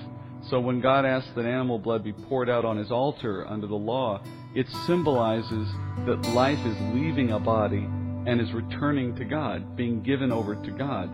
So 0.50 0.60
when 0.60 0.80
God 0.80 1.06
asks 1.06 1.30
that 1.36 1.46
animal 1.46 1.80
blood 1.80 2.04
be 2.04 2.14
poured 2.14 2.50
out 2.50 2.66
on 2.66 2.78
his 2.78 2.92
altar 2.92 3.48
under 3.48 3.68
the 3.68 3.76
law, 3.76 4.22
it 4.54 4.68
symbolizes 4.86 5.68
that 6.06 6.34
life 6.34 6.64
is 6.66 6.78
leaving 6.94 7.32
a 7.32 7.40
body 7.40 7.88
and 8.26 8.42
is 8.42 8.52
returning 8.54 9.16
to 9.16 9.26
God, 9.26 9.76
being 9.76 10.02
given 10.02 10.32
over 10.32 10.56
to 10.56 10.72
God. 10.72 11.10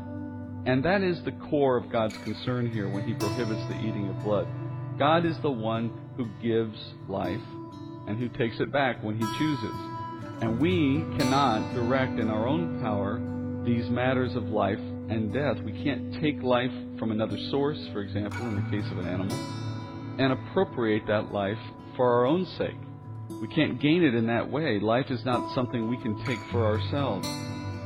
And 0.65 0.83
that 0.85 1.01
is 1.01 1.21
the 1.23 1.31
core 1.49 1.77
of 1.77 1.91
God's 1.91 2.15
concern 2.17 2.71
here 2.71 2.87
when 2.87 3.03
he 3.03 3.13
prohibits 3.13 3.65
the 3.67 3.79
eating 3.79 4.09
of 4.09 4.23
blood. 4.23 4.47
God 4.97 5.25
is 5.25 5.35
the 5.41 5.51
one 5.51 5.91
who 6.15 6.27
gives 6.41 6.77
life 7.07 7.41
and 8.07 8.19
who 8.19 8.29
takes 8.29 8.59
it 8.59 8.71
back 8.71 9.03
when 9.03 9.15
he 9.15 9.25
chooses. 9.37 9.75
And 10.41 10.59
we 10.59 11.03
cannot 11.17 11.73
direct 11.73 12.19
in 12.19 12.29
our 12.29 12.47
own 12.47 12.81
power 12.81 13.19
these 13.65 13.89
matters 13.89 14.35
of 14.35 14.43
life 14.45 14.79
and 14.79 15.33
death. 15.33 15.57
We 15.63 15.71
can't 15.83 16.19
take 16.21 16.41
life 16.41 16.71
from 16.97 17.11
another 17.11 17.37
source, 17.49 17.79
for 17.91 18.01
example, 18.01 18.41
in 18.47 18.55
the 18.55 18.69
case 18.69 18.89
of 18.91 18.99
an 18.99 19.07
animal, 19.07 19.35
and 20.19 20.33
appropriate 20.33 21.05
that 21.07 21.31
life 21.31 21.59
for 21.95 22.11
our 22.11 22.25
own 22.25 22.45
sake. 22.57 22.77
We 23.39 23.47
can't 23.47 23.79
gain 23.79 24.03
it 24.03 24.15
in 24.15 24.27
that 24.27 24.49
way. 24.49 24.79
Life 24.79 25.09
is 25.09 25.23
not 25.25 25.53
something 25.53 25.87
we 25.87 25.97
can 25.97 26.23
take 26.25 26.39
for 26.51 26.65
ourselves. 26.65 27.27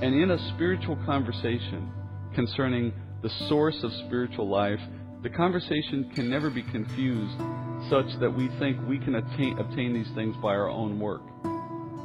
And 0.01 0.15
in 0.15 0.31
a 0.31 0.53
spiritual 0.55 0.97
conversation 1.05 1.91
concerning 2.33 2.93
the 3.21 3.29
source 3.47 3.81
of 3.83 3.91
spiritual 4.05 4.49
life, 4.49 4.79
the 5.23 5.29
conversation 5.29 6.11
can 6.13 6.29
never 6.29 6.49
be 6.49 6.61
confused 6.61 7.37
such 7.89 8.19
that 8.19 8.29
we 8.29 8.49
think 8.59 8.77
we 8.87 8.99
can 8.99 9.15
attain, 9.15 9.57
obtain 9.57 9.93
these 9.93 10.09
things 10.15 10.35
by 10.41 10.49
our 10.49 10.69
own 10.69 10.99
work. 10.99 11.21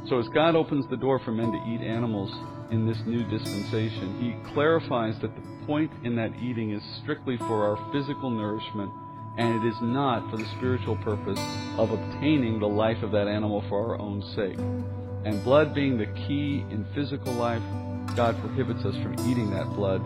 So 0.09 0.19
as 0.19 0.27
God 0.29 0.55
opens 0.55 0.85
the 0.89 0.97
door 0.97 1.19
for 1.19 1.31
men 1.31 1.51
to 1.51 1.57
eat 1.69 1.85
animals 1.85 2.31
in 2.71 2.87
this 2.87 2.97
new 3.05 3.23
dispensation, 3.29 4.19
He 4.21 4.53
clarifies 4.53 5.19
that 5.21 5.35
the 5.35 5.65
point 5.65 5.91
in 6.03 6.15
that 6.15 6.31
eating 6.41 6.71
is 6.71 6.81
strictly 7.03 7.37
for 7.37 7.65
our 7.65 7.91
physical 7.91 8.29
nourishment 8.29 8.91
and 9.37 9.63
it 9.63 9.67
is 9.67 9.79
not 9.81 10.29
for 10.29 10.37
the 10.37 10.45
spiritual 10.57 10.97
purpose 10.97 11.39
of 11.77 11.91
obtaining 11.91 12.59
the 12.59 12.67
life 12.67 13.01
of 13.03 13.11
that 13.11 13.27
animal 13.27 13.63
for 13.69 13.91
our 13.91 13.99
own 13.99 14.21
sake. 14.35 14.57
And 15.23 15.43
blood 15.43 15.73
being 15.73 15.97
the 15.97 16.07
key 16.07 16.65
in 16.69 16.85
physical 16.93 17.33
life, 17.33 17.61
God 18.15 18.39
prohibits 18.41 18.83
us 18.85 18.95
from 19.01 19.13
eating 19.29 19.51
that 19.51 19.67
blood. 19.75 20.01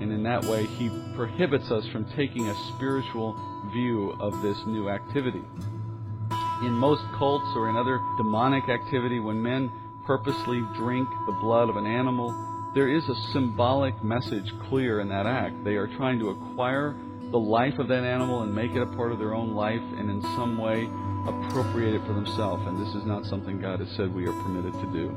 And 0.00 0.12
in 0.12 0.22
that 0.24 0.44
way, 0.44 0.66
He 0.66 0.88
prohibits 1.14 1.70
us 1.70 1.86
from 1.88 2.04
taking 2.16 2.48
a 2.48 2.74
spiritual 2.74 3.34
view 3.72 4.16
of 4.20 4.40
this 4.42 4.58
new 4.66 4.88
activity. 4.88 5.42
In 6.62 6.72
most 6.72 7.02
cults 7.18 7.50
or 7.56 7.68
in 7.68 7.76
other 7.76 7.98
demonic 8.16 8.68
activity, 8.68 9.18
when 9.18 9.42
men 9.42 9.70
purposely 10.06 10.62
drink 10.74 11.08
the 11.26 11.32
blood 11.40 11.68
of 11.68 11.76
an 11.76 11.86
animal, 11.86 12.32
there 12.74 12.88
is 12.88 13.08
a 13.08 13.14
symbolic 13.32 14.02
message 14.04 14.52
clear 14.68 15.00
in 15.00 15.08
that 15.08 15.26
act. 15.26 15.64
They 15.64 15.76
are 15.76 15.86
trying 15.86 16.18
to 16.20 16.30
acquire 16.30 16.94
the 17.34 17.40
life 17.40 17.80
of 17.80 17.88
that 17.88 18.04
animal 18.04 18.42
and 18.42 18.54
make 18.54 18.70
it 18.76 18.80
a 18.80 18.86
part 18.86 19.10
of 19.10 19.18
their 19.18 19.34
own 19.34 19.56
life 19.56 19.82
and 19.98 20.08
in 20.08 20.22
some 20.36 20.56
way 20.56 20.84
appropriate 21.26 21.92
it 21.92 22.00
for 22.06 22.12
themselves. 22.12 22.64
And 22.64 22.80
this 22.80 22.94
is 22.94 23.04
not 23.04 23.26
something 23.26 23.60
God 23.60 23.80
has 23.80 23.90
said 23.96 24.14
we 24.14 24.24
are 24.28 24.42
permitted 24.44 24.72
to 24.72 24.86
do. 24.92 25.08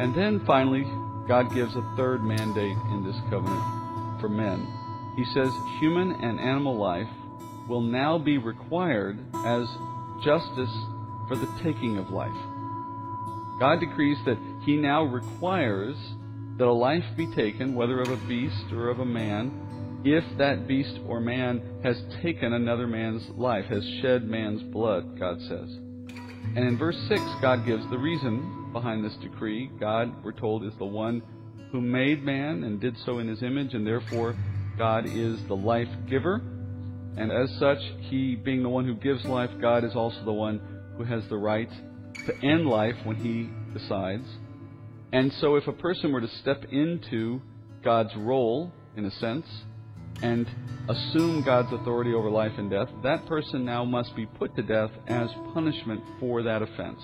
And 0.00 0.12
then 0.12 0.44
finally, 0.44 0.82
God 1.28 1.54
gives 1.54 1.76
a 1.76 1.94
third 1.96 2.24
mandate 2.24 2.76
in 2.90 3.04
this 3.06 3.14
covenant 3.30 3.62
for 4.20 4.28
men. 4.28 4.66
He 5.14 5.24
says 5.26 5.52
human 5.78 6.10
and 6.10 6.40
animal 6.40 6.76
life 6.76 7.14
will 7.68 7.80
now 7.80 8.18
be 8.18 8.36
required 8.36 9.20
as 9.44 9.68
justice 10.24 10.74
for 11.28 11.36
the 11.36 11.48
taking 11.62 11.96
of 11.96 12.10
life. 12.10 12.34
God 13.60 13.78
decrees 13.78 14.18
that 14.24 14.38
He 14.64 14.76
now 14.76 15.04
requires 15.04 15.94
that 16.58 16.66
a 16.66 16.72
life 16.72 17.04
be 17.16 17.28
taken, 17.36 17.76
whether 17.76 18.00
of 18.00 18.10
a 18.10 18.16
beast 18.26 18.72
or 18.72 18.88
of 18.88 18.98
a 18.98 19.04
man, 19.04 19.65
if 20.04 20.24
that 20.38 20.66
beast 20.66 20.98
or 21.06 21.20
man 21.20 21.62
has 21.82 22.00
taken 22.22 22.52
another 22.52 22.86
man's 22.86 23.28
life, 23.36 23.64
has 23.66 23.84
shed 24.00 24.24
man's 24.24 24.62
blood, 24.62 25.18
God 25.18 25.40
says. 25.42 25.78
And 26.54 26.58
in 26.58 26.78
verse 26.78 26.96
6, 27.08 27.20
God 27.42 27.66
gives 27.66 27.88
the 27.90 27.98
reason 27.98 28.70
behind 28.72 29.04
this 29.04 29.16
decree. 29.16 29.70
God, 29.80 30.24
we're 30.24 30.32
told, 30.32 30.64
is 30.64 30.72
the 30.78 30.84
one 30.84 31.22
who 31.72 31.80
made 31.80 32.22
man 32.22 32.64
and 32.64 32.80
did 32.80 32.96
so 33.04 33.18
in 33.18 33.28
his 33.28 33.42
image, 33.42 33.74
and 33.74 33.86
therefore 33.86 34.36
God 34.78 35.06
is 35.06 35.38
the 35.48 35.56
life 35.56 35.88
giver. 36.08 36.36
And 37.16 37.32
as 37.32 37.50
such, 37.58 37.78
he 38.02 38.36
being 38.36 38.62
the 38.62 38.68
one 38.68 38.84
who 38.84 38.94
gives 38.94 39.24
life, 39.24 39.50
God 39.60 39.84
is 39.84 39.94
also 39.94 40.24
the 40.24 40.32
one 40.32 40.60
who 40.96 41.04
has 41.04 41.26
the 41.28 41.36
right 41.36 41.70
to 42.26 42.46
end 42.46 42.66
life 42.66 42.96
when 43.04 43.16
he 43.16 43.50
decides. 43.78 44.26
And 45.12 45.32
so 45.34 45.56
if 45.56 45.66
a 45.66 45.72
person 45.72 46.12
were 46.12 46.20
to 46.20 46.28
step 46.28 46.64
into 46.70 47.40
God's 47.82 48.14
role, 48.16 48.72
in 48.96 49.04
a 49.04 49.10
sense, 49.10 49.46
and 50.22 50.46
assume 50.88 51.42
God's 51.42 51.72
authority 51.72 52.14
over 52.14 52.30
life 52.30 52.52
and 52.58 52.70
death, 52.70 52.88
that 53.02 53.26
person 53.26 53.64
now 53.64 53.84
must 53.84 54.14
be 54.14 54.26
put 54.26 54.54
to 54.56 54.62
death 54.62 54.90
as 55.06 55.28
punishment 55.52 56.02
for 56.20 56.42
that 56.42 56.62
offense. 56.62 57.00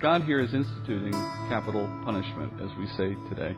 God 0.00 0.22
here 0.22 0.40
is 0.40 0.54
instituting 0.54 1.12
capital 1.48 1.86
punishment, 2.04 2.52
as 2.60 2.70
we 2.78 2.86
say 2.96 3.16
today. 3.28 3.56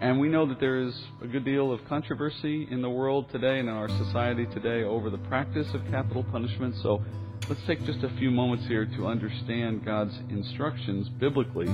And 0.00 0.20
we 0.20 0.28
know 0.28 0.46
that 0.46 0.60
there 0.60 0.80
is 0.80 0.94
a 1.22 1.26
good 1.26 1.44
deal 1.44 1.72
of 1.72 1.84
controversy 1.86 2.68
in 2.70 2.82
the 2.82 2.90
world 2.90 3.30
today 3.32 3.58
and 3.58 3.68
in 3.68 3.74
our 3.74 3.88
society 3.88 4.46
today 4.46 4.84
over 4.84 5.10
the 5.10 5.18
practice 5.18 5.66
of 5.74 5.80
capital 5.90 6.22
punishment. 6.22 6.76
So 6.82 7.02
let's 7.48 7.60
take 7.66 7.84
just 7.84 8.04
a 8.04 8.10
few 8.18 8.30
moments 8.30 8.66
here 8.66 8.84
to 8.96 9.06
understand 9.06 9.84
God's 9.84 10.16
instructions 10.30 11.08
biblically 11.08 11.66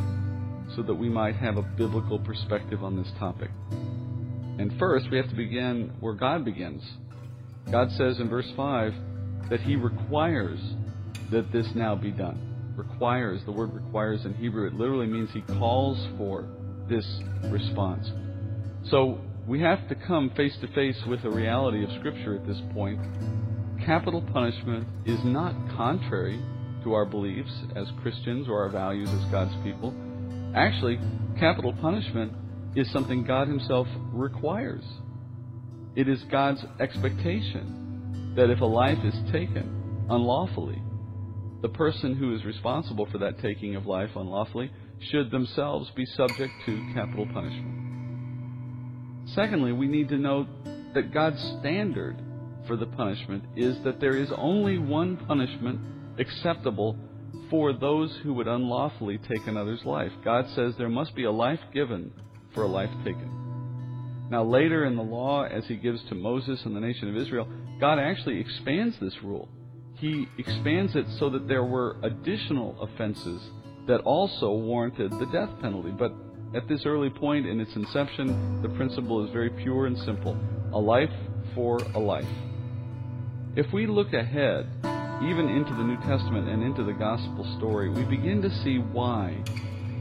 so 0.74 0.82
that 0.82 0.94
we 0.94 1.08
might 1.10 1.36
have 1.36 1.58
a 1.58 1.62
biblical 1.62 2.18
perspective 2.18 2.82
on 2.82 2.96
this 2.96 3.10
topic. 3.18 3.50
And 4.58 4.78
first, 4.78 5.10
we 5.10 5.16
have 5.16 5.28
to 5.28 5.34
begin 5.34 5.92
where 6.00 6.14
God 6.14 6.44
begins. 6.44 6.82
God 7.70 7.90
says 7.92 8.20
in 8.20 8.28
verse 8.28 8.50
5 8.56 8.94
that 9.50 9.60
He 9.60 9.76
requires 9.76 10.60
that 11.30 11.50
this 11.52 11.66
now 11.74 11.94
be 11.94 12.10
done. 12.10 12.74
Requires, 12.76 13.40
the 13.44 13.52
word 13.52 13.72
requires 13.72 14.24
in 14.24 14.34
Hebrew, 14.34 14.66
it 14.66 14.74
literally 14.74 15.06
means 15.06 15.30
He 15.32 15.42
calls 15.58 16.06
for 16.16 16.46
this 16.88 17.06
response. 17.44 18.10
So 18.90 19.18
we 19.46 19.60
have 19.60 19.88
to 19.88 19.94
come 19.94 20.30
face 20.36 20.56
to 20.60 20.68
face 20.68 21.00
with 21.06 21.22
the 21.22 21.30
reality 21.30 21.84
of 21.84 21.90
Scripture 21.98 22.34
at 22.34 22.46
this 22.46 22.60
point. 22.72 23.00
Capital 23.84 24.22
punishment 24.32 24.86
is 25.04 25.18
not 25.24 25.54
contrary 25.76 26.40
to 26.84 26.94
our 26.94 27.04
beliefs 27.04 27.52
as 27.74 27.86
Christians 28.02 28.48
or 28.48 28.62
our 28.62 28.68
values 28.68 29.08
as 29.08 29.24
God's 29.30 29.54
people. 29.64 29.94
Actually, 30.54 30.98
capital 31.38 31.72
punishment 31.72 32.32
is 32.76 32.90
something 32.90 33.24
God 33.24 33.48
Himself 33.48 33.86
requires. 34.12 34.84
It 35.94 36.08
is 36.08 36.22
God's 36.24 36.64
expectation 36.80 38.34
that 38.36 38.50
if 38.50 38.60
a 38.60 38.64
life 38.64 38.98
is 39.04 39.14
taken 39.30 40.06
unlawfully, 40.10 40.82
the 41.62 41.68
person 41.68 42.14
who 42.14 42.34
is 42.34 42.44
responsible 42.44 43.06
for 43.06 43.18
that 43.18 43.40
taking 43.40 43.76
of 43.76 43.86
life 43.86 44.10
unlawfully 44.16 44.70
should 45.10 45.30
themselves 45.30 45.90
be 45.96 46.04
subject 46.04 46.52
to 46.66 46.92
capital 46.94 47.26
punishment. 47.32 47.84
Secondly, 49.30 49.72
we 49.72 49.86
need 49.86 50.08
to 50.08 50.18
know 50.18 50.46
that 50.94 51.12
God's 51.12 51.42
standard 51.60 52.20
for 52.66 52.76
the 52.76 52.86
punishment 52.86 53.44
is 53.56 53.78
that 53.84 54.00
there 54.00 54.16
is 54.16 54.30
only 54.36 54.78
one 54.78 55.16
punishment 55.16 55.80
acceptable 56.18 56.96
for 57.50 57.72
those 57.72 58.14
who 58.22 58.34
would 58.34 58.48
unlawfully 58.48 59.18
take 59.18 59.46
another's 59.46 59.84
life. 59.84 60.12
God 60.24 60.48
says 60.50 60.74
there 60.76 60.88
must 60.88 61.14
be 61.14 61.24
a 61.24 61.30
life 61.30 61.60
given 61.72 62.12
for 62.54 62.62
a 62.62 62.68
life 62.68 62.90
taken. 63.04 63.30
Now, 64.30 64.42
later 64.42 64.86
in 64.86 64.96
the 64.96 65.02
law, 65.02 65.44
as 65.44 65.66
he 65.66 65.76
gives 65.76 66.02
to 66.08 66.14
Moses 66.14 66.64
and 66.64 66.74
the 66.74 66.80
nation 66.80 67.08
of 67.08 67.16
Israel, 67.16 67.46
God 67.80 67.98
actually 67.98 68.40
expands 68.40 68.96
this 69.00 69.14
rule. 69.22 69.48
He 69.96 70.26
expands 70.38 70.96
it 70.96 71.06
so 71.18 71.28
that 71.30 71.46
there 71.46 71.64
were 71.64 71.96
additional 72.02 72.80
offenses 72.80 73.42
that 73.86 74.00
also 74.00 74.50
warranted 74.52 75.12
the 75.12 75.26
death 75.26 75.50
penalty. 75.60 75.90
But 75.90 76.12
at 76.54 76.68
this 76.68 76.86
early 76.86 77.10
point 77.10 77.46
in 77.46 77.60
its 77.60 77.74
inception, 77.76 78.62
the 78.62 78.70
principle 78.70 79.24
is 79.24 79.30
very 79.30 79.50
pure 79.50 79.86
and 79.86 79.98
simple 79.98 80.38
a 80.72 80.78
life 80.78 81.12
for 81.54 81.78
a 81.94 81.98
life. 81.98 82.26
If 83.56 83.72
we 83.72 83.86
look 83.86 84.12
ahead, 84.12 84.66
even 85.22 85.48
into 85.48 85.74
the 85.74 85.84
New 85.84 85.96
Testament 85.98 86.48
and 86.48 86.62
into 86.62 86.82
the 86.82 86.92
gospel 86.92 87.44
story, 87.58 87.88
we 87.88 88.02
begin 88.04 88.42
to 88.42 88.50
see 88.64 88.78
why 88.78 89.36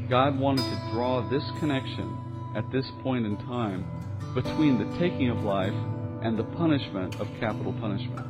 God 0.10 0.39
wanted 0.39 0.64
to 0.64 0.91
draw 0.91 1.28
this 1.30 1.43
connection 1.60 2.18
at 2.56 2.72
this 2.72 2.89
point 3.01 3.26
in 3.26 3.38
time 3.38 3.86
between 4.34 4.78
the 4.78 4.99
taking 4.99 5.30
of 5.30 5.43
life 5.43 5.74
and 6.22 6.38
the 6.38 6.43
punishment 6.43 7.20
of 7.20 7.28
capital 7.39 7.74
punishment. 7.74 8.26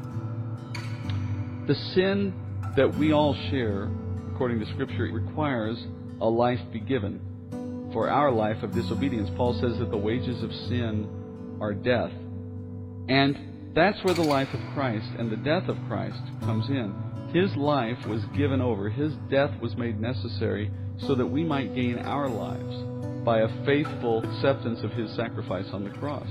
The 1.68 1.76
sin 1.76 2.34
that 2.76 2.94
we 2.96 3.14
all 3.14 3.36
share, 3.50 3.90
according 4.34 4.60
to 4.60 4.66
Scripture, 4.74 5.04
requires 5.12 5.86
a 6.20 6.28
life 6.28 6.60
be 6.72 6.80
given. 6.80 7.22
For 7.94 8.10
our 8.10 8.32
life 8.32 8.64
of 8.64 8.72
disobedience, 8.72 9.30
Paul 9.38 9.54
says 9.54 9.78
that 9.78 9.92
the 9.92 9.98
wages 9.98 10.42
of 10.42 10.52
sin 10.52 11.08
are 11.62 11.74
death. 11.74 12.12
And 13.08 13.74
that's 13.76 14.04
where 14.04 14.16
the 14.16 14.24
life 14.24 14.54
of 14.54 14.60
Christ 14.74 15.08
and 15.18 15.30
the 15.32 15.38
death 15.38 15.70
of 15.70 15.78
Christ 15.88 16.22
comes 16.42 16.70
in. 16.70 16.94
His 17.34 17.56
life 17.56 18.06
was 18.08 18.24
given 18.36 18.62
over, 18.62 18.90
his 18.90 19.14
death 19.30 19.52
was 19.62 19.76
made 19.76 20.00
necessary 20.00 20.72
so 21.08 21.16
that 21.16 21.26
we 21.26 21.44
might 21.44 21.76
gain 21.76 22.00
our 22.00 22.30
lives 22.30 22.76
by 23.26 23.40
a 23.40 23.66
faithful 23.66 24.24
acceptance 24.24 24.80
of 24.84 24.92
his 24.92 25.14
sacrifice 25.16 25.68
on 25.74 25.84
the 25.84 25.90
cross. 25.90 26.28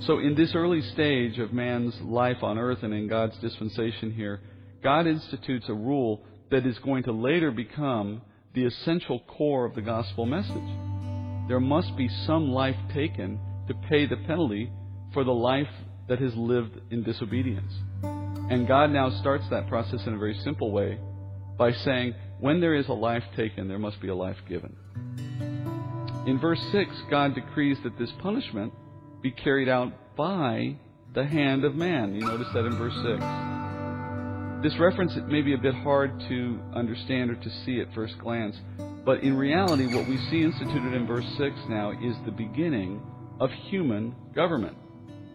So, 0.00 0.18
in 0.18 0.34
this 0.34 0.54
early 0.54 0.80
stage 0.80 1.38
of 1.38 1.52
man's 1.52 2.00
life 2.02 2.42
on 2.42 2.58
earth 2.58 2.82
and 2.82 2.94
in 2.94 3.08
God's 3.08 3.36
dispensation 3.38 4.12
here, 4.12 4.40
God 4.82 5.06
institutes 5.06 5.66
a 5.68 5.74
rule 5.74 6.22
that 6.50 6.64
is 6.64 6.78
going 6.78 7.02
to 7.04 7.12
later 7.12 7.50
become 7.50 8.22
the 8.54 8.64
essential 8.64 9.20
core 9.26 9.64
of 9.64 9.74
the 9.74 9.82
gospel 9.82 10.24
message. 10.24 11.48
There 11.48 11.60
must 11.60 11.96
be 11.96 12.08
some 12.26 12.50
life 12.50 12.76
taken 12.94 13.40
to 13.66 13.74
pay 13.88 14.06
the 14.06 14.16
penalty 14.16 14.70
for 15.12 15.24
the 15.24 15.32
life 15.32 15.68
that 16.08 16.20
has 16.20 16.34
lived 16.36 16.80
in 16.90 17.02
disobedience. 17.02 17.72
And 18.02 18.68
God 18.68 18.90
now 18.90 19.10
starts 19.20 19.44
that 19.50 19.68
process 19.68 20.06
in 20.06 20.14
a 20.14 20.18
very 20.18 20.38
simple 20.44 20.70
way 20.70 20.98
by 21.58 21.72
saying, 21.72 22.14
when 22.40 22.60
there 22.60 22.74
is 22.74 22.88
a 22.88 22.92
life 22.92 23.24
taken, 23.36 23.68
there 23.68 23.78
must 23.78 24.00
be 24.00 24.08
a 24.08 24.14
life 24.14 24.38
given. 24.48 24.76
In 26.26 26.38
verse 26.40 26.60
6, 26.72 26.90
God 27.10 27.34
decrees 27.34 27.78
that 27.82 27.98
this 27.98 28.12
punishment 28.20 28.72
be 29.22 29.30
carried 29.30 29.68
out 29.68 29.92
by 30.16 30.76
the 31.14 31.24
hand 31.24 31.64
of 31.64 31.74
man. 31.74 32.14
You 32.14 32.20
notice 32.20 32.48
that 32.52 32.66
in 32.66 32.76
verse 32.76 32.94
6. 34.62 34.62
This 34.62 34.78
reference 34.78 35.16
may 35.28 35.40
be 35.40 35.54
a 35.54 35.58
bit 35.58 35.74
hard 35.74 36.20
to 36.28 36.60
understand 36.74 37.30
or 37.30 37.36
to 37.36 37.50
see 37.64 37.80
at 37.80 37.94
first 37.94 38.18
glance, 38.18 38.56
but 39.04 39.22
in 39.22 39.36
reality, 39.36 39.86
what 39.86 40.08
we 40.08 40.18
see 40.30 40.42
instituted 40.42 40.94
in 40.94 41.06
verse 41.06 41.26
6 41.38 41.56
now 41.68 41.92
is 41.92 42.16
the 42.24 42.32
beginning 42.32 43.00
of 43.40 43.50
human 43.50 44.14
government, 44.34 44.76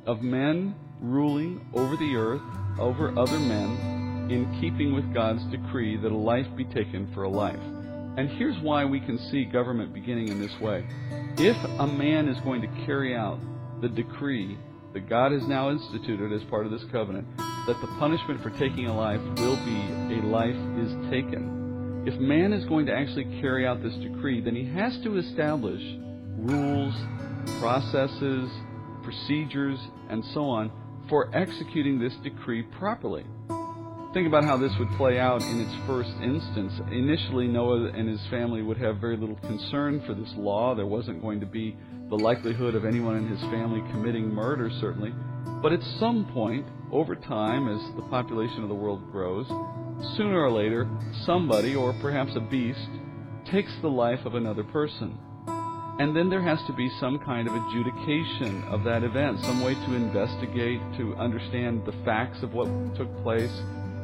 of 0.06 0.22
men 0.22 0.76
ruling 1.02 1.66
over 1.74 1.96
the 1.96 2.16
earth, 2.16 2.42
over 2.78 3.18
other 3.18 3.40
men, 3.40 4.13
in 4.30 4.58
keeping 4.62 4.94
with 4.94 5.14
God's 5.14 5.44
decree 5.46 5.98
that 5.98 6.12
a 6.12 6.18
life 6.18 6.48
be 6.56 6.66
taken 6.66 7.12
for 7.14 7.24
a 7.24 7.30
life. 7.30 7.60
And 8.18 8.30
here's 8.30 8.60
why 8.62 8.86
we 8.86 9.00
can 9.00 9.18
see 9.32 9.44
government 9.44 9.94
beginning 9.94 10.28
in 10.30 10.40
this 10.40 10.54
way. 10.62 10.86
If 11.38 11.58
a 11.80 11.88
man 11.88 12.28
is 12.28 12.40
going 12.42 12.62
to 12.62 12.86
carry 12.86 13.16
out 13.16 13.40
the 13.82 13.90
decree 13.90 14.58
that 14.94 15.10
God 15.10 15.32
has 15.32 15.42
now 15.48 15.72
instituted 15.72 16.32
as 16.32 16.44
part 16.50 16.66
of 16.66 16.72
this 16.72 16.84
covenant, 16.92 17.28
that 17.38 17.80
the 17.82 17.88
punishment 18.00 18.42
for 18.44 18.52
taking 18.52 18.86
a 18.86 18.96
life 18.96 19.22
will 19.38 19.56
be 19.66 20.16
a 20.16 20.26
life 20.28 20.56
is 20.78 20.92
taken. 21.10 22.04
If 22.06 22.20
man 22.20 22.54
is 22.54 22.66
going 22.66 22.86
to 22.88 22.94
actually 22.94 23.26
carry 23.42 23.66
out 23.66 23.82
this 23.82 23.96
decree, 23.96 24.42
then 24.42 24.56
he 24.56 24.66
has 24.74 25.00
to 25.04 25.18
establish 25.18 25.82
rules, 26.38 26.94
processes, 27.60 28.52
procedures, 29.04 29.80
and 30.10 30.24
so 30.34 30.46
on 30.46 30.72
for 31.10 31.36
executing 31.36 32.00
this 32.00 32.14
decree 32.24 32.64
properly. 32.64 33.26
Think 34.14 34.28
about 34.28 34.44
how 34.44 34.58
this 34.58 34.72
would 34.78 34.92
play 34.92 35.18
out 35.18 35.42
in 35.42 35.60
its 35.60 35.74
first 35.88 36.12
instance. 36.22 36.72
Initially, 36.92 37.48
Noah 37.48 37.88
and 37.96 38.08
his 38.08 38.22
family 38.30 38.62
would 38.62 38.78
have 38.78 38.98
very 38.98 39.18
little 39.18 39.38
concern 39.38 40.04
for 40.06 40.14
this 40.14 40.32
law. 40.38 40.76
There 40.76 40.86
wasn't 40.86 41.20
going 41.20 41.40
to 41.40 41.48
be 41.48 41.76
the 42.10 42.16
likelihood 42.16 42.76
of 42.76 42.86
anyone 42.86 43.18
in 43.18 43.28
his 43.28 43.42
family 43.50 43.82
committing 43.92 44.30
murder, 44.30 44.70
certainly. 44.80 45.12
But 45.64 45.74
at 45.74 45.82
some 46.00 46.30
point, 46.32 46.68
over 46.92 47.16
time, 47.16 47.68
as 47.68 47.96
the 47.96 48.04
population 48.04 48.62
of 48.62 48.70
the 48.70 48.76
world 48.76 49.12
grows, 49.12 49.48
sooner 50.16 50.44
or 50.44 50.52
later, 50.52 50.88
somebody, 51.26 51.74
or 51.74 51.92
perhaps 52.00 52.36
a 52.36 52.40
beast, 52.40 52.90
takes 53.52 53.74
the 53.82 53.90
life 53.90 54.26
of 54.26 54.36
another 54.36 54.64
person. 54.64 55.18
And 56.00 56.16
then 56.16 56.30
there 56.30 56.42
has 56.44 56.60
to 56.68 56.74
be 56.74 56.92
some 57.00 57.18
kind 57.18 57.48
of 57.48 57.56
adjudication 57.56 58.64
of 58.66 58.84
that 58.84 59.04
event, 59.04 59.40
some 59.44 59.64
way 59.64 59.74
to 59.74 59.96
investigate, 59.96 60.82
to 60.98 61.16
understand 61.16 61.84
the 61.88 61.94
facts 62.06 62.44
of 62.44 62.54
what 62.54 62.68
took 62.96 63.10
place. 63.24 63.52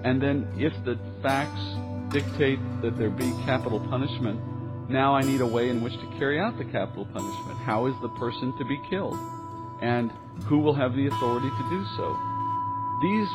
And 0.03 0.21
then 0.21 0.47
if 0.57 0.73
the 0.85 0.97
facts 1.21 1.61
dictate 2.13 2.59
that 2.81 2.97
there 2.97 3.09
be 3.09 3.29
capital 3.45 3.79
punishment, 3.79 4.39
now 4.89 5.15
I 5.15 5.21
need 5.21 5.41
a 5.41 5.47
way 5.47 5.69
in 5.69 5.81
which 5.81 5.93
to 5.93 6.07
carry 6.17 6.39
out 6.39 6.57
the 6.57 6.65
capital 6.65 7.05
punishment. 7.05 7.57
How 7.59 7.85
is 7.85 7.95
the 8.01 8.09
person 8.09 8.57
to 8.57 8.65
be 8.65 8.79
killed? 8.89 9.17
And 9.81 10.11
who 10.45 10.59
will 10.59 10.73
have 10.73 10.95
the 10.95 11.07
authority 11.07 11.49
to 11.49 11.69
do 11.69 11.85
so? 11.95 12.17
These 13.01 13.29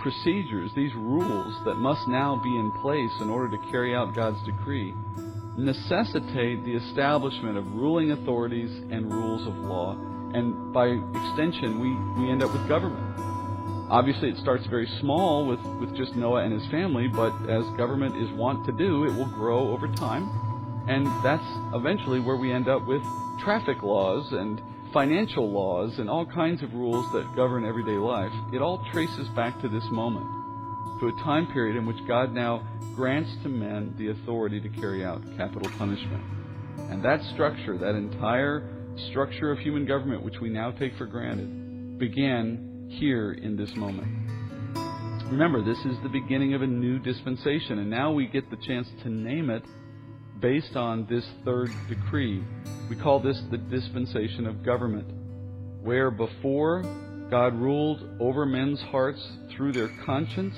procedures, 0.00 0.70
these 0.74 0.94
rules 0.94 1.54
that 1.64 1.74
must 1.74 2.06
now 2.08 2.40
be 2.42 2.54
in 2.56 2.70
place 2.82 3.12
in 3.20 3.28
order 3.28 3.56
to 3.56 3.70
carry 3.70 3.94
out 3.94 4.14
God's 4.14 4.42
decree 4.44 4.94
necessitate 5.60 6.64
the 6.64 6.74
establishment 6.74 7.56
of 7.56 7.74
ruling 7.74 8.12
authorities 8.12 8.70
and 8.90 9.12
rules 9.12 9.46
of 9.46 9.54
law. 9.58 9.92
And 10.32 10.72
by 10.72 10.86
extension, 10.86 11.80
we, 11.80 12.22
we 12.22 12.30
end 12.30 12.42
up 12.42 12.52
with 12.52 12.66
government. 12.68 13.29
Obviously, 13.90 14.28
it 14.28 14.36
starts 14.38 14.64
very 14.66 14.88
small 15.00 15.46
with, 15.46 15.58
with 15.80 15.96
just 15.96 16.14
Noah 16.14 16.44
and 16.44 16.52
his 16.52 16.64
family, 16.70 17.08
but 17.08 17.34
as 17.50 17.64
government 17.76 18.16
is 18.22 18.30
wont 18.38 18.64
to 18.66 18.72
do, 18.72 19.04
it 19.04 19.12
will 19.12 19.26
grow 19.26 19.68
over 19.72 19.88
time. 19.96 20.30
And 20.86 21.06
that's 21.24 21.44
eventually 21.74 22.20
where 22.20 22.36
we 22.36 22.52
end 22.52 22.68
up 22.68 22.86
with 22.86 23.02
traffic 23.42 23.82
laws 23.82 24.32
and 24.32 24.62
financial 24.92 25.50
laws 25.50 25.98
and 25.98 26.08
all 26.08 26.24
kinds 26.24 26.62
of 26.62 26.72
rules 26.72 27.10
that 27.12 27.34
govern 27.34 27.64
everyday 27.64 27.98
life. 27.98 28.32
It 28.52 28.62
all 28.62 28.86
traces 28.92 29.26
back 29.34 29.60
to 29.60 29.68
this 29.68 29.84
moment, 29.90 30.26
to 31.00 31.08
a 31.08 31.24
time 31.24 31.48
period 31.52 31.76
in 31.76 31.84
which 31.84 31.98
God 32.06 32.32
now 32.32 32.62
grants 32.94 33.30
to 33.42 33.48
men 33.48 33.94
the 33.98 34.10
authority 34.10 34.60
to 34.60 34.68
carry 34.68 35.04
out 35.04 35.20
capital 35.36 35.68
punishment. 35.78 36.22
And 36.90 37.04
that 37.04 37.22
structure, 37.34 37.76
that 37.76 37.96
entire 37.96 38.68
structure 39.10 39.50
of 39.50 39.58
human 39.58 39.84
government, 39.84 40.22
which 40.22 40.40
we 40.40 40.48
now 40.48 40.70
take 40.70 40.96
for 40.96 41.06
granted, 41.06 41.98
began 41.98 42.69
here 42.90 43.32
in 43.32 43.56
this 43.56 43.74
moment. 43.76 44.08
Remember, 45.30 45.62
this 45.62 45.78
is 45.84 45.96
the 46.02 46.08
beginning 46.08 46.54
of 46.54 46.62
a 46.62 46.66
new 46.66 46.98
dispensation, 46.98 47.78
and 47.78 47.88
now 47.88 48.10
we 48.10 48.26
get 48.26 48.50
the 48.50 48.56
chance 48.56 48.88
to 49.02 49.08
name 49.08 49.48
it 49.48 49.62
based 50.40 50.74
on 50.74 51.06
this 51.08 51.24
third 51.44 51.70
decree. 51.88 52.42
We 52.88 52.96
call 52.96 53.20
this 53.20 53.40
the 53.50 53.58
dispensation 53.58 54.46
of 54.46 54.64
government, 54.64 55.06
where 55.82 56.10
before 56.10 56.82
God 57.30 57.54
ruled 57.54 58.02
over 58.18 58.44
men's 58.44 58.80
hearts 58.80 59.24
through 59.54 59.72
their 59.72 59.90
conscience, 60.04 60.56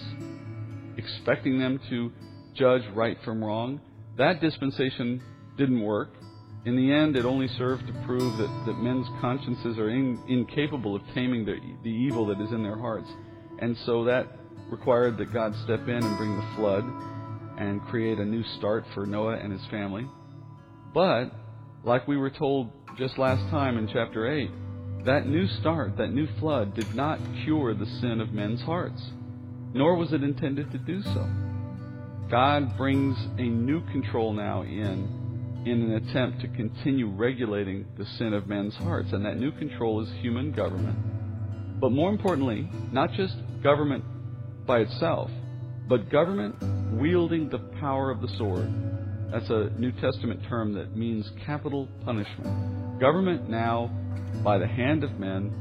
expecting 0.96 1.58
them 1.58 1.78
to 1.90 2.10
judge 2.54 2.82
right 2.94 3.18
from 3.24 3.44
wrong. 3.44 3.80
That 4.16 4.40
dispensation 4.40 5.22
didn't 5.58 5.82
work. 5.82 6.14
In 6.64 6.76
the 6.76 6.92
end, 6.92 7.16
it 7.16 7.24
only 7.24 7.48
served 7.48 7.88
to 7.88 7.92
prove 8.06 8.36
that, 8.38 8.64
that 8.66 8.78
men's 8.78 9.08
consciences 9.20 9.78
are 9.78 9.90
in, 9.90 10.22
incapable 10.28 10.94
of 10.94 11.02
taming 11.12 11.44
the, 11.44 11.56
the 11.82 11.90
evil 11.90 12.26
that 12.26 12.40
is 12.40 12.52
in 12.52 12.62
their 12.62 12.78
hearts. 12.78 13.10
And 13.58 13.76
so 13.78 14.04
that 14.04 14.38
required 14.70 15.18
that 15.18 15.32
God 15.32 15.54
step 15.64 15.82
in 15.88 16.04
and 16.04 16.16
bring 16.16 16.36
the 16.36 16.46
flood 16.56 16.84
and 17.58 17.82
create 17.82 18.18
a 18.18 18.24
new 18.24 18.44
start 18.58 18.84
for 18.94 19.06
Noah 19.06 19.38
and 19.38 19.52
his 19.52 19.64
family. 19.66 20.06
But, 20.94 21.32
like 21.82 22.06
we 22.06 22.16
were 22.16 22.30
told 22.30 22.70
just 22.96 23.18
last 23.18 23.48
time 23.50 23.76
in 23.76 23.88
chapter 23.88 24.30
8, 24.30 24.50
that 25.04 25.26
new 25.26 25.48
start, 25.48 25.96
that 25.96 26.12
new 26.12 26.28
flood, 26.38 26.74
did 26.74 26.94
not 26.94 27.18
cure 27.42 27.74
the 27.74 27.86
sin 27.86 28.20
of 28.20 28.32
men's 28.32 28.62
hearts, 28.62 29.02
nor 29.74 29.96
was 29.96 30.12
it 30.12 30.22
intended 30.22 30.70
to 30.70 30.78
do 30.78 31.02
so. 31.02 31.28
God 32.30 32.76
brings 32.76 33.18
a 33.36 33.42
new 33.42 33.84
control 33.90 34.32
now 34.32 34.62
in 34.62 35.21
in 35.64 35.82
an 35.82 35.92
attempt 35.92 36.40
to 36.40 36.48
continue 36.48 37.08
regulating 37.08 37.86
the 37.96 38.04
sin 38.04 38.32
of 38.32 38.46
men's 38.46 38.74
hearts. 38.74 39.12
And 39.12 39.24
that 39.24 39.38
new 39.38 39.52
control 39.52 40.02
is 40.02 40.10
human 40.20 40.52
government. 40.52 40.98
But 41.80 41.90
more 41.90 42.10
importantly, 42.10 42.68
not 42.92 43.12
just 43.12 43.34
government 43.62 44.04
by 44.66 44.80
itself, 44.80 45.30
but 45.88 46.10
government 46.10 46.56
wielding 46.92 47.48
the 47.48 47.58
power 47.80 48.10
of 48.10 48.20
the 48.20 48.28
sword. 48.38 48.72
That's 49.32 49.50
a 49.50 49.70
New 49.78 49.92
Testament 49.92 50.40
term 50.48 50.74
that 50.74 50.96
means 50.96 51.30
capital 51.44 51.88
punishment. 52.04 53.00
Government 53.00 53.48
now, 53.48 53.90
by 54.44 54.58
the 54.58 54.66
hand 54.66 55.04
of 55.04 55.18
men, 55.18 55.52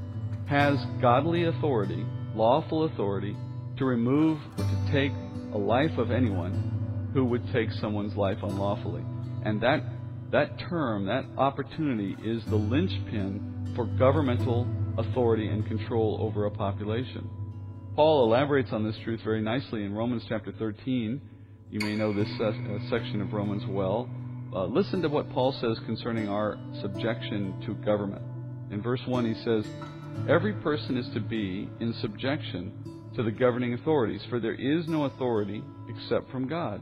has 0.47 0.77
godly 1.01 1.45
authority, 1.45 2.05
lawful 2.35 2.83
authority, 2.83 3.35
to 3.77 3.85
remove 3.85 4.37
or 4.57 4.63
to 4.65 4.91
take 4.91 5.11
a 5.53 5.57
life 5.57 5.97
of 5.97 6.11
anyone 6.11 7.09
who 7.13 7.25
would 7.25 7.41
take 7.51 7.71
someone's 7.71 8.15
life 8.15 8.37
unlawfully. 8.43 9.03
And 9.43 9.61
that, 9.61 9.83
that 10.31 10.59
term, 10.69 11.05
that 11.05 11.25
opportunity, 11.37 12.15
is 12.23 12.43
the 12.45 12.55
linchpin 12.55 13.73
for 13.75 13.85
governmental 13.85 14.67
authority 14.97 15.47
and 15.47 15.65
control 15.65 16.17
over 16.21 16.45
a 16.45 16.51
population. 16.51 17.29
Paul 17.95 18.25
elaborates 18.25 18.71
on 18.71 18.83
this 18.83 18.95
truth 19.03 19.21
very 19.23 19.41
nicely 19.41 19.83
in 19.83 19.93
Romans 19.93 20.23
chapter 20.27 20.51
13. 20.51 21.21
You 21.69 21.79
may 21.79 21.95
know 21.95 22.13
this 22.13 22.29
uh, 22.39 22.51
section 22.89 23.21
of 23.21 23.33
Romans 23.33 23.63
well. 23.67 24.09
Uh, 24.53 24.65
listen 24.65 25.01
to 25.01 25.09
what 25.09 25.29
Paul 25.31 25.53
says 25.61 25.79
concerning 25.85 26.27
our 26.27 26.57
subjection 26.81 27.61
to 27.65 27.73
government. 27.85 28.21
In 28.71 28.81
verse 28.81 29.01
1, 29.05 29.25
he 29.25 29.33
says, 29.43 29.65
Every 30.29 30.53
person 30.53 30.97
is 30.97 31.07
to 31.13 31.19
be 31.19 31.69
in 31.79 31.93
subjection 32.01 33.11
to 33.15 33.23
the 33.23 33.31
governing 33.31 33.73
authorities, 33.73 34.21
for 34.29 34.39
there 34.39 34.53
is 34.53 34.87
no 34.87 35.05
authority 35.05 35.63
except 35.89 36.29
from 36.31 36.47
God, 36.47 36.81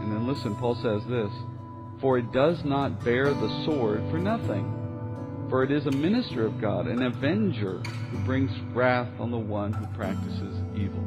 And 0.00 0.12
then 0.12 0.26
listen, 0.26 0.54
Paul 0.56 0.74
says 0.76 1.02
this 1.08 1.32
For 2.00 2.18
it 2.18 2.32
does 2.32 2.64
not 2.64 3.04
bear 3.04 3.32
the 3.32 3.64
sword 3.64 4.02
for 4.10 4.18
nothing. 4.18 4.74
For 5.48 5.62
it 5.62 5.70
is 5.70 5.86
a 5.86 5.90
minister 5.90 6.44
of 6.46 6.60
God, 6.60 6.86
an 6.86 7.02
avenger 7.02 7.78
who 8.10 8.18
brings 8.18 8.50
wrath 8.74 9.08
on 9.18 9.30
the 9.30 9.38
one 9.38 9.72
who 9.72 9.86
practices 9.96 10.54
evil. 10.76 11.02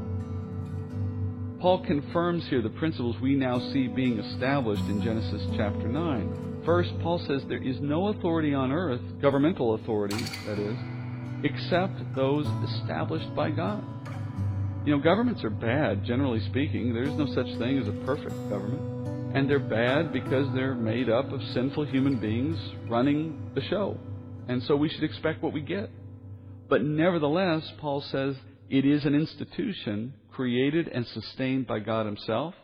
Paul 1.60 1.86
confirms 1.86 2.48
here 2.48 2.64
the 2.64 2.70
principles 2.72 3.16
we 3.22 3.36
now 3.36 3.60
see 3.72 3.88
being 3.88 4.18
established 4.18 4.84
in 4.86 5.04
Genesis 5.04 5.44
chapter 5.56 5.88
9. 5.88 6.64
First, 6.66 6.92
Paul 7.02 7.20
says 7.20 7.44
there 7.48 7.62
is 7.62 7.80
no 7.82 8.08
authority 8.08 8.56
on 8.56 8.72
earth, 8.72 9.02
governmental 9.22 9.76
authority, 9.76 10.18
that 10.48 10.58
is, 10.58 10.76
except 11.44 12.16
those 12.16 12.48
established 12.64 13.36
by 13.36 13.52
God. 13.52 13.84
You 14.84 14.96
know, 14.96 15.04
governments 15.04 15.44
are 15.44 15.52
bad, 15.52 16.04
generally 16.04 16.40
speaking. 16.50 16.92
There's 16.94 17.14
no 17.14 17.28
such 17.28 17.46
thing 17.60 17.78
as 17.78 17.88
a 17.88 18.06
perfect 18.06 18.36
government. 18.50 19.36
And 19.36 19.48
they're 19.50 19.60
bad 19.60 20.12
because 20.12 20.48
they're 20.56 20.74
made 20.74 21.08
up 21.08 21.32
of 21.32 21.42
sinful 21.54 21.86
human 21.86 22.20
beings 22.20 22.58
running 22.90 23.52
the 23.54 23.62
show. 23.62 23.98
And 24.48 24.64
so 24.64 24.76
we 24.76 24.90
should 24.90 25.04
expect 25.04 25.44
what 25.44 25.54
we 25.54 25.62
get. 25.62 25.92
But 26.68 26.84
nevertheless, 26.84 27.72
Paul 27.80 28.02
says 28.02 28.36
it 28.72 28.86
is 28.86 29.06
an 29.06 29.14
institution 29.14 30.14
created 30.32 30.88
and 30.88 31.06
sustained 31.06 31.68
by 31.68 31.80
God 31.80 32.08
Himself, 32.08 32.56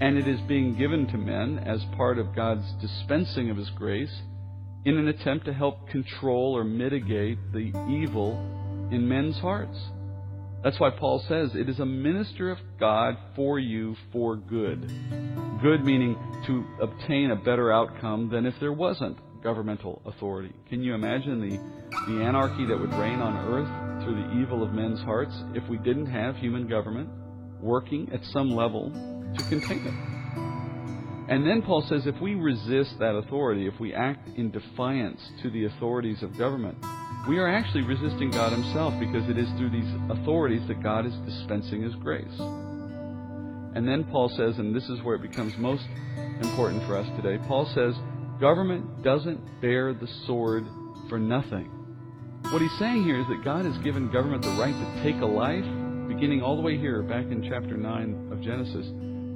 and 0.00 0.16
it 0.16 0.26
is 0.26 0.40
being 0.48 0.78
given 0.78 1.06
to 1.08 1.18
men 1.18 1.58
as 1.58 1.84
part 1.96 2.18
of 2.18 2.34
God's 2.34 2.66
dispensing 2.80 3.50
of 3.50 3.56
His 3.56 3.68
grace 3.70 4.22
in 4.84 4.96
an 4.96 5.08
attempt 5.08 5.44
to 5.46 5.52
help 5.52 5.88
control 5.90 6.56
or 6.56 6.64
mitigate 6.64 7.38
the 7.52 7.72
evil 7.90 8.32
in 8.90 9.08
men's 9.08 9.36
hearts. 9.36 9.78
That's 10.64 10.80
why 10.80 10.88
Paul 10.88 11.22
says 11.28 11.54
it 11.54 11.68
is 11.68 11.78
a 11.78 11.84
minister 11.84 12.50
of 12.50 12.56
God 12.80 13.18
for 13.36 13.58
you 13.58 13.96
for 14.10 14.34
good. 14.34 14.90
Good 15.60 15.84
meaning 15.84 16.16
to 16.46 16.64
obtain 16.80 17.32
a 17.32 17.36
better 17.36 17.70
outcome 17.70 18.30
than 18.30 18.46
if 18.46 18.54
there 18.60 18.72
wasn't 18.72 19.18
governmental 19.42 20.00
authority. 20.06 20.54
Can 20.70 20.82
you 20.82 20.94
imagine 20.94 21.38
the, 21.38 21.58
the 22.10 22.24
anarchy 22.24 22.64
that 22.64 22.80
would 22.80 22.94
reign 22.94 23.20
on 23.20 23.36
earth 23.46 24.04
through 24.04 24.14
the 24.14 24.40
evil 24.40 24.62
of 24.62 24.72
men's 24.72 25.00
hearts 25.00 25.34
if 25.52 25.68
we 25.68 25.76
didn't 25.76 26.06
have 26.06 26.36
human 26.36 26.66
government 26.66 27.10
working 27.60 28.10
at 28.10 28.24
some 28.32 28.48
level 28.48 28.90
to 28.90 29.44
contain 29.50 29.86
it? 29.86 31.30
And 31.30 31.46
then 31.46 31.60
Paul 31.60 31.84
says 31.86 32.06
if 32.06 32.18
we 32.22 32.36
resist 32.36 32.98
that 33.00 33.14
authority, 33.14 33.66
if 33.66 33.78
we 33.78 33.92
act 33.92 34.28
in 34.38 34.50
defiance 34.50 35.20
to 35.42 35.50
the 35.50 35.66
authorities 35.66 36.22
of 36.22 36.38
government, 36.38 36.78
we 37.28 37.38
are 37.38 37.48
actually 37.48 37.82
resisting 37.82 38.30
God 38.30 38.52
Himself 38.52 38.92
because 39.00 39.28
it 39.30 39.38
is 39.38 39.48
through 39.56 39.70
these 39.70 39.90
authorities 40.10 40.66
that 40.68 40.82
God 40.82 41.06
is 41.06 41.14
dispensing 41.24 41.82
His 41.82 41.94
grace. 41.94 42.38
And 43.74 43.88
then 43.88 44.04
Paul 44.04 44.28
says, 44.28 44.58
and 44.58 44.74
this 44.74 44.88
is 44.88 45.02
where 45.02 45.16
it 45.16 45.22
becomes 45.22 45.56
most 45.56 45.86
important 46.40 46.86
for 46.86 46.96
us 46.96 47.06
today, 47.20 47.42
Paul 47.48 47.66
says, 47.74 47.94
government 48.40 49.02
doesn't 49.02 49.60
bear 49.60 49.94
the 49.94 50.06
sword 50.26 50.66
for 51.08 51.18
nothing. 51.18 51.70
What 52.50 52.60
he's 52.60 52.78
saying 52.78 53.04
here 53.04 53.20
is 53.20 53.26
that 53.28 53.42
God 53.42 53.64
has 53.64 53.76
given 53.78 54.12
government 54.12 54.42
the 54.42 54.50
right 54.50 54.74
to 54.74 55.02
take 55.02 55.20
a 55.22 55.26
life, 55.26 55.64
beginning 56.06 56.42
all 56.42 56.56
the 56.56 56.62
way 56.62 56.76
here, 56.76 57.02
back 57.02 57.24
in 57.24 57.42
chapter 57.48 57.76
9 57.76 58.28
of 58.32 58.42
Genesis, 58.42 58.86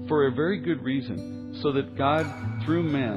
for 0.08 0.26
a 0.26 0.30
very 0.30 0.60
good 0.60 0.84
reason 0.84 1.58
so 1.62 1.72
that 1.72 1.96
God, 1.96 2.26
through 2.64 2.82
men, 2.82 3.16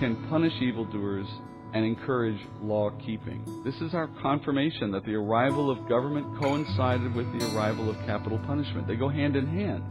can 0.00 0.28
punish 0.28 0.52
evildoers 0.60 1.26
and 1.74 1.84
encourage 1.84 2.40
law 2.62 2.90
keeping. 3.04 3.62
This 3.64 3.76
is 3.80 3.94
our 3.94 4.08
confirmation 4.22 4.90
that 4.92 5.04
the 5.04 5.14
arrival 5.14 5.70
of 5.70 5.88
government 5.88 6.38
coincided 6.40 7.14
with 7.14 7.26
the 7.38 7.54
arrival 7.54 7.90
of 7.90 7.96
capital 8.06 8.38
punishment. 8.46 8.86
They 8.86 8.96
go 8.96 9.08
hand 9.08 9.36
in 9.36 9.46
hand. 9.46 9.84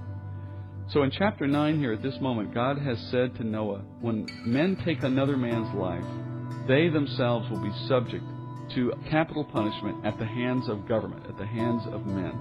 So 0.89 1.03
in 1.03 1.11
chapter 1.11 1.47
9 1.47 1.79
here 1.79 1.93
at 1.93 2.01
this 2.01 2.19
moment, 2.21 2.53
God 2.53 2.77
has 2.79 2.97
said 3.11 3.35
to 3.35 3.43
Noah, 3.43 3.81
when 3.99 4.25
men 4.45 4.77
take 4.85 5.03
another 5.03 5.35
man's 5.35 5.73
life, 5.75 6.05
they 6.67 6.87
themselves 6.89 7.49
will 7.49 7.61
be 7.61 7.73
subject 7.87 8.23
to 8.75 8.93
capital 9.09 9.43
punishment 9.43 10.05
at 10.05 10.17
the 10.17 10.25
hands 10.25 10.67
of 10.69 10.87
government, 10.87 11.25
at 11.27 11.37
the 11.37 11.45
hands 11.45 11.83
of 11.87 12.05
men. 12.05 12.33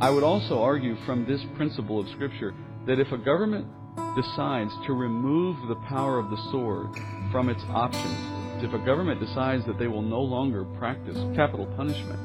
I 0.00 0.10
would 0.10 0.22
also 0.22 0.62
argue 0.62 0.96
from 1.04 1.26
this 1.26 1.42
principle 1.56 2.00
of 2.00 2.08
Scripture 2.10 2.54
that 2.86 2.98
if 2.98 3.12
a 3.12 3.18
government 3.18 3.66
decides 4.16 4.72
to 4.86 4.92
remove 4.92 5.56
the 5.68 5.76
power 5.86 6.18
of 6.18 6.30
the 6.30 6.36
sword 6.50 6.88
from 7.30 7.48
its 7.48 7.62
options, 7.68 8.64
if 8.64 8.72
a 8.72 8.84
government 8.84 9.20
decides 9.20 9.64
that 9.66 9.78
they 9.78 9.86
will 9.86 10.02
no 10.02 10.20
longer 10.20 10.64
practice 10.78 11.16
capital 11.36 11.66
punishment, 11.76 12.18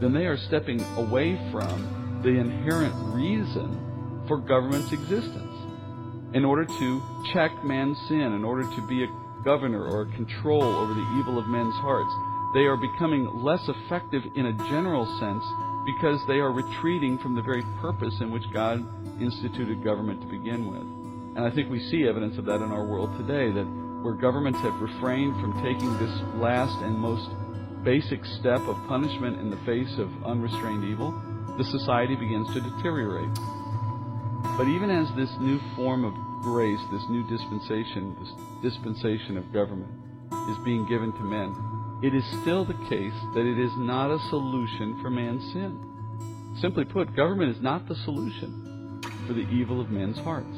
then 0.00 0.12
they 0.12 0.26
are 0.26 0.36
stepping 0.36 0.80
away 0.96 1.38
from 1.52 2.20
the 2.24 2.30
inherent 2.30 2.94
reason 3.14 4.24
for 4.26 4.38
government's 4.38 4.92
existence. 4.92 5.54
In 6.34 6.44
order 6.44 6.64
to 6.64 7.02
check 7.32 7.52
man's 7.64 7.98
sin, 8.08 8.32
in 8.32 8.44
order 8.44 8.62
to 8.62 8.86
be 8.88 9.04
a 9.04 9.42
governor 9.44 9.84
or 9.84 10.02
a 10.02 10.16
control 10.16 10.62
over 10.64 10.94
the 10.94 11.18
evil 11.20 11.38
of 11.38 11.46
men's 11.46 11.74
hearts, 11.76 12.12
they 12.54 12.66
are 12.66 12.76
becoming 12.76 13.42
less 13.42 13.68
effective 13.68 14.22
in 14.34 14.46
a 14.46 14.52
general 14.70 15.04
sense 15.20 15.44
because 15.84 16.20
they 16.26 16.38
are 16.40 16.52
retreating 16.52 17.18
from 17.18 17.34
the 17.34 17.42
very 17.42 17.62
purpose 17.80 18.20
in 18.20 18.30
which 18.30 18.44
God 18.52 18.84
instituted 19.20 19.84
government 19.84 20.20
to 20.22 20.26
begin 20.26 20.70
with. 20.70 20.82
And 21.36 21.44
I 21.44 21.50
think 21.50 21.70
we 21.70 21.80
see 21.90 22.06
evidence 22.08 22.38
of 22.38 22.44
that 22.46 22.62
in 22.62 22.70
our 22.72 22.84
world 22.84 23.16
today, 23.18 23.50
that 23.52 23.66
where 24.02 24.14
governments 24.14 24.60
have 24.60 24.74
refrained 24.80 25.40
from 25.40 25.52
taking 25.62 25.92
this 25.98 26.14
last 26.36 26.76
and 26.82 26.96
most 26.96 27.28
basic 27.84 28.24
step 28.24 28.60
of 28.68 28.76
punishment 28.88 29.40
in 29.40 29.50
the 29.50 29.60
face 29.64 29.98
of 29.98 30.08
unrestrained 30.24 30.84
evil, 30.84 31.12
the 31.58 31.64
society 31.64 32.16
begins 32.16 32.48
to 32.54 32.60
deteriorate. 32.60 33.34
But 34.56 34.68
even 34.68 34.90
as 34.90 35.08
this 35.16 35.30
new 35.40 35.58
form 35.74 36.04
of 36.04 36.14
grace, 36.42 36.80
this 36.92 37.08
new 37.08 37.26
dispensation, 37.28 38.16
this 38.20 38.72
dispensation 38.72 39.36
of 39.36 39.52
government 39.52 39.90
is 40.48 40.58
being 40.64 40.86
given 40.86 41.12
to 41.12 41.24
men, 41.24 41.52
it 42.04 42.14
is 42.14 42.24
still 42.42 42.66
the 42.66 42.74
case 42.90 43.14
that 43.34 43.46
it 43.46 43.58
is 43.58 43.72
not 43.78 44.10
a 44.10 44.18
solution 44.28 45.00
for 45.00 45.08
man's 45.08 45.42
sin. 45.54 46.54
Simply 46.60 46.84
put, 46.84 47.16
government 47.16 47.56
is 47.56 47.62
not 47.62 47.88
the 47.88 47.94
solution 47.94 49.00
for 49.26 49.32
the 49.32 49.48
evil 49.48 49.80
of 49.80 49.90
men's 49.90 50.18
hearts. 50.18 50.54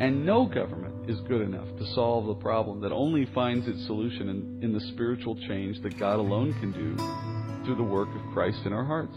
And 0.00 0.24
no 0.24 0.46
government 0.46 1.10
is 1.10 1.20
good 1.28 1.42
enough 1.42 1.68
to 1.76 1.86
solve 1.92 2.26
the 2.26 2.36
problem 2.36 2.80
that 2.80 2.92
only 2.92 3.26
finds 3.34 3.68
its 3.68 3.84
solution 3.84 4.30
in, 4.30 4.60
in 4.62 4.72
the 4.72 4.80
spiritual 4.80 5.36
change 5.46 5.78
that 5.82 5.98
God 5.98 6.20
alone 6.20 6.54
can 6.54 6.72
do 6.72 6.96
through 7.66 7.76
the 7.76 7.82
work 7.82 8.08
of 8.08 8.32
Christ 8.32 8.60
in 8.64 8.72
our 8.72 8.84
hearts. 8.84 9.16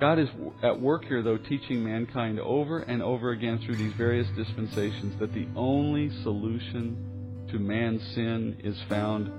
God 0.00 0.18
is 0.18 0.28
at 0.62 0.80
work 0.80 1.04
here, 1.04 1.22
though, 1.22 1.36
teaching 1.36 1.84
mankind 1.84 2.40
over 2.40 2.78
and 2.78 3.02
over 3.02 3.32
again 3.32 3.58
through 3.58 3.76
these 3.76 3.92
various 3.92 4.28
dispensations 4.36 5.18
that 5.20 5.34
the 5.34 5.46
only 5.54 6.08
solution 6.22 7.44
to 7.50 7.58
man's 7.58 8.02
sin 8.14 8.56
is 8.64 8.80
found 8.88 9.30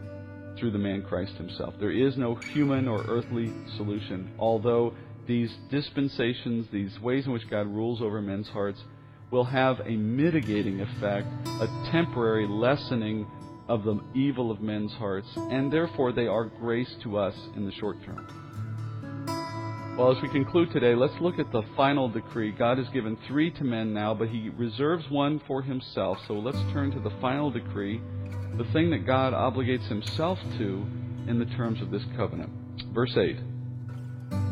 through 0.58 0.72
the 0.72 0.78
man 0.78 1.02
Christ 1.02 1.34
himself. 1.34 1.76
There 1.80 1.92
is 1.92 2.18
no 2.18 2.36
human 2.36 2.88
or 2.88 3.04
earthly 3.08 3.52
solution, 3.78 4.32
although 4.38 4.94
these 5.28 5.54
dispensations, 5.70 6.68
these 6.72 7.00
ways 7.00 7.26
in 7.26 7.32
which 7.32 7.50
God 7.50 7.68
rules 7.68 8.02
over 8.02 8.22
men's 8.22 8.48
hearts, 8.50 8.82
will 9.32 9.46
have 9.46 9.80
a 9.80 9.92
mitigating 9.92 10.82
effect, 10.82 11.28
a 11.46 11.90
temporary 11.92 12.48
lessening 12.48 13.26
of 13.68 13.84
the 13.84 14.00
evil 14.14 14.52
of 14.52 14.62
men's 14.62 14.92
hearts, 14.94 15.28
and 15.36 15.72
therefore 15.72 16.12
they 16.12 16.28
are 16.28 16.46
grace 16.46 16.94
to 17.04 17.18
us 17.18 17.36
in 17.56 17.66
the 17.66 17.72
short 17.72 17.98
term. 18.04 18.28
Well, 19.98 20.16
as 20.16 20.22
we 20.24 20.30
conclude 20.30 20.72
today, 20.72 20.96
let's 20.96 21.14
look 21.22 21.38
at 21.38 21.52
the 21.52 21.62
final 21.78 22.10
decree. 22.10 22.52
God 22.52 22.80
has 22.80 22.88
given 22.90 23.16
three 23.28 23.52
to 23.52 23.64
men 23.64 23.94
now, 23.94 24.16
but 24.16 24.28
He 24.28 24.50
reserves 24.50 25.06
one 25.10 25.40
for 25.48 25.62
Himself. 25.62 26.18
So 26.28 26.34
let's 26.34 26.58
turn 26.74 26.90
to 26.92 27.00
the 27.00 27.16
final 27.22 27.52
decree, 27.52 28.02
the 28.58 28.66
thing 28.72 28.90
that 28.92 29.06
God 29.06 29.34
obligates 29.34 29.88
Himself 29.88 30.40
to 30.58 30.86
in 31.28 31.40
the 31.40 31.46
terms 31.58 31.82
of 31.82 31.92
this 31.92 32.04
covenant. 32.16 32.52
Verse 32.94 33.16
8. 33.18 33.38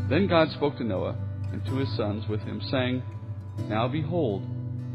Then 0.10 0.28
God 0.28 0.49
spoke 0.52 0.78
to 0.78 0.84
Noah 0.84 1.16
and 1.52 1.66
to 1.66 1.76
his 1.78 1.95
sons 1.95 2.28
with 2.28 2.41
him, 2.41 2.62
saying, 2.70 3.04
Now 3.70 3.88
behold, 3.88 4.43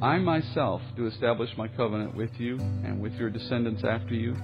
I 0.02 0.18
myself 0.18 0.82
do 0.96 1.06
establish 1.06 1.50
my 1.56 1.68
covenant 1.68 2.14
with 2.14 2.30
you 2.38 2.58
and 2.58 3.00
with 3.00 3.14
your 3.14 3.30
descendants 3.30 3.82
after 3.84 4.14
you, 4.14 4.36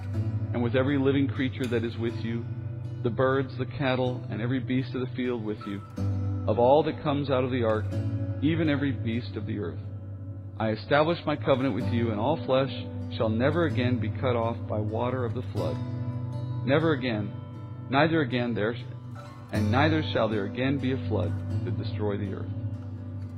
and 0.53 0.63
with 0.63 0.75
every 0.75 0.97
living 0.97 1.27
creature 1.27 1.65
that 1.67 1.83
is 1.83 1.97
with 1.97 2.15
you, 2.23 2.45
the 3.03 3.09
birds, 3.09 3.55
the 3.57 3.65
cattle, 3.65 4.23
and 4.29 4.41
every 4.41 4.59
beast 4.59 4.95
of 4.95 5.01
the 5.01 5.15
field 5.15 5.43
with 5.43 5.59
you, 5.67 5.81
of 6.47 6.57
all 6.59 6.83
that 6.83 7.03
comes 7.03 7.29
out 7.29 7.43
of 7.43 7.51
the 7.51 7.63
ark, 7.63 7.85
even 8.41 8.69
every 8.69 8.91
beast 8.91 9.35
of 9.35 9.45
the 9.45 9.59
earth. 9.59 9.79
I 10.59 10.69
establish 10.69 11.19
my 11.25 11.35
covenant 11.35 11.75
with 11.75 11.91
you, 11.91 12.11
and 12.11 12.19
all 12.19 12.43
flesh 12.45 12.71
shall 13.17 13.29
never 13.29 13.65
again 13.65 13.99
be 13.99 14.09
cut 14.09 14.35
off 14.35 14.57
by 14.67 14.79
water 14.79 15.25
of 15.25 15.33
the 15.33 15.43
flood. 15.53 15.77
Never 16.65 16.93
again, 16.93 17.31
neither 17.89 18.21
again 18.21 18.53
there 18.53 18.75
and 19.53 19.71
neither 19.71 20.03
shall 20.11 20.27
there 20.27 20.45
again 20.45 20.79
be 20.79 20.91
a 20.93 21.07
flood 21.07 21.31
to 21.63 21.71
destroy 21.71 22.17
the 22.17 22.33
earth. 22.33 22.51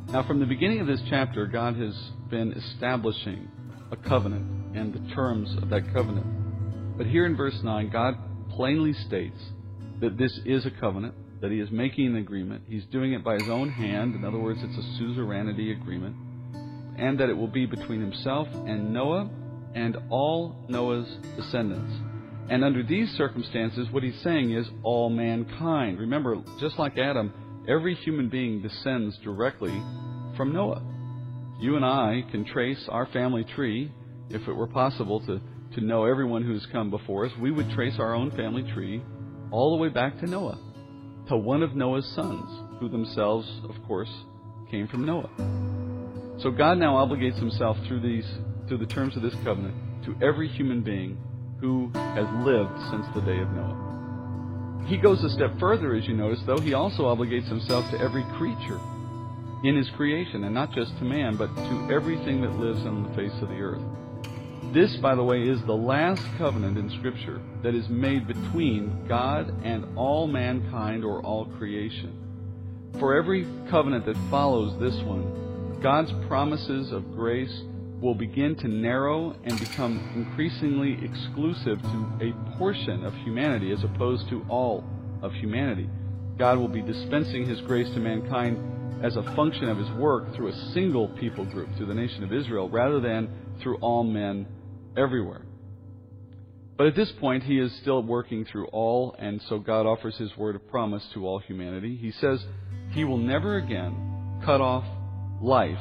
Now, 0.07 0.25
from 0.25 0.39
the 0.39 0.45
beginning 0.45 0.79
of 0.79 0.87
this 0.87 1.01
chapter, 1.09 1.45
God 1.45 1.75
has 1.75 1.93
been 2.29 2.53
establishing 2.53 3.49
a 3.91 3.97
covenant 3.97 4.77
and 4.77 4.93
the 4.93 5.13
terms 5.13 5.53
of 5.61 5.69
that 5.69 5.93
covenant. 5.93 6.97
But 6.97 7.07
here 7.07 7.25
in 7.25 7.35
verse 7.35 7.59
9, 7.61 7.89
God 7.89 8.17
plainly 8.51 8.93
states 8.93 9.37
that 9.99 10.17
this 10.17 10.39
is 10.45 10.65
a 10.65 10.71
covenant, 10.71 11.15
that 11.41 11.51
He 11.51 11.59
is 11.59 11.69
making 11.69 12.07
an 12.07 12.15
agreement. 12.15 12.63
He's 12.67 12.85
doing 12.85 13.11
it 13.11 13.23
by 13.23 13.33
His 13.33 13.49
own 13.49 13.69
hand. 13.69 14.15
In 14.15 14.23
other 14.23 14.39
words, 14.39 14.59
it's 14.63 14.77
a 14.77 14.97
suzerainty 14.97 15.73
agreement. 15.73 16.15
And 16.97 17.19
that 17.19 17.29
it 17.29 17.37
will 17.37 17.47
be 17.47 17.65
between 17.65 18.01
Himself 18.01 18.47
and 18.53 18.93
Noah 18.93 19.29
and 19.73 19.97
all 20.09 20.55
Noah's 20.69 21.17
descendants. 21.35 21.93
And 22.49 22.63
under 22.63 22.83
these 22.83 23.09
circumstances, 23.11 23.87
what 23.91 24.03
he's 24.03 24.19
saying 24.21 24.51
is 24.51 24.67
all 24.83 25.09
mankind. 25.09 25.99
Remember, 25.99 26.37
just 26.59 26.77
like 26.77 26.97
Adam, 26.97 27.33
every 27.67 27.95
human 27.95 28.29
being 28.29 28.61
descends 28.61 29.17
directly 29.23 29.73
from 30.37 30.53
Noah. 30.53 30.81
You 31.59 31.75
and 31.75 31.85
I 31.85 32.23
can 32.31 32.45
trace 32.45 32.87
our 32.89 33.07
family 33.07 33.43
tree, 33.43 33.91
if 34.29 34.47
it 34.47 34.53
were 34.53 34.67
possible 34.67 35.19
to, 35.21 35.41
to 35.75 35.81
know 35.81 36.05
everyone 36.05 36.43
who's 36.43 36.67
come 36.71 36.91
before 36.91 37.25
us, 37.25 37.31
we 37.39 37.51
would 37.51 37.69
trace 37.71 37.95
our 37.97 38.13
own 38.13 38.29
family 38.31 38.63
tree 38.73 39.01
all 39.51 39.75
the 39.75 39.81
way 39.81 39.89
back 39.89 40.19
to 40.19 40.27
Noah, 40.27 40.59
to 41.29 41.37
one 41.37 41.63
of 41.63 41.75
Noah's 41.75 42.05
sons, 42.13 42.79
who 42.79 42.89
themselves, 42.89 43.49
of 43.67 43.75
course, 43.87 44.11
came 44.69 44.87
from 44.87 45.05
Noah. 45.05 45.84
So 46.45 46.51
God 46.51 46.77
now 46.77 46.93
obligates 46.93 47.39
himself 47.39 47.75
through 47.87 48.01
these 48.01 48.27
through 48.67 48.77
the 48.77 48.85
terms 48.85 49.15
of 49.15 49.23
this 49.23 49.33
covenant 49.43 49.73
to 50.05 50.15
every 50.21 50.47
human 50.47 50.81
being 50.81 51.17
who 51.59 51.89
has 51.95 52.27
lived 52.45 52.69
since 52.91 53.07
the 53.15 53.21
day 53.21 53.39
of 53.39 53.49
Noah. 53.49 54.83
He 54.85 54.97
goes 54.97 55.23
a 55.23 55.29
step 55.31 55.57
further, 55.59 55.95
as 55.95 56.07
you 56.07 56.13
notice, 56.13 56.43
though. 56.45 56.59
He 56.59 56.75
also 56.75 57.05
obligates 57.05 57.47
himself 57.47 57.89
to 57.89 57.99
every 57.99 58.21
creature 58.37 58.79
in 59.63 59.75
his 59.75 59.89
creation, 59.97 60.43
and 60.43 60.53
not 60.53 60.71
just 60.71 60.95
to 60.99 61.03
man, 61.03 61.35
but 61.35 61.47
to 61.55 61.89
everything 61.91 62.41
that 62.41 62.59
lives 62.59 62.85
on 62.85 63.01
the 63.01 63.15
face 63.15 63.33
of 63.41 63.49
the 63.49 63.59
earth. 63.59 63.81
This, 64.71 64.95
by 64.97 65.15
the 65.15 65.23
way, 65.23 65.41
is 65.41 65.65
the 65.65 65.73
last 65.73 66.21
covenant 66.37 66.77
in 66.77 66.91
Scripture 66.99 67.41
that 67.63 67.73
is 67.73 67.89
made 67.89 68.27
between 68.27 69.07
God 69.07 69.51
and 69.63 69.97
all 69.97 70.27
mankind 70.27 71.03
or 71.03 71.23
all 71.23 71.45
creation. 71.57 72.91
For 72.99 73.17
every 73.17 73.47
covenant 73.71 74.05
that 74.05 74.29
follows 74.29 74.79
this 74.79 74.95
one, 75.05 75.44
God's 75.81 76.11
promises 76.27 76.91
of 76.91 77.13
grace 77.13 77.63
will 78.01 78.15
begin 78.15 78.55
to 78.57 78.67
narrow 78.67 79.35
and 79.43 79.59
become 79.59 80.11
increasingly 80.15 80.97
exclusive 81.03 81.81
to 81.81 82.09
a 82.21 82.57
portion 82.57 83.05
of 83.05 83.13
humanity 83.15 83.71
as 83.71 83.83
opposed 83.83 84.29
to 84.29 84.45
all 84.49 84.83
of 85.21 85.33
humanity. 85.33 85.89
God 86.37 86.57
will 86.57 86.67
be 86.67 86.81
dispensing 86.81 87.47
His 87.47 87.61
grace 87.61 87.89
to 87.93 87.99
mankind 87.99 89.03
as 89.03 89.15
a 89.15 89.23
function 89.35 89.69
of 89.69 89.77
His 89.77 89.89
work 89.91 90.35
through 90.35 90.49
a 90.49 90.71
single 90.73 91.07
people 91.09 91.45
group, 91.45 91.69
through 91.77 91.87
the 91.87 91.93
nation 91.93 92.23
of 92.23 92.33
Israel, 92.33 92.69
rather 92.69 92.99
than 92.99 93.29
through 93.61 93.77
all 93.77 94.03
men 94.03 94.47
everywhere. 94.97 95.45
But 96.77 96.87
at 96.87 96.95
this 96.95 97.11
point, 97.19 97.43
He 97.43 97.57
is 97.57 97.73
still 97.81 98.03
working 98.03 98.45
through 98.45 98.67
all, 98.67 99.15
and 99.17 99.41
so 99.47 99.59
God 99.59 99.85
offers 99.85 100.17
His 100.17 100.35
word 100.35 100.55
of 100.55 100.67
promise 100.67 101.05
to 101.13 101.25
all 101.25 101.39
humanity. 101.39 101.95
He 101.95 102.11
says 102.11 102.43
He 102.91 103.03
will 103.05 103.17
never 103.17 103.57
again 103.57 104.41
cut 104.43 104.59
off 104.59 104.83
life 105.41 105.77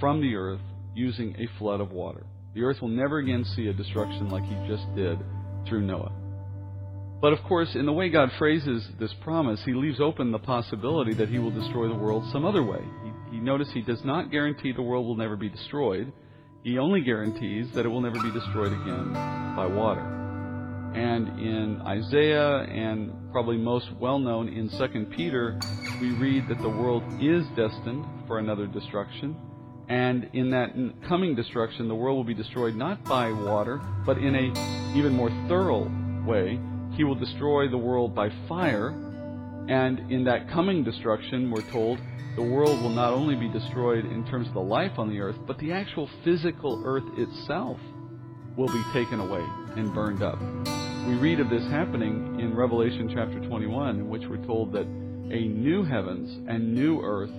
from 0.00 0.20
the 0.20 0.34
earth 0.34 0.60
using 0.94 1.34
a 1.38 1.58
flood 1.58 1.80
of 1.80 1.92
water. 1.92 2.24
The 2.54 2.62
earth 2.62 2.82
will 2.82 2.88
never 2.88 3.18
again 3.18 3.44
see 3.56 3.68
a 3.68 3.72
destruction 3.72 4.28
like 4.28 4.44
he 4.44 4.54
just 4.68 4.84
did 4.94 5.18
through 5.66 5.82
Noah. 5.82 6.12
But 7.20 7.32
of 7.32 7.42
course, 7.44 7.76
in 7.76 7.86
the 7.86 7.92
way 7.92 8.08
God 8.10 8.30
phrases 8.36 8.86
this 8.98 9.14
promise, 9.22 9.62
he 9.64 9.74
leaves 9.74 10.00
open 10.00 10.32
the 10.32 10.40
possibility 10.40 11.14
that 11.14 11.28
he 11.28 11.38
will 11.38 11.52
destroy 11.52 11.88
the 11.88 11.94
world 11.94 12.24
some 12.32 12.44
other 12.44 12.64
way. 12.64 12.80
He, 13.04 13.36
he 13.36 13.40
notice 13.40 13.70
he 13.72 13.80
does 13.80 14.04
not 14.04 14.30
guarantee 14.32 14.72
the 14.72 14.82
world 14.82 15.06
will 15.06 15.16
never 15.16 15.36
be 15.36 15.48
destroyed. 15.48 16.12
He 16.64 16.78
only 16.78 17.00
guarantees 17.00 17.68
that 17.74 17.86
it 17.86 17.88
will 17.88 18.00
never 18.00 18.20
be 18.20 18.32
destroyed 18.32 18.72
again 18.72 19.12
by 19.54 19.66
water. 19.66 20.21
And 20.94 21.40
in 21.40 21.80
Isaiah 21.82 22.64
and 22.64 23.12
probably 23.32 23.56
most 23.56 23.88
well 23.98 24.18
known 24.18 24.48
in 24.48 24.68
2 24.68 25.06
Peter, 25.16 25.58
we 26.00 26.10
read 26.12 26.48
that 26.48 26.60
the 26.60 26.68
world 26.68 27.02
is 27.20 27.46
destined 27.56 28.04
for 28.26 28.38
another 28.38 28.66
destruction 28.66 29.36
and 29.92 30.30
in 30.32 30.50
that 30.50 30.72
coming 31.06 31.34
destruction, 31.34 31.86
the 31.86 31.94
world 31.94 32.16
will 32.16 32.24
be 32.24 32.34
destroyed 32.34 32.74
not 32.74 33.04
by 33.04 33.30
water, 33.30 33.78
but 34.06 34.16
in 34.16 34.34
a 34.34 34.96
even 34.96 35.12
more 35.12 35.30
thorough 35.48 35.90
way. 36.26 36.58
He 36.96 37.04
will 37.04 37.14
destroy 37.14 37.68
the 37.68 37.76
world 37.76 38.14
by 38.14 38.30
fire. 38.48 38.88
And 39.68 40.10
in 40.10 40.24
that 40.24 40.48
coming 40.50 40.82
destruction, 40.82 41.50
we're 41.50 41.70
told, 41.70 41.98
the 42.36 42.42
world 42.42 42.80
will 42.80 42.90
not 42.90 43.12
only 43.12 43.36
be 43.36 43.48
destroyed 43.48 44.06
in 44.06 44.24
terms 44.26 44.48
of 44.48 44.54
the 44.54 44.60
life 44.60 44.98
on 44.98 45.10
the 45.10 45.20
earth, 45.20 45.36
but 45.46 45.58
the 45.58 45.72
actual 45.72 46.08
physical 46.24 46.82
earth 46.86 47.04
itself 47.18 47.78
will 48.56 48.68
be 48.68 48.82
taken 48.94 49.20
away 49.20 49.44
and 49.76 49.94
burned 49.94 50.22
up. 50.22 50.38
We 51.06 51.14
read 51.14 51.40
of 51.40 51.50
this 51.50 51.64
happening 51.64 52.38
in 52.38 52.54
Revelation 52.54 53.10
chapter 53.12 53.40
21, 53.40 53.96
in 53.96 54.08
which 54.08 54.22
we're 54.28 54.44
told 54.46 54.72
that 54.72 54.86
a 54.86 55.48
new 55.48 55.82
heavens 55.82 56.48
and 56.48 56.74
new 56.74 57.00
earth 57.00 57.32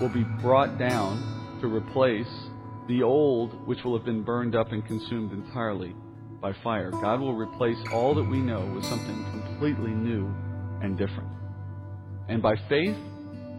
will 0.00 0.08
be 0.08 0.24
brought 0.42 0.78
down 0.78 1.58
to 1.60 1.66
replace 1.66 2.28
the 2.88 3.02
old, 3.02 3.66
which 3.66 3.82
will 3.84 3.96
have 3.96 4.04
been 4.04 4.22
burned 4.22 4.54
up 4.54 4.72
and 4.72 4.84
consumed 4.86 5.32
entirely 5.32 5.94
by 6.40 6.52
fire. 6.62 6.90
God 6.90 7.20
will 7.20 7.34
replace 7.34 7.78
all 7.92 8.14
that 8.14 8.24
we 8.24 8.38
know 8.38 8.64
with 8.74 8.84
something 8.84 9.24
completely 9.30 9.92
new 9.92 10.32
and 10.82 10.98
different. 10.98 11.30
And 12.28 12.42
by 12.42 12.56
faith, 12.68 12.96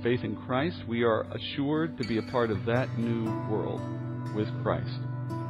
faith 0.03 0.23
in 0.23 0.35
Christ, 0.45 0.77
we 0.87 1.03
are 1.03 1.23
assured 1.33 1.97
to 1.97 2.07
be 2.07 2.17
a 2.17 2.23
part 2.23 2.51
of 2.51 2.65
that 2.65 2.97
new 2.97 3.25
world 3.49 3.81
with 4.35 4.47
Christ. 4.61 4.99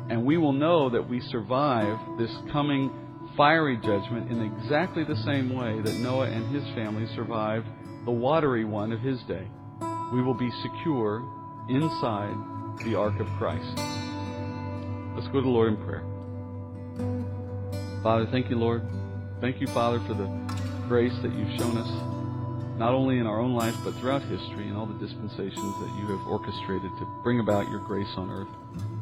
And 0.10 0.26
we 0.26 0.38
will 0.38 0.54
know 0.54 0.90
that 0.90 1.10
we 1.10 1.20
survive 1.20 1.98
this 2.18 2.32
coming 2.52 2.92
fiery 3.36 3.78
judgment 3.78 4.32
in 4.32 4.42
exactly 4.42 5.04
the 5.04 5.16
same 5.18 5.54
way 5.54 5.82
that 5.82 5.94
Noah 6.00 6.28
and 6.28 6.56
his 6.56 6.64
family 6.76 7.06
survived 7.16 7.68
the 8.06 8.12
watery 8.12 8.66
one 8.66 8.92
of 8.92 9.02
his 9.02 9.20
day. 9.28 9.48
We 10.14 10.22
will 10.24 10.34
be 10.34 10.50
secure 10.64 11.22
inside 11.70 12.36
the 12.86 12.96
ark 12.96 13.20
of 13.20 13.28
Christ. 13.38 13.78
Let's 15.16 15.28
go 15.28 15.40
to 15.40 15.42
the 15.42 15.50
Lord 15.50 15.74
in 15.74 15.78
prayer. 15.84 16.04
Father, 18.02 18.26
thank 18.32 18.50
you, 18.50 18.58
Lord. 18.58 18.82
Thank 19.42 19.60
you, 19.60 19.68
Father, 19.68 20.00
for 20.08 20.14
the 20.14 20.28
grace 20.88 21.14
that 21.22 21.34
you've 21.34 21.60
shown 21.60 21.78
us, 21.78 22.80
not 22.80 22.94
only 22.94 23.18
in 23.20 23.28
our 23.28 23.40
own 23.40 23.54
life, 23.54 23.76
but 23.84 23.94
throughout 23.96 24.22
history 24.22 24.68
and 24.68 24.78
all 24.78 24.86
the 24.86 24.98
dispensations 25.06 25.54
that 25.82 25.92
you 26.00 26.08
have 26.08 26.26
orchestrated 26.28 26.90
to 26.98 27.22
bring 27.24 27.40
about 27.40 27.70
your 27.70 27.82
grace 27.82 28.14
on 28.16 28.32
earth. 28.32 28.97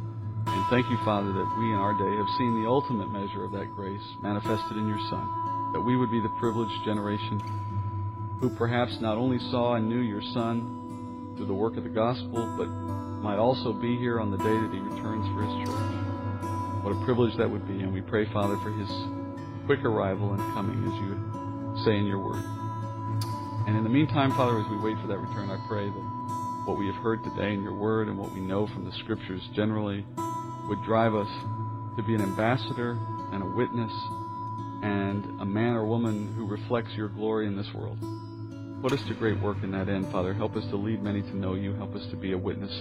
Thank 0.70 0.89
you, 0.89 0.97
Father, 1.05 1.32
that 1.32 1.55
we 1.59 1.66
in 1.72 1.78
our 1.78 1.93
day 1.93 2.18
have 2.18 2.38
seen 2.39 2.63
the 2.63 2.68
ultimate 2.68 3.11
measure 3.11 3.43
of 3.43 3.51
that 3.51 3.76
grace 3.76 4.01
manifested 4.24 4.78
in 4.78 4.88
your 4.88 4.97
Son, 5.11 5.72
that 5.74 5.82
we 5.82 5.95
would 5.95 6.09
be 6.09 6.20
the 6.20 6.34
privileged 6.39 6.84
generation 6.84 7.38
who 8.41 8.49
perhaps 8.49 8.99
not 8.99 9.16
only 9.16 9.38
saw 9.51 9.76
and 9.76 9.88
knew 9.88 9.99
your 9.99 10.24
Son, 10.34 11.34
through 11.38 11.45
the 11.45 11.53
work 11.53 11.78
of 11.78 11.84
the 11.84 11.89
gospel, 11.89 12.49
but 12.57 12.66
might 13.22 13.38
also 13.38 13.74
be 13.74 13.95
here 13.95 14.20
on 14.20 14.32
the 14.32 14.38
day 14.38 14.57
that 14.57 14.72
he 14.74 14.80
returns 14.80 15.28
for 15.38 15.45
his 15.45 15.53
church. 15.70 16.84
What 16.84 16.97
a 16.97 17.05
privilege 17.05 17.38
that 17.38 17.49
would 17.49 17.68
be. 17.68 17.84
And 17.86 17.93
we 17.93 18.01
pray, 18.01 18.26
Father, 18.34 18.57
for 18.57 18.72
his 18.72 18.89
quick 19.68 19.86
arrival 19.86 20.34
and 20.34 20.41
coming, 20.55 20.82
as 20.82 20.95
you 20.97 21.86
say 21.86 21.97
in 21.97 22.07
your 22.07 22.20
word. 22.20 22.43
And 23.68 23.78
in 23.78 23.84
the 23.84 23.89
meantime, 23.89 24.32
Father, 24.32 24.59
as 24.59 24.70
we 24.70 24.78
wait 24.78 24.97
for 24.97 25.07
that 25.07 25.20
return, 25.20 25.51
I 25.51 25.61
pray 25.68 25.86
that 25.86 26.66
what 26.66 26.80
we 26.80 26.88
have 26.88 26.95
heard 26.95 27.24
today 27.24 27.53
in 27.53 27.61
your 27.61 27.76
word 27.76 28.07
and 28.07 28.18
what 28.18 28.34
we 28.34 28.39
know 28.39 28.66
from 28.66 28.86
the 28.86 28.91
scriptures 28.93 29.41
generally 29.53 30.03
would 30.68 30.84
drive 30.84 31.13
us 31.16 31.30
to 31.97 32.03
be 32.03 32.16
an 32.16 32.22
ambassador 32.22 32.97
and 33.32 33.43
a 33.43 33.45
witness 33.45 33.91
and 34.84 35.41
a 35.41 35.45
man 35.45 35.74
or 35.74 35.86
woman 35.86 36.34
who 36.36 36.45
reflects 36.45 36.91
your 36.95 37.09
glory 37.09 37.47
in 37.47 37.55
this 37.55 37.68
world. 37.74 37.97
Put 38.82 38.91
us 38.91 39.07
to 39.07 39.16
great 39.16 39.41
work 39.41 39.57
in 39.63 39.72
that 39.72 39.89
end, 39.89 40.11
Father. 40.11 40.34
Help 40.34 40.55
us 40.55 40.63
to 40.70 40.76
lead 40.76 41.01
many 41.01 41.22
to 41.22 41.38
know 41.38 41.55
you. 41.55 41.74
Help 41.74 41.95
us 41.95 42.05
to 42.11 42.16
be 42.16 42.34
a 42.34 42.38
witness 42.38 42.72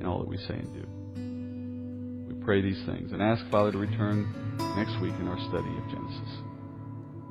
in 0.00 0.06
all 0.06 0.18
that 0.18 0.28
we 0.28 0.36
say 0.38 0.54
and 0.54 0.72
do. 0.72 2.34
We 2.34 2.44
pray 2.44 2.62
these 2.62 2.82
things 2.86 3.12
and 3.12 3.20
ask, 3.20 3.44
Father, 3.50 3.72
to 3.72 3.78
return 3.78 4.32
next 4.76 5.00
week 5.02 5.14
in 5.20 5.28
our 5.28 5.38
study 5.48 5.76
of 5.76 5.88
Genesis. 5.90 6.38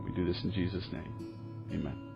We 0.05 0.11
do 0.11 0.25
this 0.25 0.39
in 0.43 0.51
Jesus' 0.51 0.85
name. 0.91 1.33
Amen. 1.71 2.12